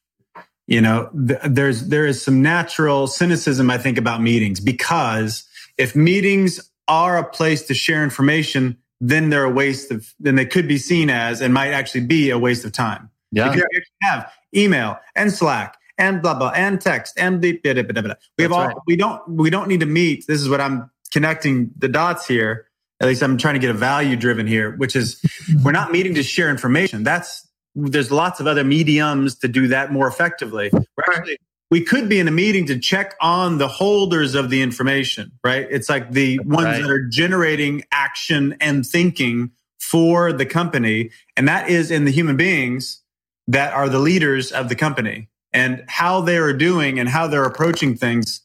you 0.66 0.80
know, 0.80 1.10
th- 1.26 1.40
there's 1.44 1.88
there 1.88 2.06
is 2.06 2.22
some 2.22 2.42
natural 2.42 3.06
cynicism 3.06 3.70
I 3.70 3.78
think 3.78 3.98
about 3.98 4.20
meetings 4.20 4.60
because 4.60 5.44
if 5.78 5.94
meetings 5.94 6.70
are 6.88 7.18
a 7.18 7.24
place 7.24 7.66
to 7.66 7.74
share 7.74 8.04
information, 8.04 8.76
then 9.00 9.30
they're 9.30 9.44
a 9.44 9.50
waste 9.50 9.90
of 9.90 10.12
then 10.18 10.34
they 10.34 10.46
could 10.46 10.68
be 10.68 10.78
seen 10.78 11.10
as 11.10 11.40
and 11.40 11.54
might 11.54 11.70
actually 11.70 12.04
be 12.04 12.30
a 12.30 12.38
waste 12.38 12.64
of 12.64 12.72
time. 12.72 13.10
Yeah, 13.32 13.50
because 13.50 13.64
you 13.72 13.82
have 14.02 14.32
email 14.54 14.98
and 15.14 15.32
Slack 15.32 15.76
and 15.98 16.22
blah 16.22 16.34
blah 16.34 16.52
and 16.54 16.80
text 16.80 17.14
and 17.16 17.40
blah, 17.40 17.52
blah, 17.62 17.74
blah, 17.74 17.82
blah, 17.82 18.02
blah. 18.02 18.14
we 18.38 18.42
have 18.42 18.52
all 18.52 18.66
right. 18.66 18.76
we 18.86 18.96
don't 18.96 19.26
we 19.28 19.50
don't 19.50 19.68
need 19.68 19.80
to 19.80 19.86
meet. 19.86 20.26
This 20.26 20.40
is 20.40 20.48
what 20.48 20.60
I'm 20.60 20.90
connecting 21.12 21.70
the 21.78 21.88
dots 21.88 22.26
here 22.26 22.66
at 23.00 23.08
least 23.08 23.22
I'm 23.22 23.36
trying 23.36 23.54
to 23.54 23.60
get 23.60 23.70
a 23.70 23.74
value 23.74 24.16
driven 24.16 24.46
here, 24.46 24.74
which 24.76 24.96
is 24.96 25.20
we're 25.62 25.72
not 25.72 25.92
meeting 25.92 26.14
to 26.14 26.22
share 26.22 26.50
information. 26.50 27.02
That's 27.02 27.46
there's 27.74 28.10
lots 28.10 28.40
of 28.40 28.46
other 28.46 28.64
mediums 28.64 29.36
to 29.36 29.48
do 29.48 29.68
that 29.68 29.92
more 29.92 30.08
effectively. 30.08 30.70
We're 30.72 31.14
actually 31.14 31.38
we 31.70 31.82
could 31.82 32.08
be 32.08 32.20
in 32.20 32.28
a 32.28 32.32
meeting 32.32 32.66
to 32.66 32.78
check 32.78 33.16
on 33.20 33.58
the 33.58 33.68
holders 33.68 34.34
of 34.34 34.50
the 34.50 34.62
information, 34.62 35.32
right? 35.44 35.66
It's 35.68 35.88
like 35.88 36.12
the 36.12 36.38
ones 36.38 36.64
right. 36.64 36.80
that 36.80 36.90
are 36.90 37.02
generating 37.02 37.82
action 37.90 38.56
and 38.60 38.86
thinking 38.86 39.50
for 39.80 40.32
the 40.32 40.46
company. 40.46 41.10
And 41.36 41.48
that 41.48 41.68
is 41.68 41.90
in 41.90 42.04
the 42.04 42.12
human 42.12 42.36
beings 42.36 43.02
that 43.48 43.74
are 43.74 43.88
the 43.88 43.98
leaders 43.98 44.52
of 44.52 44.68
the 44.68 44.76
company 44.76 45.28
and 45.52 45.84
how 45.88 46.20
they 46.20 46.36
are 46.38 46.52
doing 46.52 47.00
and 47.00 47.08
how 47.08 47.26
they're 47.26 47.44
approaching 47.44 47.96
things. 47.96 48.42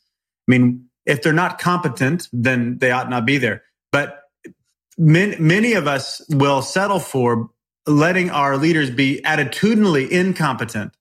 I 0.47 0.51
mean, 0.51 0.89
if 1.11 1.21
they're 1.21 1.33
not 1.33 1.59
competent, 1.59 2.29
then 2.31 2.77
they 2.77 2.91
ought 2.91 3.09
not 3.09 3.25
be 3.25 3.37
there. 3.37 3.63
But 3.91 4.23
many, 4.97 5.35
many 5.39 5.73
of 5.73 5.85
us 5.85 6.21
will 6.29 6.61
settle 6.61 6.99
for 6.99 7.49
letting 7.85 8.29
our 8.29 8.55
leaders 8.55 8.89
be 8.89 9.21
attitudinally 9.25 10.09
incompetent. 10.09 10.93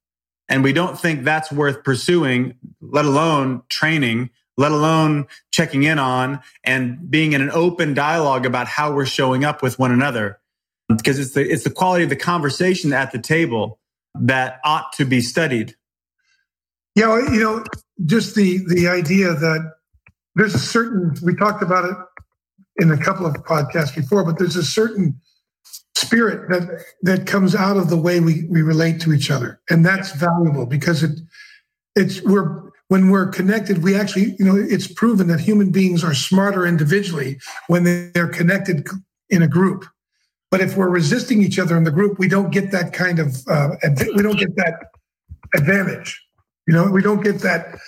And 0.48 0.64
we 0.64 0.72
don't 0.72 0.98
think 0.98 1.22
that's 1.22 1.52
worth 1.52 1.84
pursuing, 1.84 2.54
let 2.80 3.04
alone 3.04 3.62
training, 3.68 4.30
let 4.56 4.72
alone 4.72 5.26
checking 5.52 5.84
in 5.84 6.00
on 6.00 6.40
and 6.64 7.08
being 7.08 7.32
in 7.32 7.40
an 7.40 7.50
open 7.52 7.94
dialogue 7.94 8.44
about 8.44 8.66
how 8.66 8.92
we're 8.92 9.06
showing 9.06 9.44
up 9.44 9.62
with 9.62 9.78
one 9.78 9.92
another. 9.92 10.40
Because 10.88 11.20
it's 11.20 11.34
the, 11.34 11.48
it's 11.48 11.62
the 11.62 11.70
quality 11.70 12.02
of 12.02 12.10
the 12.10 12.16
conversation 12.16 12.92
at 12.92 13.12
the 13.12 13.20
table 13.20 13.78
that 14.16 14.58
ought 14.64 14.92
to 14.94 15.04
be 15.04 15.20
studied. 15.20 15.76
Yeah, 16.96 17.16
you 17.30 17.40
know, 17.40 17.64
just 18.04 18.34
the 18.34 18.58
the 18.66 18.88
idea 18.88 19.32
that 19.32 19.74
there's 20.40 20.54
a 20.54 20.58
certain 20.58 21.14
we 21.22 21.36
talked 21.36 21.62
about 21.62 21.84
it 21.84 21.96
in 22.82 22.90
a 22.90 22.96
couple 22.96 23.26
of 23.26 23.34
podcasts 23.44 23.94
before, 23.94 24.24
but 24.24 24.38
there's 24.38 24.56
a 24.56 24.64
certain 24.64 25.20
spirit 25.94 26.48
that 26.48 26.82
that 27.02 27.26
comes 27.26 27.54
out 27.54 27.76
of 27.76 27.90
the 27.90 27.96
way 27.98 28.20
we 28.20 28.46
we 28.48 28.62
relate 28.62 29.02
to 29.02 29.12
each 29.12 29.30
other, 29.30 29.60
and 29.68 29.84
that's 29.84 30.12
valuable 30.12 30.64
because 30.64 31.02
it 31.02 31.20
it's 31.94 32.22
we're 32.22 32.70
when 32.88 33.10
we're 33.10 33.26
connected, 33.26 33.82
we 33.82 33.94
actually 33.94 34.34
you 34.38 34.46
know 34.46 34.56
it's 34.56 34.88
proven 34.88 35.26
that 35.26 35.40
human 35.40 35.70
beings 35.70 36.02
are 36.02 36.14
smarter 36.14 36.66
individually 36.66 37.38
when 37.66 37.84
they're 38.14 38.26
connected 38.26 38.88
in 39.28 39.42
a 39.42 39.48
group. 39.48 39.84
But 40.50 40.62
if 40.62 40.74
we're 40.74 40.88
resisting 40.88 41.42
each 41.42 41.58
other 41.58 41.76
in 41.76 41.84
the 41.84 41.92
group, 41.92 42.18
we 42.18 42.28
don't 42.28 42.50
get 42.50 42.70
that 42.70 42.94
kind 42.94 43.18
of 43.18 43.46
uh, 43.46 43.76
we 44.16 44.22
don't 44.22 44.38
get 44.38 44.56
that 44.56 44.86
advantage. 45.54 46.18
You 46.66 46.72
know, 46.72 46.90
we 46.90 47.02
don't 47.02 47.22
get 47.22 47.40
that. 47.40 47.78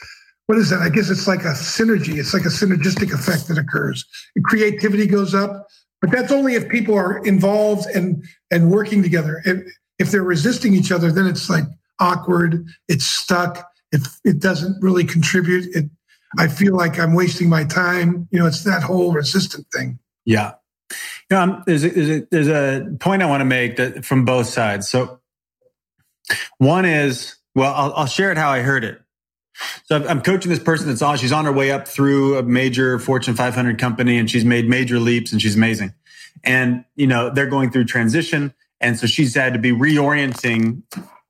What 0.52 0.58
is 0.58 0.68
that? 0.68 0.82
I 0.82 0.90
guess 0.90 1.08
it's 1.08 1.26
like 1.26 1.44
a 1.44 1.54
synergy. 1.54 2.18
It's 2.18 2.34
like 2.34 2.44
a 2.44 2.48
synergistic 2.48 3.10
effect 3.10 3.48
that 3.48 3.56
occurs. 3.56 4.04
Creativity 4.44 5.06
goes 5.06 5.34
up, 5.34 5.66
but 6.02 6.10
that's 6.10 6.30
only 6.30 6.56
if 6.56 6.68
people 6.68 6.94
are 6.94 7.24
involved 7.24 7.86
and 7.86 8.22
and 8.50 8.70
working 8.70 9.02
together. 9.02 9.40
If, 9.46 9.62
if 9.98 10.10
they're 10.10 10.22
resisting 10.22 10.74
each 10.74 10.92
other, 10.92 11.10
then 11.10 11.26
it's 11.26 11.48
like 11.48 11.64
awkward. 12.00 12.66
It's 12.86 13.06
stuck. 13.06 13.66
It 13.92 14.06
it 14.26 14.40
doesn't 14.40 14.76
really 14.82 15.04
contribute. 15.04 15.74
It. 15.74 15.86
I 16.38 16.48
feel 16.48 16.76
like 16.76 16.98
I'm 16.98 17.14
wasting 17.14 17.48
my 17.48 17.64
time. 17.64 18.28
You 18.30 18.40
know, 18.40 18.46
it's 18.46 18.64
that 18.64 18.82
whole 18.82 19.10
resistant 19.10 19.66
thing. 19.72 20.00
Yeah. 20.26 20.52
You 21.30 21.38
um, 21.38 21.62
there's, 21.64 21.82
a, 21.82 21.88
there's, 21.88 22.10
a, 22.10 22.26
there's 22.30 22.48
a 22.48 22.94
point 23.00 23.22
I 23.22 23.26
want 23.26 23.40
to 23.40 23.46
make 23.46 23.76
that 23.76 24.04
from 24.04 24.26
both 24.26 24.48
sides. 24.48 24.86
So, 24.86 25.18
one 26.58 26.84
is 26.84 27.36
well, 27.54 27.72
I'll, 27.72 27.94
I'll 27.94 28.06
share 28.06 28.30
it 28.30 28.36
how 28.36 28.50
I 28.50 28.60
heard 28.60 28.84
it. 28.84 28.98
So 29.84 30.04
I'm 30.06 30.22
coaching 30.22 30.50
this 30.50 30.58
person 30.58 30.88
that's 30.88 31.02
on, 31.02 31.16
she's 31.18 31.32
on 31.32 31.44
her 31.44 31.52
way 31.52 31.70
up 31.70 31.86
through 31.86 32.38
a 32.38 32.42
major 32.42 32.98
Fortune 32.98 33.34
500 33.34 33.78
company 33.78 34.18
and 34.18 34.30
she's 34.30 34.44
made 34.44 34.68
major 34.68 34.98
leaps 34.98 35.32
and 35.32 35.40
she's 35.40 35.56
amazing. 35.56 35.92
And, 36.44 36.84
you 36.96 37.06
know, 37.06 37.30
they're 37.30 37.46
going 37.46 37.70
through 37.70 37.84
transition. 37.84 38.54
And 38.80 38.98
so 38.98 39.06
she's 39.06 39.34
had 39.34 39.52
to 39.52 39.58
be 39.58 39.70
reorienting 39.70 40.82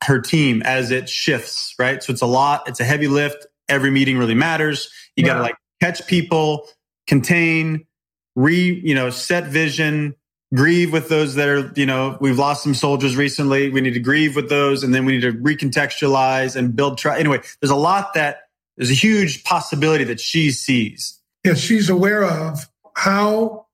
her 0.04 0.20
team 0.20 0.62
as 0.62 0.90
it 0.90 1.08
shifts, 1.08 1.74
right? 1.78 2.02
So 2.02 2.12
it's 2.12 2.22
a 2.22 2.26
lot, 2.26 2.68
it's 2.68 2.80
a 2.80 2.84
heavy 2.84 3.08
lift. 3.08 3.46
Every 3.68 3.90
meeting 3.90 4.18
really 4.18 4.34
matters. 4.34 4.90
You 5.16 5.24
yeah. 5.24 5.32
got 5.32 5.36
to 5.36 5.42
like 5.42 5.56
catch 5.80 6.06
people, 6.06 6.66
contain, 7.06 7.86
re, 8.34 8.80
you 8.84 8.94
know, 8.94 9.10
set 9.10 9.44
vision, 9.44 10.14
grieve 10.54 10.92
with 10.92 11.08
those 11.08 11.34
that 11.36 11.48
are, 11.48 11.72
you 11.74 11.86
know, 11.86 12.16
we've 12.20 12.38
lost 12.38 12.62
some 12.62 12.74
soldiers 12.74 13.16
recently. 13.16 13.70
We 13.70 13.80
need 13.80 13.94
to 13.94 14.00
grieve 14.00 14.36
with 14.36 14.48
those 14.48 14.84
and 14.84 14.94
then 14.94 15.04
we 15.04 15.12
need 15.12 15.22
to 15.22 15.32
recontextualize 15.32 16.56
and 16.56 16.76
build 16.76 16.98
trust. 16.98 17.18
Anyway, 17.18 17.40
there's 17.60 17.70
a 17.70 17.76
lot 17.76 18.14
that 18.14 18.42
there's 18.76 18.90
a 18.90 18.94
huge 18.94 19.44
possibility 19.44 20.04
that 20.04 20.20
she 20.20 20.50
sees. 20.50 21.20
Yes, 21.44 21.58
she's 21.58 21.88
aware 21.88 22.24
of 22.24 22.68
how 22.96 23.66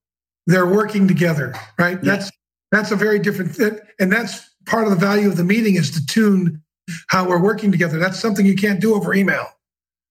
they're 0.46 0.66
working 0.66 1.08
together, 1.08 1.54
right? 1.78 1.98
Yeah. 2.02 2.16
That's 2.16 2.30
that's 2.70 2.90
a 2.90 2.96
very 2.96 3.18
different 3.18 3.54
thing. 3.54 3.78
And 3.98 4.12
that's 4.12 4.48
part 4.66 4.84
of 4.84 4.90
the 4.90 4.96
value 4.96 5.28
of 5.28 5.36
the 5.36 5.44
meeting 5.44 5.76
is 5.76 5.90
to 5.92 6.04
tune 6.06 6.62
how 7.08 7.28
we're 7.28 7.42
working 7.42 7.72
together. 7.72 7.98
That's 7.98 8.18
something 8.18 8.46
you 8.46 8.54
can't 8.56 8.80
do 8.80 8.94
over 8.94 9.14
email. 9.14 9.46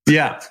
Yeah. 0.07 0.41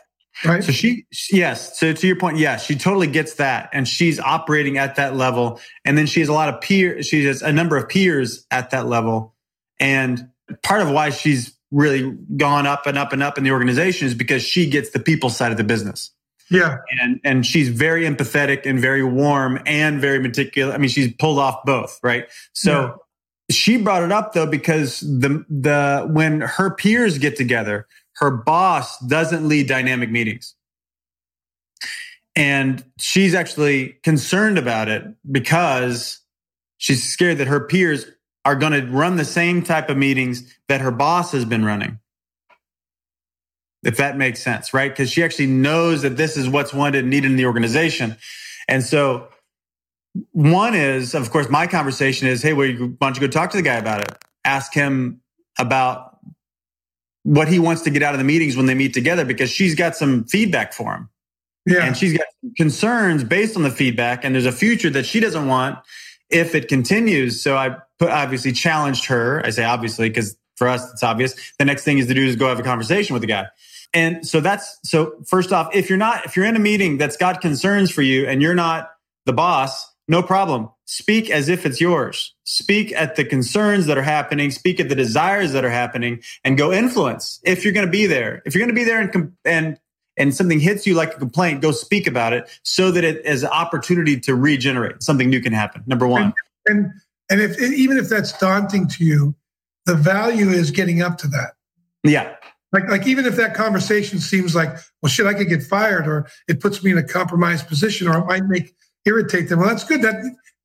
Right. 0.45 0.63
So 0.63 0.71
she, 0.71 1.07
yes. 1.31 1.79
So 1.79 1.93
to 1.95 2.07
your 2.07 2.17
point, 2.17 2.37
yes, 2.37 2.65
she 2.65 2.77
totally 2.77 3.07
gets 3.07 3.35
that. 3.35 3.71
And 3.73 3.89
she's 3.89 4.21
operating 4.21 4.77
at 4.77 4.97
that 4.97 5.17
level. 5.17 5.61
And 5.85 5.97
then 5.97 6.07
she 6.07 6.21
has 6.21 6.29
a 6.29 6.33
lot 6.33 6.53
of 6.53 6.61
peers. 6.61 7.07
She 7.07 7.25
has 7.25 7.41
a 7.41 7.53
number 7.53 7.77
of 7.77 7.89
peers 7.89 8.47
at 8.51 8.71
that 8.71 8.87
level. 8.87 9.35
And 9.81 10.29
part 10.63 10.83
of 10.83 10.91
why 10.91 11.11
she's 11.11 11.57
really 11.71 12.17
gone 12.37 12.67
up 12.67 12.87
and 12.87 12.99
up 12.99 13.13
and 13.13 13.23
up 13.23 13.39
in 13.39 13.45
the 13.45 13.51
organization 13.51 14.07
is 14.07 14.15
because 14.15 14.43
she 14.43 14.69
gets 14.69 14.91
the 14.91 15.01
people 15.01 15.31
side 15.31 15.53
of 15.53 15.57
the 15.57 15.65
business. 15.65 16.13
Yeah. 16.51 16.79
And, 17.01 17.19
and 17.25 17.47
she's 17.47 17.71
very 17.71 18.05
empathetic 18.05 18.67
and 18.67 18.79
very 18.79 19.03
warm 19.03 19.59
and 19.67 20.01
very 20.01 20.21
meticulous. 20.21 20.75
I 20.75 20.79
mean, 20.79 20.91
she's 20.91 21.13
pulled 21.15 21.39
off 21.39 21.65
both. 21.65 21.99
Right. 22.03 22.27
So 22.53 22.73
yeah. 23.49 23.55
she 23.55 23.79
brought 23.79 24.03
it 24.03 24.13
up 24.13 24.33
though, 24.33 24.47
because 24.47 25.01
the, 25.01 25.45
the, 25.49 26.07
when 26.11 26.43
her 26.43 26.71
peers 26.71 27.19
get 27.19 27.37
together, 27.37 27.89
her 28.17 28.31
boss 28.31 28.99
doesn't 29.01 29.47
lead 29.47 29.69
dynamic 29.69 30.11
meetings. 30.11 30.55
And 32.35 32.85
she's 32.99 33.35
actually 33.35 33.97
concerned 34.03 34.59
about 34.59 34.89
it 34.89 35.05
because 35.31 36.21
she's 36.77 37.03
scared 37.03 37.39
that 37.39 37.47
her 37.47 37.61
peers 37.61 38.07
are 38.45 38.55
going 38.55 38.73
to 38.73 38.87
run 38.91 39.17
the 39.17 39.25
same 39.25 39.63
type 39.63 39.89
of 39.89 39.97
meetings 39.97 40.55
that 40.69 40.81
her 40.81 40.91
boss 40.91 41.33
has 41.33 41.45
been 41.45 41.65
running. 41.65 41.99
If 43.83 43.97
that 43.97 44.17
makes 44.17 44.43
sense, 44.43 44.75
right? 44.75 44.91
Because 44.91 45.11
she 45.11 45.23
actually 45.23 45.47
knows 45.47 46.03
that 46.03 46.17
this 46.17 46.37
is 46.37 46.49
what's 46.49 46.75
wanted 46.75 47.01
and 47.01 47.11
needed 47.11 47.31
in 47.31 47.37
the 47.37 47.47
organization. 47.47 48.17
And 48.69 48.83
so, 48.83 49.29
one 50.33 50.75
is, 50.75 51.15
of 51.15 51.31
course, 51.31 51.49
my 51.51 51.67
conversation 51.67 52.27
is, 52.27 52.43
hey, 52.43 52.53
why 52.53 52.73
don't 52.73 53.15
you 53.15 53.21
go 53.21 53.27
talk 53.29 53.51
to 53.51 53.57
the 53.57 53.63
guy 53.63 53.75
about 53.75 54.01
it? 54.01 54.17
Ask 54.45 54.73
him 54.73 55.21
about 55.59 56.06
what 57.27 57.49
he 57.49 57.59
wants 57.59 57.83
to 57.83 57.91
get 57.91 58.05
out 58.05 58.15
of 58.15 58.19
the 58.19 58.25
meetings 58.25 58.57
when 58.57 58.67
they 58.67 58.75
meet 58.75 58.95
together 58.95 59.25
because 59.25 59.51
she's 59.51 59.75
got 59.75 59.97
some 59.97 60.23
feedback 60.25 60.73
for 60.73 60.95
him. 60.95 61.09
Yeah. 61.67 61.85
And 61.85 61.97
she's 61.97 62.17
got 62.17 62.27
concerns 62.57 63.25
based 63.25 63.57
on 63.57 63.65
the 63.65 63.71
feedback, 63.71 64.25
and 64.25 64.33
there's 64.33 64.47
a 64.47 64.53
future 64.53 64.91
that 64.91 65.05
she 65.05 65.19
doesn't 65.19 65.49
want 65.49 65.81
if 66.31 66.55
it 66.55 66.69
continues. 66.69 67.43
So 67.43 67.57
I 67.57 67.77
put, 67.99 68.11
obviously 68.11 68.53
challenged 68.53 69.07
her. 69.07 69.45
I 69.45 69.51
say 69.51 69.65
obviously 69.65 70.09
because 70.09 70.37
for 70.55 70.69
us 70.69 70.89
it's 70.93 71.03
obvious. 71.03 71.35
The 71.59 71.65
next 71.65 71.83
thing 71.83 71.99
is 71.99 72.07
to 72.07 72.15
do 72.15 72.25
is 72.25 72.37
go 72.37 72.47
have 72.47 72.61
a 72.61 72.63
conversation 72.63 73.15
with 73.15 73.23
the 73.23 73.27
guy. 73.27 73.47
And 73.93 74.25
so 74.25 74.41
that's 74.41 74.79
so 74.85 75.15
first 75.27 75.53
off, 75.53 75.75
if 75.75 75.89
you're 75.89 75.99
not 75.99 76.27
if 76.27 76.37
you're 76.37 76.45
in 76.45 76.55
a 76.55 76.61
meeting 76.61 76.97
that's 76.97 77.17
got 77.17 77.41
concerns 77.41 77.91
for 77.91 78.03
you 78.03 78.29
and 78.29 78.41
you're 78.41 78.55
not 78.55 78.91
the 79.25 79.33
boss, 79.33 79.93
no 80.07 80.23
problem. 80.23 80.71
Speak 80.89 81.31
as 81.31 81.49
if 81.49 81.67
it's 81.67 81.81
yours. 81.81 82.35
Speak 82.45 82.93
at 82.93 83.17
the 83.17 83.25
concerns 83.25 83.87
that 83.87 83.99
are 83.99 84.03
happening. 84.03 84.53
Speak 84.53 84.79
at 84.79 84.89
the 84.89 84.95
desires 84.95 85.53
that 85.53 85.65
are 85.65 85.71
happening 85.71 86.23
and 86.45 86.57
go 86.57 86.73
influence 86.73 87.41
if 87.43 87.65
you're 87.65 87.73
going 87.73 87.87
to 87.87 87.91
be 87.91 88.07
there. 88.07 88.41
If 88.47 88.55
you're 88.55 88.61
going 88.61 88.75
to 88.75 88.81
be 88.81 88.85
there 88.85 89.01
and, 89.01 89.33
and, 89.45 89.81
and 90.17 90.35
something 90.35 90.61
hits 90.61 90.87
you 90.87 90.95
like 90.95 91.15
a 91.15 91.19
complaint, 91.19 91.61
go 91.61 91.73
speak 91.73 92.07
about 92.07 92.33
it 92.33 92.49
so 92.63 92.93
that 92.93 93.03
it 93.03 93.27
is 93.27 93.43
an 93.43 93.51
opportunity 93.51 94.19
to 94.21 94.37
regenerate. 94.37 95.03
Something 95.03 95.29
new 95.29 95.41
can 95.41 95.53
happen. 95.53 95.83
Number 95.87 96.07
one. 96.07 96.33
And, 96.67 96.79
and, 96.79 96.93
and 97.31 97.41
if, 97.41 97.61
even 97.61 97.99
if 97.99 98.09
that's 98.09 98.39
daunting 98.39 98.87
to 98.89 99.05
you, 99.05 99.35
the 99.87 99.97
value 99.97 100.51
is 100.51 100.71
getting 100.71 101.03
up 101.03 101.19
to 101.19 101.29
that. 101.29 101.55
Yeah. 102.05 102.37
Like, 102.73 102.89
like 102.89 103.07
even 103.09 103.27
if 103.27 103.35
that 103.37 103.55
conversation 103.55 104.21
seems 104.21 104.55
like, 104.55 104.71
well, 105.03 105.11
shit, 105.11 105.27
I 105.27 105.35
could 105.35 105.49
get 105.49 105.63
fired, 105.63 106.07
or 106.07 106.29
it 106.47 106.61
puts 106.61 106.85
me 106.85 106.93
in 106.93 106.99
a 106.99 107.03
compromised 107.03 107.67
position, 107.67 108.07
or 108.07 108.19
it 108.19 108.27
might 108.27 108.45
make 108.45 108.75
irritate 109.05 109.49
them. 109.49 109.61
Well, 109.61 109.69
that's 109.69 109.85
good. 109.85 110.03
That 110.03 110.15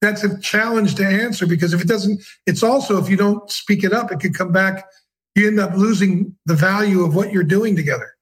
that's 0.02 0.24
a 0.24 0.40
challenge 0.40 0.96
to 0.96 1.06
answer 1.06 1.46
because 1.46 1.74
if 1.74 1.82
it 1.82 1.88
doesn't, 1.88 2.22
it's 2.48 2.64
also 2.64 3.02
if 3.02 3.10
you 3.10 3.18
don't 3.18 3.50
speak 3.50 3.84
it 3.84 3.94
up, 3.94 4.12
it 4.12 4.20
could 4.20 4.36
come 4.36 4.52
back. 4.52 4.86
You 5.36 5.48
end 5.48 5.60
up 5.60 5.76
losing 5.76 6.36
the 6.46 6.56
value 6.56 7.04
of 7.04 7.16
what 7.16 7.32
you're 7.32 7.44
doing 7.44 7.76
together. 7.76 8.16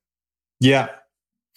Yeah. 0.60 0.90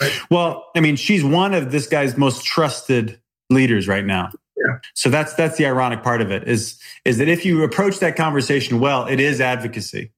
Right. 0.00 0.12
Well, 0.30 0.66
I 0.74 0.80
mean, 0.80 0.96
she's 0.96 1.24
one 1.24 1.54
of 1.54 1.72
this 1.72 1.86
guy's 1.86 2.16
most 2.16 2.44
trusted 2.44 3.20
leaders 3.50 3.88
right 3.88 4.04
now. 4.04 4.30
Yeah. 4.56 4.78
So 4.94 5.10
that's 5.10 5.34
that's 5.34 5.58
the 5.58 5.66
ironic 5.66 6.02
part 6.02 6.20
of 6.20 6.30
it 6.30 6.48
is 6.48 6.78
is 7.04 7.18
that 7.18 7.28
if 7.28 7.44
you 7.44 7.64
approach 7.64 7.98
that 7.98 8.16
conversation 8.16 8.80
well, 8.80 9.06
it 9.06 9.20
is 9.20 9.40
advocacy. 9.40 10.12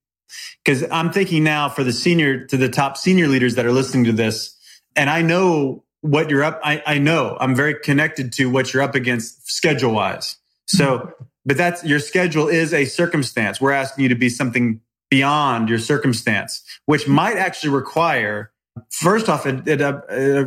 Because 0.64 0.84
I'm 0.90 1.12
thinking 1.12 1.44
now 1.44 1.68
for 1.68 1.84
the 1.84 1.92
senior 1.92 2.46
to 2.46 2.56
the 2.56 2.68
top 2.68 2.96
senior 2.96 3.28
leaders 3.28 3.54
that 3.54 3.66
are 3.66 3.72
listening 3.72 4.04
to 4.04 4.12
this, 4.12 4.56
and 4.96 5.08
I 5.08 5.22
know 5.22 5.84
what 6.04 6.28
you're 6.28 6.44
up. 6.44 6.60
I, 6.62 6.82
I 6.86 6.98
know 6.98 7.38
I'm 7.40 7.54
very 7.54 7.74
connected 7.80 8.30
to 8.34 8.50
what 8.50 8.74
you're 8.74 8.82
up 8.82 8.94
against 8.94 9.50
schedule 9.50 9.92
wise. 9.92 10.36
So, 10.66 11.14
but 11.46 11.56
that's 11.56 11.82
your 11.82 11.98
schedule 11.98 12.46
is 12.46 12.74
a 12.74 12.84
circumstance. 12.84 13.58
We're 13.58 13.72
asking 13.72 14.02
you 14.02 14.08
to 14.10 14.14
be 14.14 14.28
something 14.28 14.82
beyond 15.10 15.70
your 15.70 15.78
circumstance, 15.78 16.62
which 16.84 17.08
might 17.08 17.38
actually 17.38 17.70
require 17.70 18.52
first 18.90 19.30
off, 19.30 19.46
it, 19.46 19.66
it, 19.66 19.80
uh, 19.80 20.00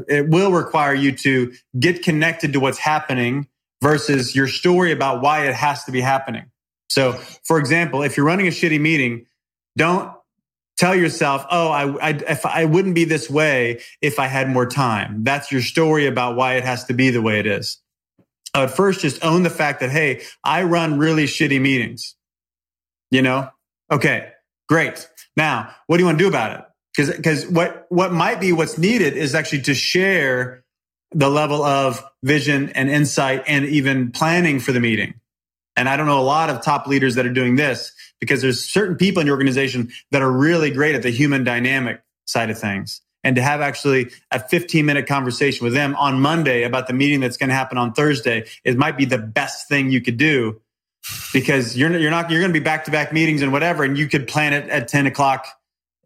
it, 0.07 0.29
will 0.29 0.51
require 0.51 0.93
you 0.93 1.11
to 1.13 1.53
get 1.79 2.03
connected 2.03 2.53
to 2.53 2.59
what's 2.59 2.77
happening 2.77 3.47
versus 3.81 4.35
your 4.35 4.47
story 4.47 4.91
about 4.91 5.21
why 5.21 5.47
it 5.47 5.55
has 5.55 5.83
to 5.85 5.91
be 5.91 6.01
happening. 6.01 6.45
So, 6.89 7.13
for 7.45 7.57
example, 7.57 8.03
if 8.03 8.17
you're 8.17 8.25
running 8.25 8.47
a 8.47 8.51
shitty 8.51 8.79
meeting, 8.79 9.25
don't 9.77 10.11
tell 10.77 10.95
yourself, 10.95 11.45
oh, 11.49 11.69
I, 11.69 12.09
I, 12.09 12.09
if 12.11 12.45
I 12.45 12.65
wouldn't 12.65 12.95
be 12.95 13.03
this 13.03 13.29
way 13.29 13.81
if 14.01 14.19
I 14.19 14.27
had 14.27 14.49
more 14.49 14.65
time. 14.65 15.23
That's 15.23 15.51
your 15.51 15.61
story 15.61 16.05
about 16.05 16.35
why 16.35 16.55
it 16.55 16.63
has 16.63 16.85
to 16.85 16.93
be 16.93 17.09
the 17.09 17.21
way 17.21 17.39
it 17.39 17.47
is. 17.47 17.81
I 18.53 18.61
would 18.61 18.71
first 18.71 19.01
just 19.01 19.23
own 19.23 19.43
the 19.43 19.49
fact 19.49 19.81
that, 19.81 19.89
hey, 19.89 20.23
I 20.43 20.63
run 20.63 20.97
really 20.97 21.25
shitty 21.25 21.59
meetings. 21.59 22.15
You 23.11 23.21
know? 23.21 23.49
Okay, 23.91 24.29
great. 24.67 25.07
Now, 25.35 25.73
what 25.87 25.97
do 25.97 26.01
you 26.01 26.05
want 26.05 26.17
to 26.17 26.23
do 26.23 26.29
about 26.29 26.59
it? 26.59 26.65
Because 26.95 27.15
because 27.15 27.47
what 27.47 27.85
what 27.89 28.11
might 28.11 28.41
be 28.41 28.51
what's 28.51 28.77
needed 28.77 29.15
is 29.15 29.35
actually 29.35 29.61
to 29.63 29.75
share 29.75 30.63
the 31.11 31.29
level 31.29 31.63
of 31.63 32.03
vision 32.23 32.69
and 32.69 32.89
insight 32.89 33.43
and 33.47 33.65
even 33.65 34.11
planning 34.11 34.59
for 34.59 34.71
the 34.71 34.79
meeting. 34.79 35.13
And 35.75 35.87
I 35.87 35.95
don't 35.95 36.07
know 36.07 36.19
a 36.19 36.23
lot 36.23 36.49
of 36.49 36.61
top 36.63 36.87
leaders 36.87 37.15
that 37.15 37.25
are 37.25 37.33
doing 37.33 37.55
this 37.55 37.93
because 38.19 38.41
there's 38.41 38.63
certain 38.63 38.95
people 38.95 39.21
in 39.21 39.27
your 39.27 39.35
organization 39.35 39.89
that 40.11 40.21
are 40.21 40.31
really 40.31 40.71
great 40.71 40.95
at 40.95 41.03
the 41.03 41.09
human 41.09 41.43
dynamic 41.43 42.01
side 42.25 42.49
of 42.49 42.57
things. 42.57 43.01
And 43.23 43.35
to 43.35 43.41
have 43.41 43.61
actually 43.61 44.11
a 44.31 44.39
15 44.39 44.85
minute 44.85 45.07
conversation 45.07 45.65
with 45.65 45.73
them 45.73 45.95
on 45.95 46.19
Monday 46.21 46.63
about 46.63 46.87
the 46.87 46.93
meeting 46.93 47.19
that's 47.19 47.37
going 47.37 47.49
to 47.49 47.55
happen 47.55 47.77
on 47.77 47.93
Thursday, 47.93 48.45
it 48.63 48.77
might 48.77 48.97
be 48.97 49.05
the 49.05 49.17
best 49.17 49.67
thing 49.67 49.91
you 49.91 50.01
could 50.01 50.17
do 50.17 50.61
because 51.33 51.77
you're, 51.77 51.95
you're 51.97 52.11
not, 52.11 52.29
you're 52.29 52.39
going 52.39 52.53
to 52.53 52.59
be 52.59 52.63
back 52.63 52.85
to 52.85 52.91
back 52.91 53.11
meetings 53.11 53.41
and 53.41 53.51
whatever. 53.51 53.83
And 53.83 53.97
you 53.97 54.07
could 54.07 54.27
plan 54.27 54.53
it 54.53 54.69
at 54.69 54.87
10 54.87 55.07
o'clock 55.07 55.47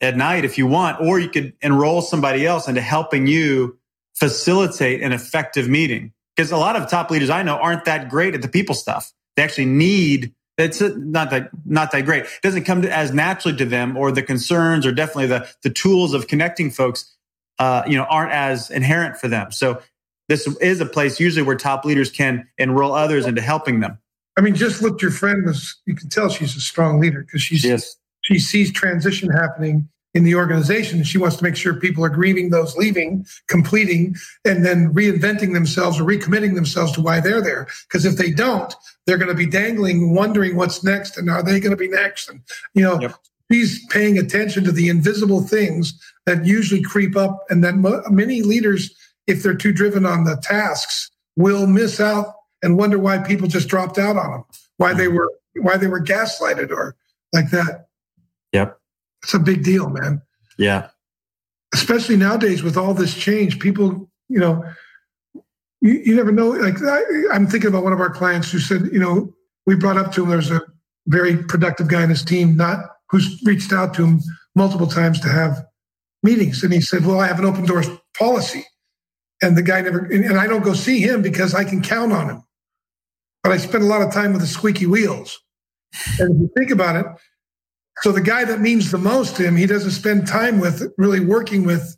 at 0.02 0.18
night 0.18 0.46
if 0.46 0.58
you 0.58 0.66
want, 0.66 1.00
or 1.00 1.20
you 1.20 1.30
could 1.30 1.54
enroll 1.62 2.02
somebody 2.02 2.46
else 2.46 2.68
into 2.68 2.82
helping 2.82 3.28
you 3.28 3.78
facilitate 4.16 5.02
an 5.02 5.12
effective 5.12 5.70
meeting. 5.70 6.12
Because 6.36 6.52
a 6.52 6.58
lot 6.58 6.76
of 6.76 6.90
top 6.90 7.12
leaders 7.12 7.30
I 7.30 7.44
know 7.44 7.58
aren't 7.58 7.86
that 7.86 8.10
great 8.10 8.34
at 8.34 8.42
the 8.42 8.48
people 8.48 8.74
stuff. 8.74 9.12
They 9.36 9.44
actually 9.44 9.66
need 9.66 10.34
it's 10.58 10.82
not 10.82 11.30
that 11.32 11.50
not 11.66 11.92
that 11.92 12.06
great. 12.06 12.24
It 12.24 12.42
doesn't 12.44 12.64
come 12.64 12.82
to, 12.82 12.96
as 12.96 13.12
naturally 13.14 13.58
to 13.58 13.66
them, 13.66 13.98
or 13.98 14.12
the 14.12 14.22
concerns, 14.22 14.86
or 14.86 14.92
definitely 14.92 15.28
the 15.28 15.50
the 15.64 15.70
tools 15.70 16.14
of 16.14 16.28
connecting 16.28 16.70
folks, 16.72 17.16
uh, 17.60 17.84
you 17.88 17.98
know, 17.98 18.04
aren't 18.04 18.32
as 18.32 18.70
inherent 18.70 19.18
for 19.18 19.28
them. 19.28 19.52
So 19.52 19.82
this 20.30 20.48
is 20.62 20.80
a 20.80 20.86
place 20.86 21.20
usually 21.20 21.44
where 21.44 21.56
top 21.56 21.86
leaders 21.86 22.12
can 22.12 22.48
enroll 22.58 22.94
others 22.94 23.26
into 23.26 23.42
helping 23.42 23.80
them. 23.80 23.98
I 24.38 24.42
mean, 24.42 24.56
just 24.56 24.82
look, 24.82 25.02
your 25.02 25.12
friend 25.12 25.46
was. 25.46 25.76
You 25.86 25.96
can 25.96 26.10
tell 26.10 26.30
she's 26.30 26.56
a 26.56 26.62
strong 26.62 27.00
leader 27.00 27.22
because 27.22 27.42
she's 27.42 27.64
yes. 27.64 27.96
she 28.22 28.40
sees 28.40 28.72
transition 28.72 29.30
happening 29.30 29.90
in 30.14 30.24
the 30.24 30.36
organization. 30.36 31.04
She 31.04 31.18
wants 31.18 31.38
to 31.38 31.44
make 31.44 31.56
sure 31.56 31.74
people 31.74 32.04
are 32.04 32.10
grieving 32.10 32.50
those 32.50 32.76
leaving, 32.76 33.26
completing, 33.48 34.16
and 34.46 34.66
then 34.66 34.94
reinventing 34.94 35.54
themselves 35.54 36.00
or 36.00 36.04
recommitting 36.04 36.56
themselves 36.56 36.92
to 36.94 37.02
why 37.02 37.20
they're 37.20 37.42
there. 37.42 37.68
Because 37.88 38.06
if 38.06 38.18
they 38.18 38.32
don't, 38.32 38.74
they're 39.06 39.18
going 39.18 39.30
to 39.30 39.36
be 39.36 39.46
dangling, 39.46 40.14
wondering 40.14 40.56
what's 40.56 40.84
next, 40.84 41.18
and 41.18 41.30
are 41.30 41.44
they 41.44 41.60
going 41.60 41.72
to 41.72 41.78
be 41.78 41.88
next? 41.88 42.30
And 42.30 42.42
you 42.74 42.84
know, 42.84 43.00
yep. 43.00 43.16
she's 43.52 43.86
paying 43.88 44.18
attention 44.18 44.64
to 44.66 44.72
the 44.72 44.90
invisible 44.90 45.42
things 45.42 45.98
that 46.26 46.46
usually 46.46 46.82
creep 46.82 47.16
up, 47.16 47.44
and 47.50 47.64
that 47.64 47.76
mo- 47.76 48.04
many 48.10 48.42
leaders, 48.42 48.94
if 49.28 49.44
they're 49.44 49.56
too 49.56 49.74
driven 49.74 50.06
on 50.06 50.26
the 50.26 50.38
tasks, 50.44 51.10
will 51.36 51.68
miss 51.68 52.00
out 52.00 52.36
and 52.62 52.78
wonder 52.78 53.00
why 53.00 53.18
people 53.18 53.48
just 53.48 53.68
dropped 53.68 53.98
out 53.98 54.18
on 54.18 54.32
them, 54.32 54.44
why 54.78 54.94
they 54.94 55.06
mm-hmm. 55.06 55.16
were 55.16 55.32
why 55.56 55.78
they 55.78 55.88
were 55.88 56.02
gaslighted 56.02 56.72
or 56.72 56.96
like 57.34 57.50
that. 57.52 57.88
It's 59.24 59.34
a 59.34 59.40
big 59.40 59.64
deal, 59.64 59.90
man. 59.90 60.22
Yeah. 60.58 60.90
Especially 61.74 62.18
nowadays 62.18 62.64
with 62.64 62.78
all 62.78 62.94
this 62.94 63.16
change, 63.16 63.60
people, 63.60 64.10
you 64.28 64.40
know, 64.40 64.64
you, 65.82 65.94
you 66.06 66.16
never 66.16 66.32
know. 66.32 66.50
Like 66.50 66.82
I, 66.82 67.02
I'm 67.32 67.48
thinking 67.48 67.70
about 67.70 67.84
one 67.84 67.94
of 67.94 68.00
our 68.00 68.10
clients 68.10 68.52
who 68.52 68.60
said, 68.60 68.90
you 68.92 69.00
know, 69.00 69.34
we 69.66 69.76
brought 69.76 69.98
up 69.98 70.12
to 70.14 70.24
him 70.24 70.30
there's 70.30 70.52
a 70.52 70.62
very 71.08 71.38
productive 71.38 71.88
guy 71.88 72.04
in 72.04 72.10
his 72.10 72.24
team, 72.24 72.56
not 72.56 72.80
who's 73.10 73.42
reached 73.46 73.74
out 73.74 73.94
to 73.96 74.06
him 74.06 74.20
multiple 74.56 74.88
times 74.88 75.20
to 75.22 75.30
have 75.30 75.64
meetings. 76.24 76.64
And 76.64 76.74
he 76.74 76.82
said, 76.82 77.06
Well, 77.06 77.20
I 77.20 77.28
have 77.28 77.40
an 77.40 77.46
open 77.46 77.66
doors 77.66 77.88
policy. 78.18 78.66
And 79.44 79.58
the 79.58 79.64
guy 79.64 79.82
never, 79.82 80.06
and, 80.06 80.24
and 80.24 80.40
I 80.40 80.46
don't 80.46 80.64
go 80.64 80.74
see 80.74 81.00
him 81.00 81.22
because 81.22 81.56
I 81.56 81.64
can 81.64 81.82
count 81.82 82.14
on 82.14 82.30
him. 82.30 82.44
But 83.44 83.52
I 83.52 83.58
spend 83.58 83.84
a 83.84 83.88
lot 83.88 84.04
of 84.04 84.14
time 84.14 84.34
with 84.34 84.42
the 84.42 84.48
squeaky 84.48 84.86
wheels. 84.86 85.40
And 86.20 86.36
if 86.36 86.42
you 86.42 86.52
think 86.56 86.72
about 86.72 86.96
it, 86.96 87.06
so 88.02 88.12
the 88.12 88.22
guy 88.22 88.46
that 88.46 88.60
means 88.60 88.92
the 88.92 88.98
most 88.98 89.36
to 89.36 89.44
him, 89.44 89.56
he 89.56 89.66
doesn't 89.66 89.92
spend 89.92 90.28
time 90.28 90.60
with, 90.60 90.92
really 90.98 91.20
working 91.20 91.64
with. 91.66 91.96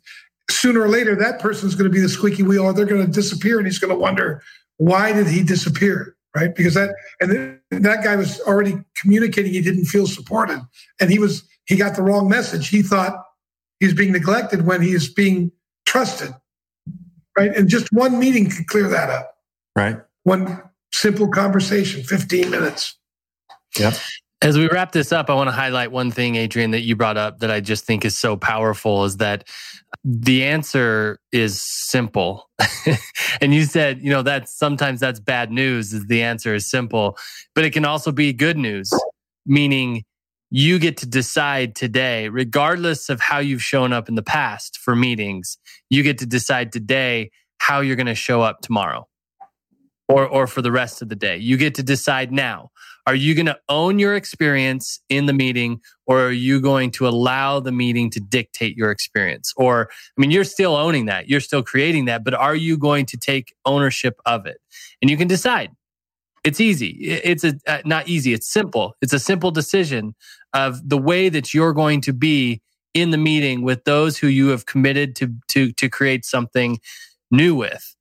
Sooner 0.50 0.82
or 0.82 0.88
later, 0.88 1.16
that 1.16 1.40
person's 1.40 1.74
going 1.74 1.90
to 1.90 1.94
be 1.94 2.00
the 2.00 2.08
squeaky 2.08 2.42
wheel, 2.42 2.64
or 2.64 2.74
they're 2.74 2.84
going 2.84 3.04
to 3.04 3.10
disappear, 3.10 3.58
and 3.58 3.66
he's 3.66 3.78
going 3.78 3.92
to 3.92 3.98
wonder 3.98 4.42
why 4.76 5.12
did 5.12 5.26
he 5.26 5.42
disappear, 5.42 6.16
right? 6.36 6.54
Because 6.54 6.74
that 6.74 6.94
and 7.20 7.58
that 7.70 8.04
guy 8.04 8.16
was 8.16 8.40
already 8.42 8.74
communicating 8.94 9.52
he 9.52 9.62
didn't 9.62 9.86
feel 9.86 10.06
supported, 10.06 10.60
and 11.00 11.10
he 11.10 11.18
was 11.18 11.48
he 11.64 11.76
got 11.76 11.96
the 11.96 12.02
wrong 12.02 12.28
message. 12.28 12.68
He 12.68 12.82
thought 12.82 13.24
he's 13.80 13.94
being 13.94 14.12
neglected 14.12 14.66
when 14.66 14.82
he 14.82 14.92
is 14.92 15.08
being 15.08 15.50
trusted, 15.86 16.34
right? 17.38 17.56
And 17.56 17.66
just 17.66 17.90
one 17.92 18.18
meeting 18.18 18.50
could 18.50 18.66
clear 18.66 18.88
that 18.88 19.08
up, 19.08 19.36
right? 19.74 19.96
One 20.24 20.62
simple 20.92 21.28
conversation, 21.28 22.02
fifteen 22.02 22.50
minutes. 22.50 22.98
Yeah. 23.78 23.94
As 24.44 24.58
we 24.58 24.68
wrap 24.68 24.92
this 24.92 25.10
up, 25.10 25.30
I 25.30 25.34
want 25.34 25.48
to 25.48 25.52
highlight 25.52 25.90
one 25.90 26.10
thing, 26.10 26.36
Adrian, 26.36 26.72
that 26.72 26.82
you 26.82 26.96
brought 26.96 27.16
up 27.16 27.38
that 27.38 27.50
I 27.50 27.60
just 27.60 27.86
think 27.86 28.04
is 28.04 28.18
so 28.18 28.36
powerful 28.36 29.04
is 29.04 29.16
that 29.16 29.48
the 30.04 30.44
answer 30.44 31.18
is 31.32 31.62
simple. 31.62 32.50
and 33.40 33.54
you 33.54 33.64
said, 33.64 34.02
you 34.02 34.10
know, 34.10 34.20
that 34.20 34.50
sometimes 34.50 35.00
that's 35.00 35.18
bad 35.18 35.50
news 35.50 35.94
is 35.94 36.08
the 36.08 36.20
answer 36.20 36.54
is 36.54 36.68
simple, 36.68 37.16
but 37.54 37.64
it 37.64 37.70
can 37.70 37.86
also 37.86 38.12
be 38.12 38.34
good 38.34 38.58
news, 38.58 38.92
meaning 39.46 40.04
you 40.50 40.78
get 40.78 40.98
to 40.98 41.06
decide 41.06 41.74
today, 41.74 42.28
regardless 42.28 43.08
of 43.08 43.20
how 43.20 43.38
you've 43.38 43.62
shown 43.62 43.94
up 43.94 44.10
in 44.10 44.14
the 44.14 44.22
past 44.22 44.76
for 44.76 44.94
meetings, 44.94 45.56
you 45.88 46.02
get 46.02 46.18
to 46.18 46.26
decide 46.26 46.70
today 46.70 47.30
how 47.56 47.80
you're 47.80 47.96
going 47.96 48.06
to 48.08 48.14
show 48.14 48.42
up 48.42 48.60
tomorrow 48.60 49.08
or, 50.06 50.26
or 50.28 50.46
for 50.46 50.60
the 50.60 50.70
rest 50.70 51.00
of 51.00 51.08
the 51.08 51.16
day. 51.16 51.38
You 51.38 51.56
get 51.56 51.74
to 51.76 51.82
decide 51.82 52.30
now. 52.30 52.70
Are 53.06 53.14
you 53.14 53.34
going 53.34 53.46
to 53.46 53.58
own 53.68 53.98
your 53.98 54.14
experience 54.14 55.00
in 55.08 55.26
the 55.26 55.32
meeting 55.32 55.80
or 56.06 56.26
are 56.26 56.32
you 56.32 56.60
going 56.60 56.90
to 56.92 57.06
allow 57.06 57.60
the 57.60 57.72
meeting 57.72 58.08
to 58.10 58.20
dictate 58.20 58.76
your 58.76 58.90
experience? 58.90 59.52
Or, 59.56 59.88
I 59.90 60.20
mean, 60.20 60.30
you're 60.30 60.44
still 60.44 60.74
owning 60.74 61.06
that. 61.06 61.28
You're 61.28 61.40
still 61.40 61.62
creating 61.62 62.06
that, 62.06 62.24
but 62.24 62.32
are 62.34 62.54
you 62.54 62.78
going 62.78 63.06
to 63.06 63.18
take 63.18 63.54
ownership 63.66 64.18
of 64.24 64.46
it? 64.46 64.58
And 65.02 65.10
you 65.10 65.16
can 65.16 65.28
decide. 65.28 65.70
It's 66.44 66.60
easy. 66.60 66.88
It's 66.88 67.42
a, 67.42 67.54
uh, 67.66 67.80
not 67.86 68.06
easy. 68.08 68.34
It's 68.34 68.50
simple. 68.50 68.96
It's 69.00 69.14
a 69.14 69.18
simple 69.18 69.50
decision 69.50 70.14
of 70.52 70.86
the 70.86 70.98
way 70.98 71.30
that 71.30 71.54
you're 71.54 71.72
going 71.72 72.02
to 72.02 72.12
be 72.12 72.60
in 72.92 73.10
the 73.10 73.18
meeting 73.18 73.62
with 73.62 73.84
those 73.84 74.18
who 74.18 74.28
you 74.28 74.48
have 74.48 74.66
committed 74.66 75.16
to, 75.16 75.34
to, 75.48 75.72
to 75.72 75.88
create 75.88 76.24
something 76.24 76.78
new 77.30 77.54
with. 77.54 77.94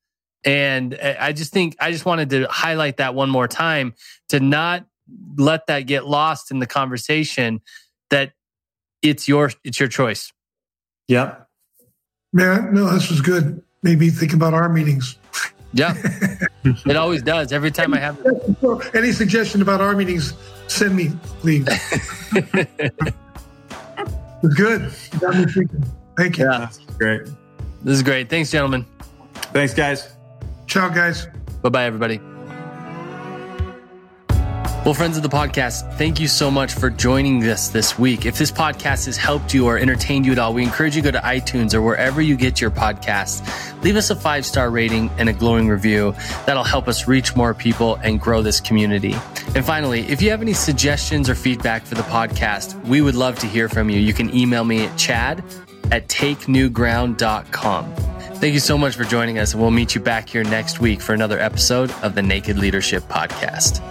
And 0.46 0.94
uh, 0.94 1.16
I 1.20 1.32
just 1.34 1.54
think 1.54 1.76
I 1.80 1.92
just 1.92 2.06
wanted 2.06 2.30
to 2.32 2.48
highlight 2.50 2.98
that 2.98 3.16
one 3.16 3.30
more 3.30 3.48
time 3.48 3.94
to 4.30 4.40
not 4.40 4.86
let 5.38 5.68
that 5.68 5.82
get 5.82 6.08
lost 6.08 6.52
in 6.52 6.60
the 6.60 6.68
conversation 6.68 7.62
that 8.10 8.34
it's 9.02 9.28
your 9.28 9.52
it's 9.64 9.80
your 9.80 9.90
choice. 9.90 10.32
Yep. 11.08 11.48
Man, 12.32 12.74
no, 12.74 12.92
this 12.94 13.10
was 13.10 13.22
good. 13.22 13.62
Made 13.84 14.00
me 14.00 14.10
think 14.10 14.34
about 14.34 14.54
our 14.54 14.70
meetings. 14.70 15.18
Yeah. 15.74 15.94
it 16.64 16.96
always 16.96 17.22
does. 17.22 17.52
Every 17.52 17.72
time 17.72 17.94
I 17.94 18.00
have 18.00 18.18
any 18.96 19.12
suggestion 19.12 19.62
about 19.62 19.82
our 19.82 19.96
meetings, 19.96 20.34
send 20.68 20.96
me, 20.96 21.12
please. 21.40 21.66
good. 24.56 24.92
got 25.20 25.36
me 25.36 25.46
thinking. 25.46 25.84
Thank 26.16 26.38
you. 26.38 26.46
Yeah, 26.46 26.70
great. 26.98 27.24
This 27.84 27.96
is 27.96 28.04
great. 28.04 28.30
Thanks, 28.30 28.52
gentlemen. 28.52 28.86
Thanks, 29.52 29.74
guys. 29.74 30.16
Ciao, 30.68 30.90
guys. 30.90 31.28
Bye 31.62 31.70
bye, 31.70 31.86
everybody. 31.86 32.33
Well, 34.86 34.94
friends 34.94 35.16
of 35.16 35.24
the 35.24 35.30
podcast, 35.30 35.94
thank 35.94 36.20
you 36.20 36.28
so 36.28 36.52
much 36.52 36.74
for 36.74 36.90
joining 36.90 37.42
us 37.48 37.70
this 37.70 37.98
week. 37.98 38.26
If 38.26 38.38
this 38.38 38.52
podcast 38.52 39.06
has 39.06 39.16
helped 39.16 39.54
you 39.54 39.66
or 39.66 39.78
entertained 39.78 40.26
you 40.26 40.34
at 40.34 40.40
all, 40.40 40.54
we 40.54 40.62
encourage 40.62 40.98
you 40.98 41.02
to 41.02 41.10
go 41.10 41.18
to 41.18 41.26
iTunes 41.26 41.74
or 41.74 41.82
wherever 41.82 42.22
you 42.22 42.36
get 42.36 42.60
your 42.60 42.70
podcasts. 42.70 43.42
Leave 43.82 43.96
us 43.96 44.10
a 44.10 44.16
five 44.16 44.46
star 44.46 44.70
rating 44.70 45.10
and 45.18 45.30
a 45.30 45.34
glowing 45.34 45.70
review. 45.70 46.14
That'll 46.46 46.66
help 46.66 46.90
us 46.90 47.08
reach 47.08 47.34
more 47.34 47.54
people 47.54 47.96
and 48.04 48.20
grow 48.20 48.42
this 48.42 48.60
community. 48.60 49.14
And 49.56 49.64
finally, 49.64 50.02
if 50.02 50.22
you 50.22 50.32
have 50.32 50.42
any 50.42 50.52
suggestions 50.52 51.30
or 51.30 51.36
feedback 51.36 51.84
for 51.84 51.96
the 51.96 52.02
podcast, 52.02 52.78
we 52.86 53.00
would 53.00 53.16
love 53.16 53.40
to 53.40 53.48
hear 53.48 53.70
from 53.70 53.90
you. 53.90 54.02
You 54.02 54.14
can 54.14 54.36
email 54.36 54.66
me 54.66 54.84
at 54.84 54.98
chad 54.98 55.46
at 55.94 56.10
takenewground.com. 56.10 57.94
Thank 58.36 58.54
you 58.54 58.60
so 58.60 58.78
much 58.78 58.98
for 58.98 59.06
joining 59.06 59.40
us, 59.40 59.54
and 59.54 59.62
we'll 59.62 59.72
meet 59.72 59.96
you 59.96 60.02
back 60.02 60.28
here 60.28 60.44
next 60.44 60.82
week 60.82 61.00
for 61.00 61.14
another 61.14 61.40
episode 61.40 61.90
of 62.04 62.16
the 62.16 62.22
Naked 62.22 62.58
Leadership 62.58 63.04
Podcast. 63.04 63.82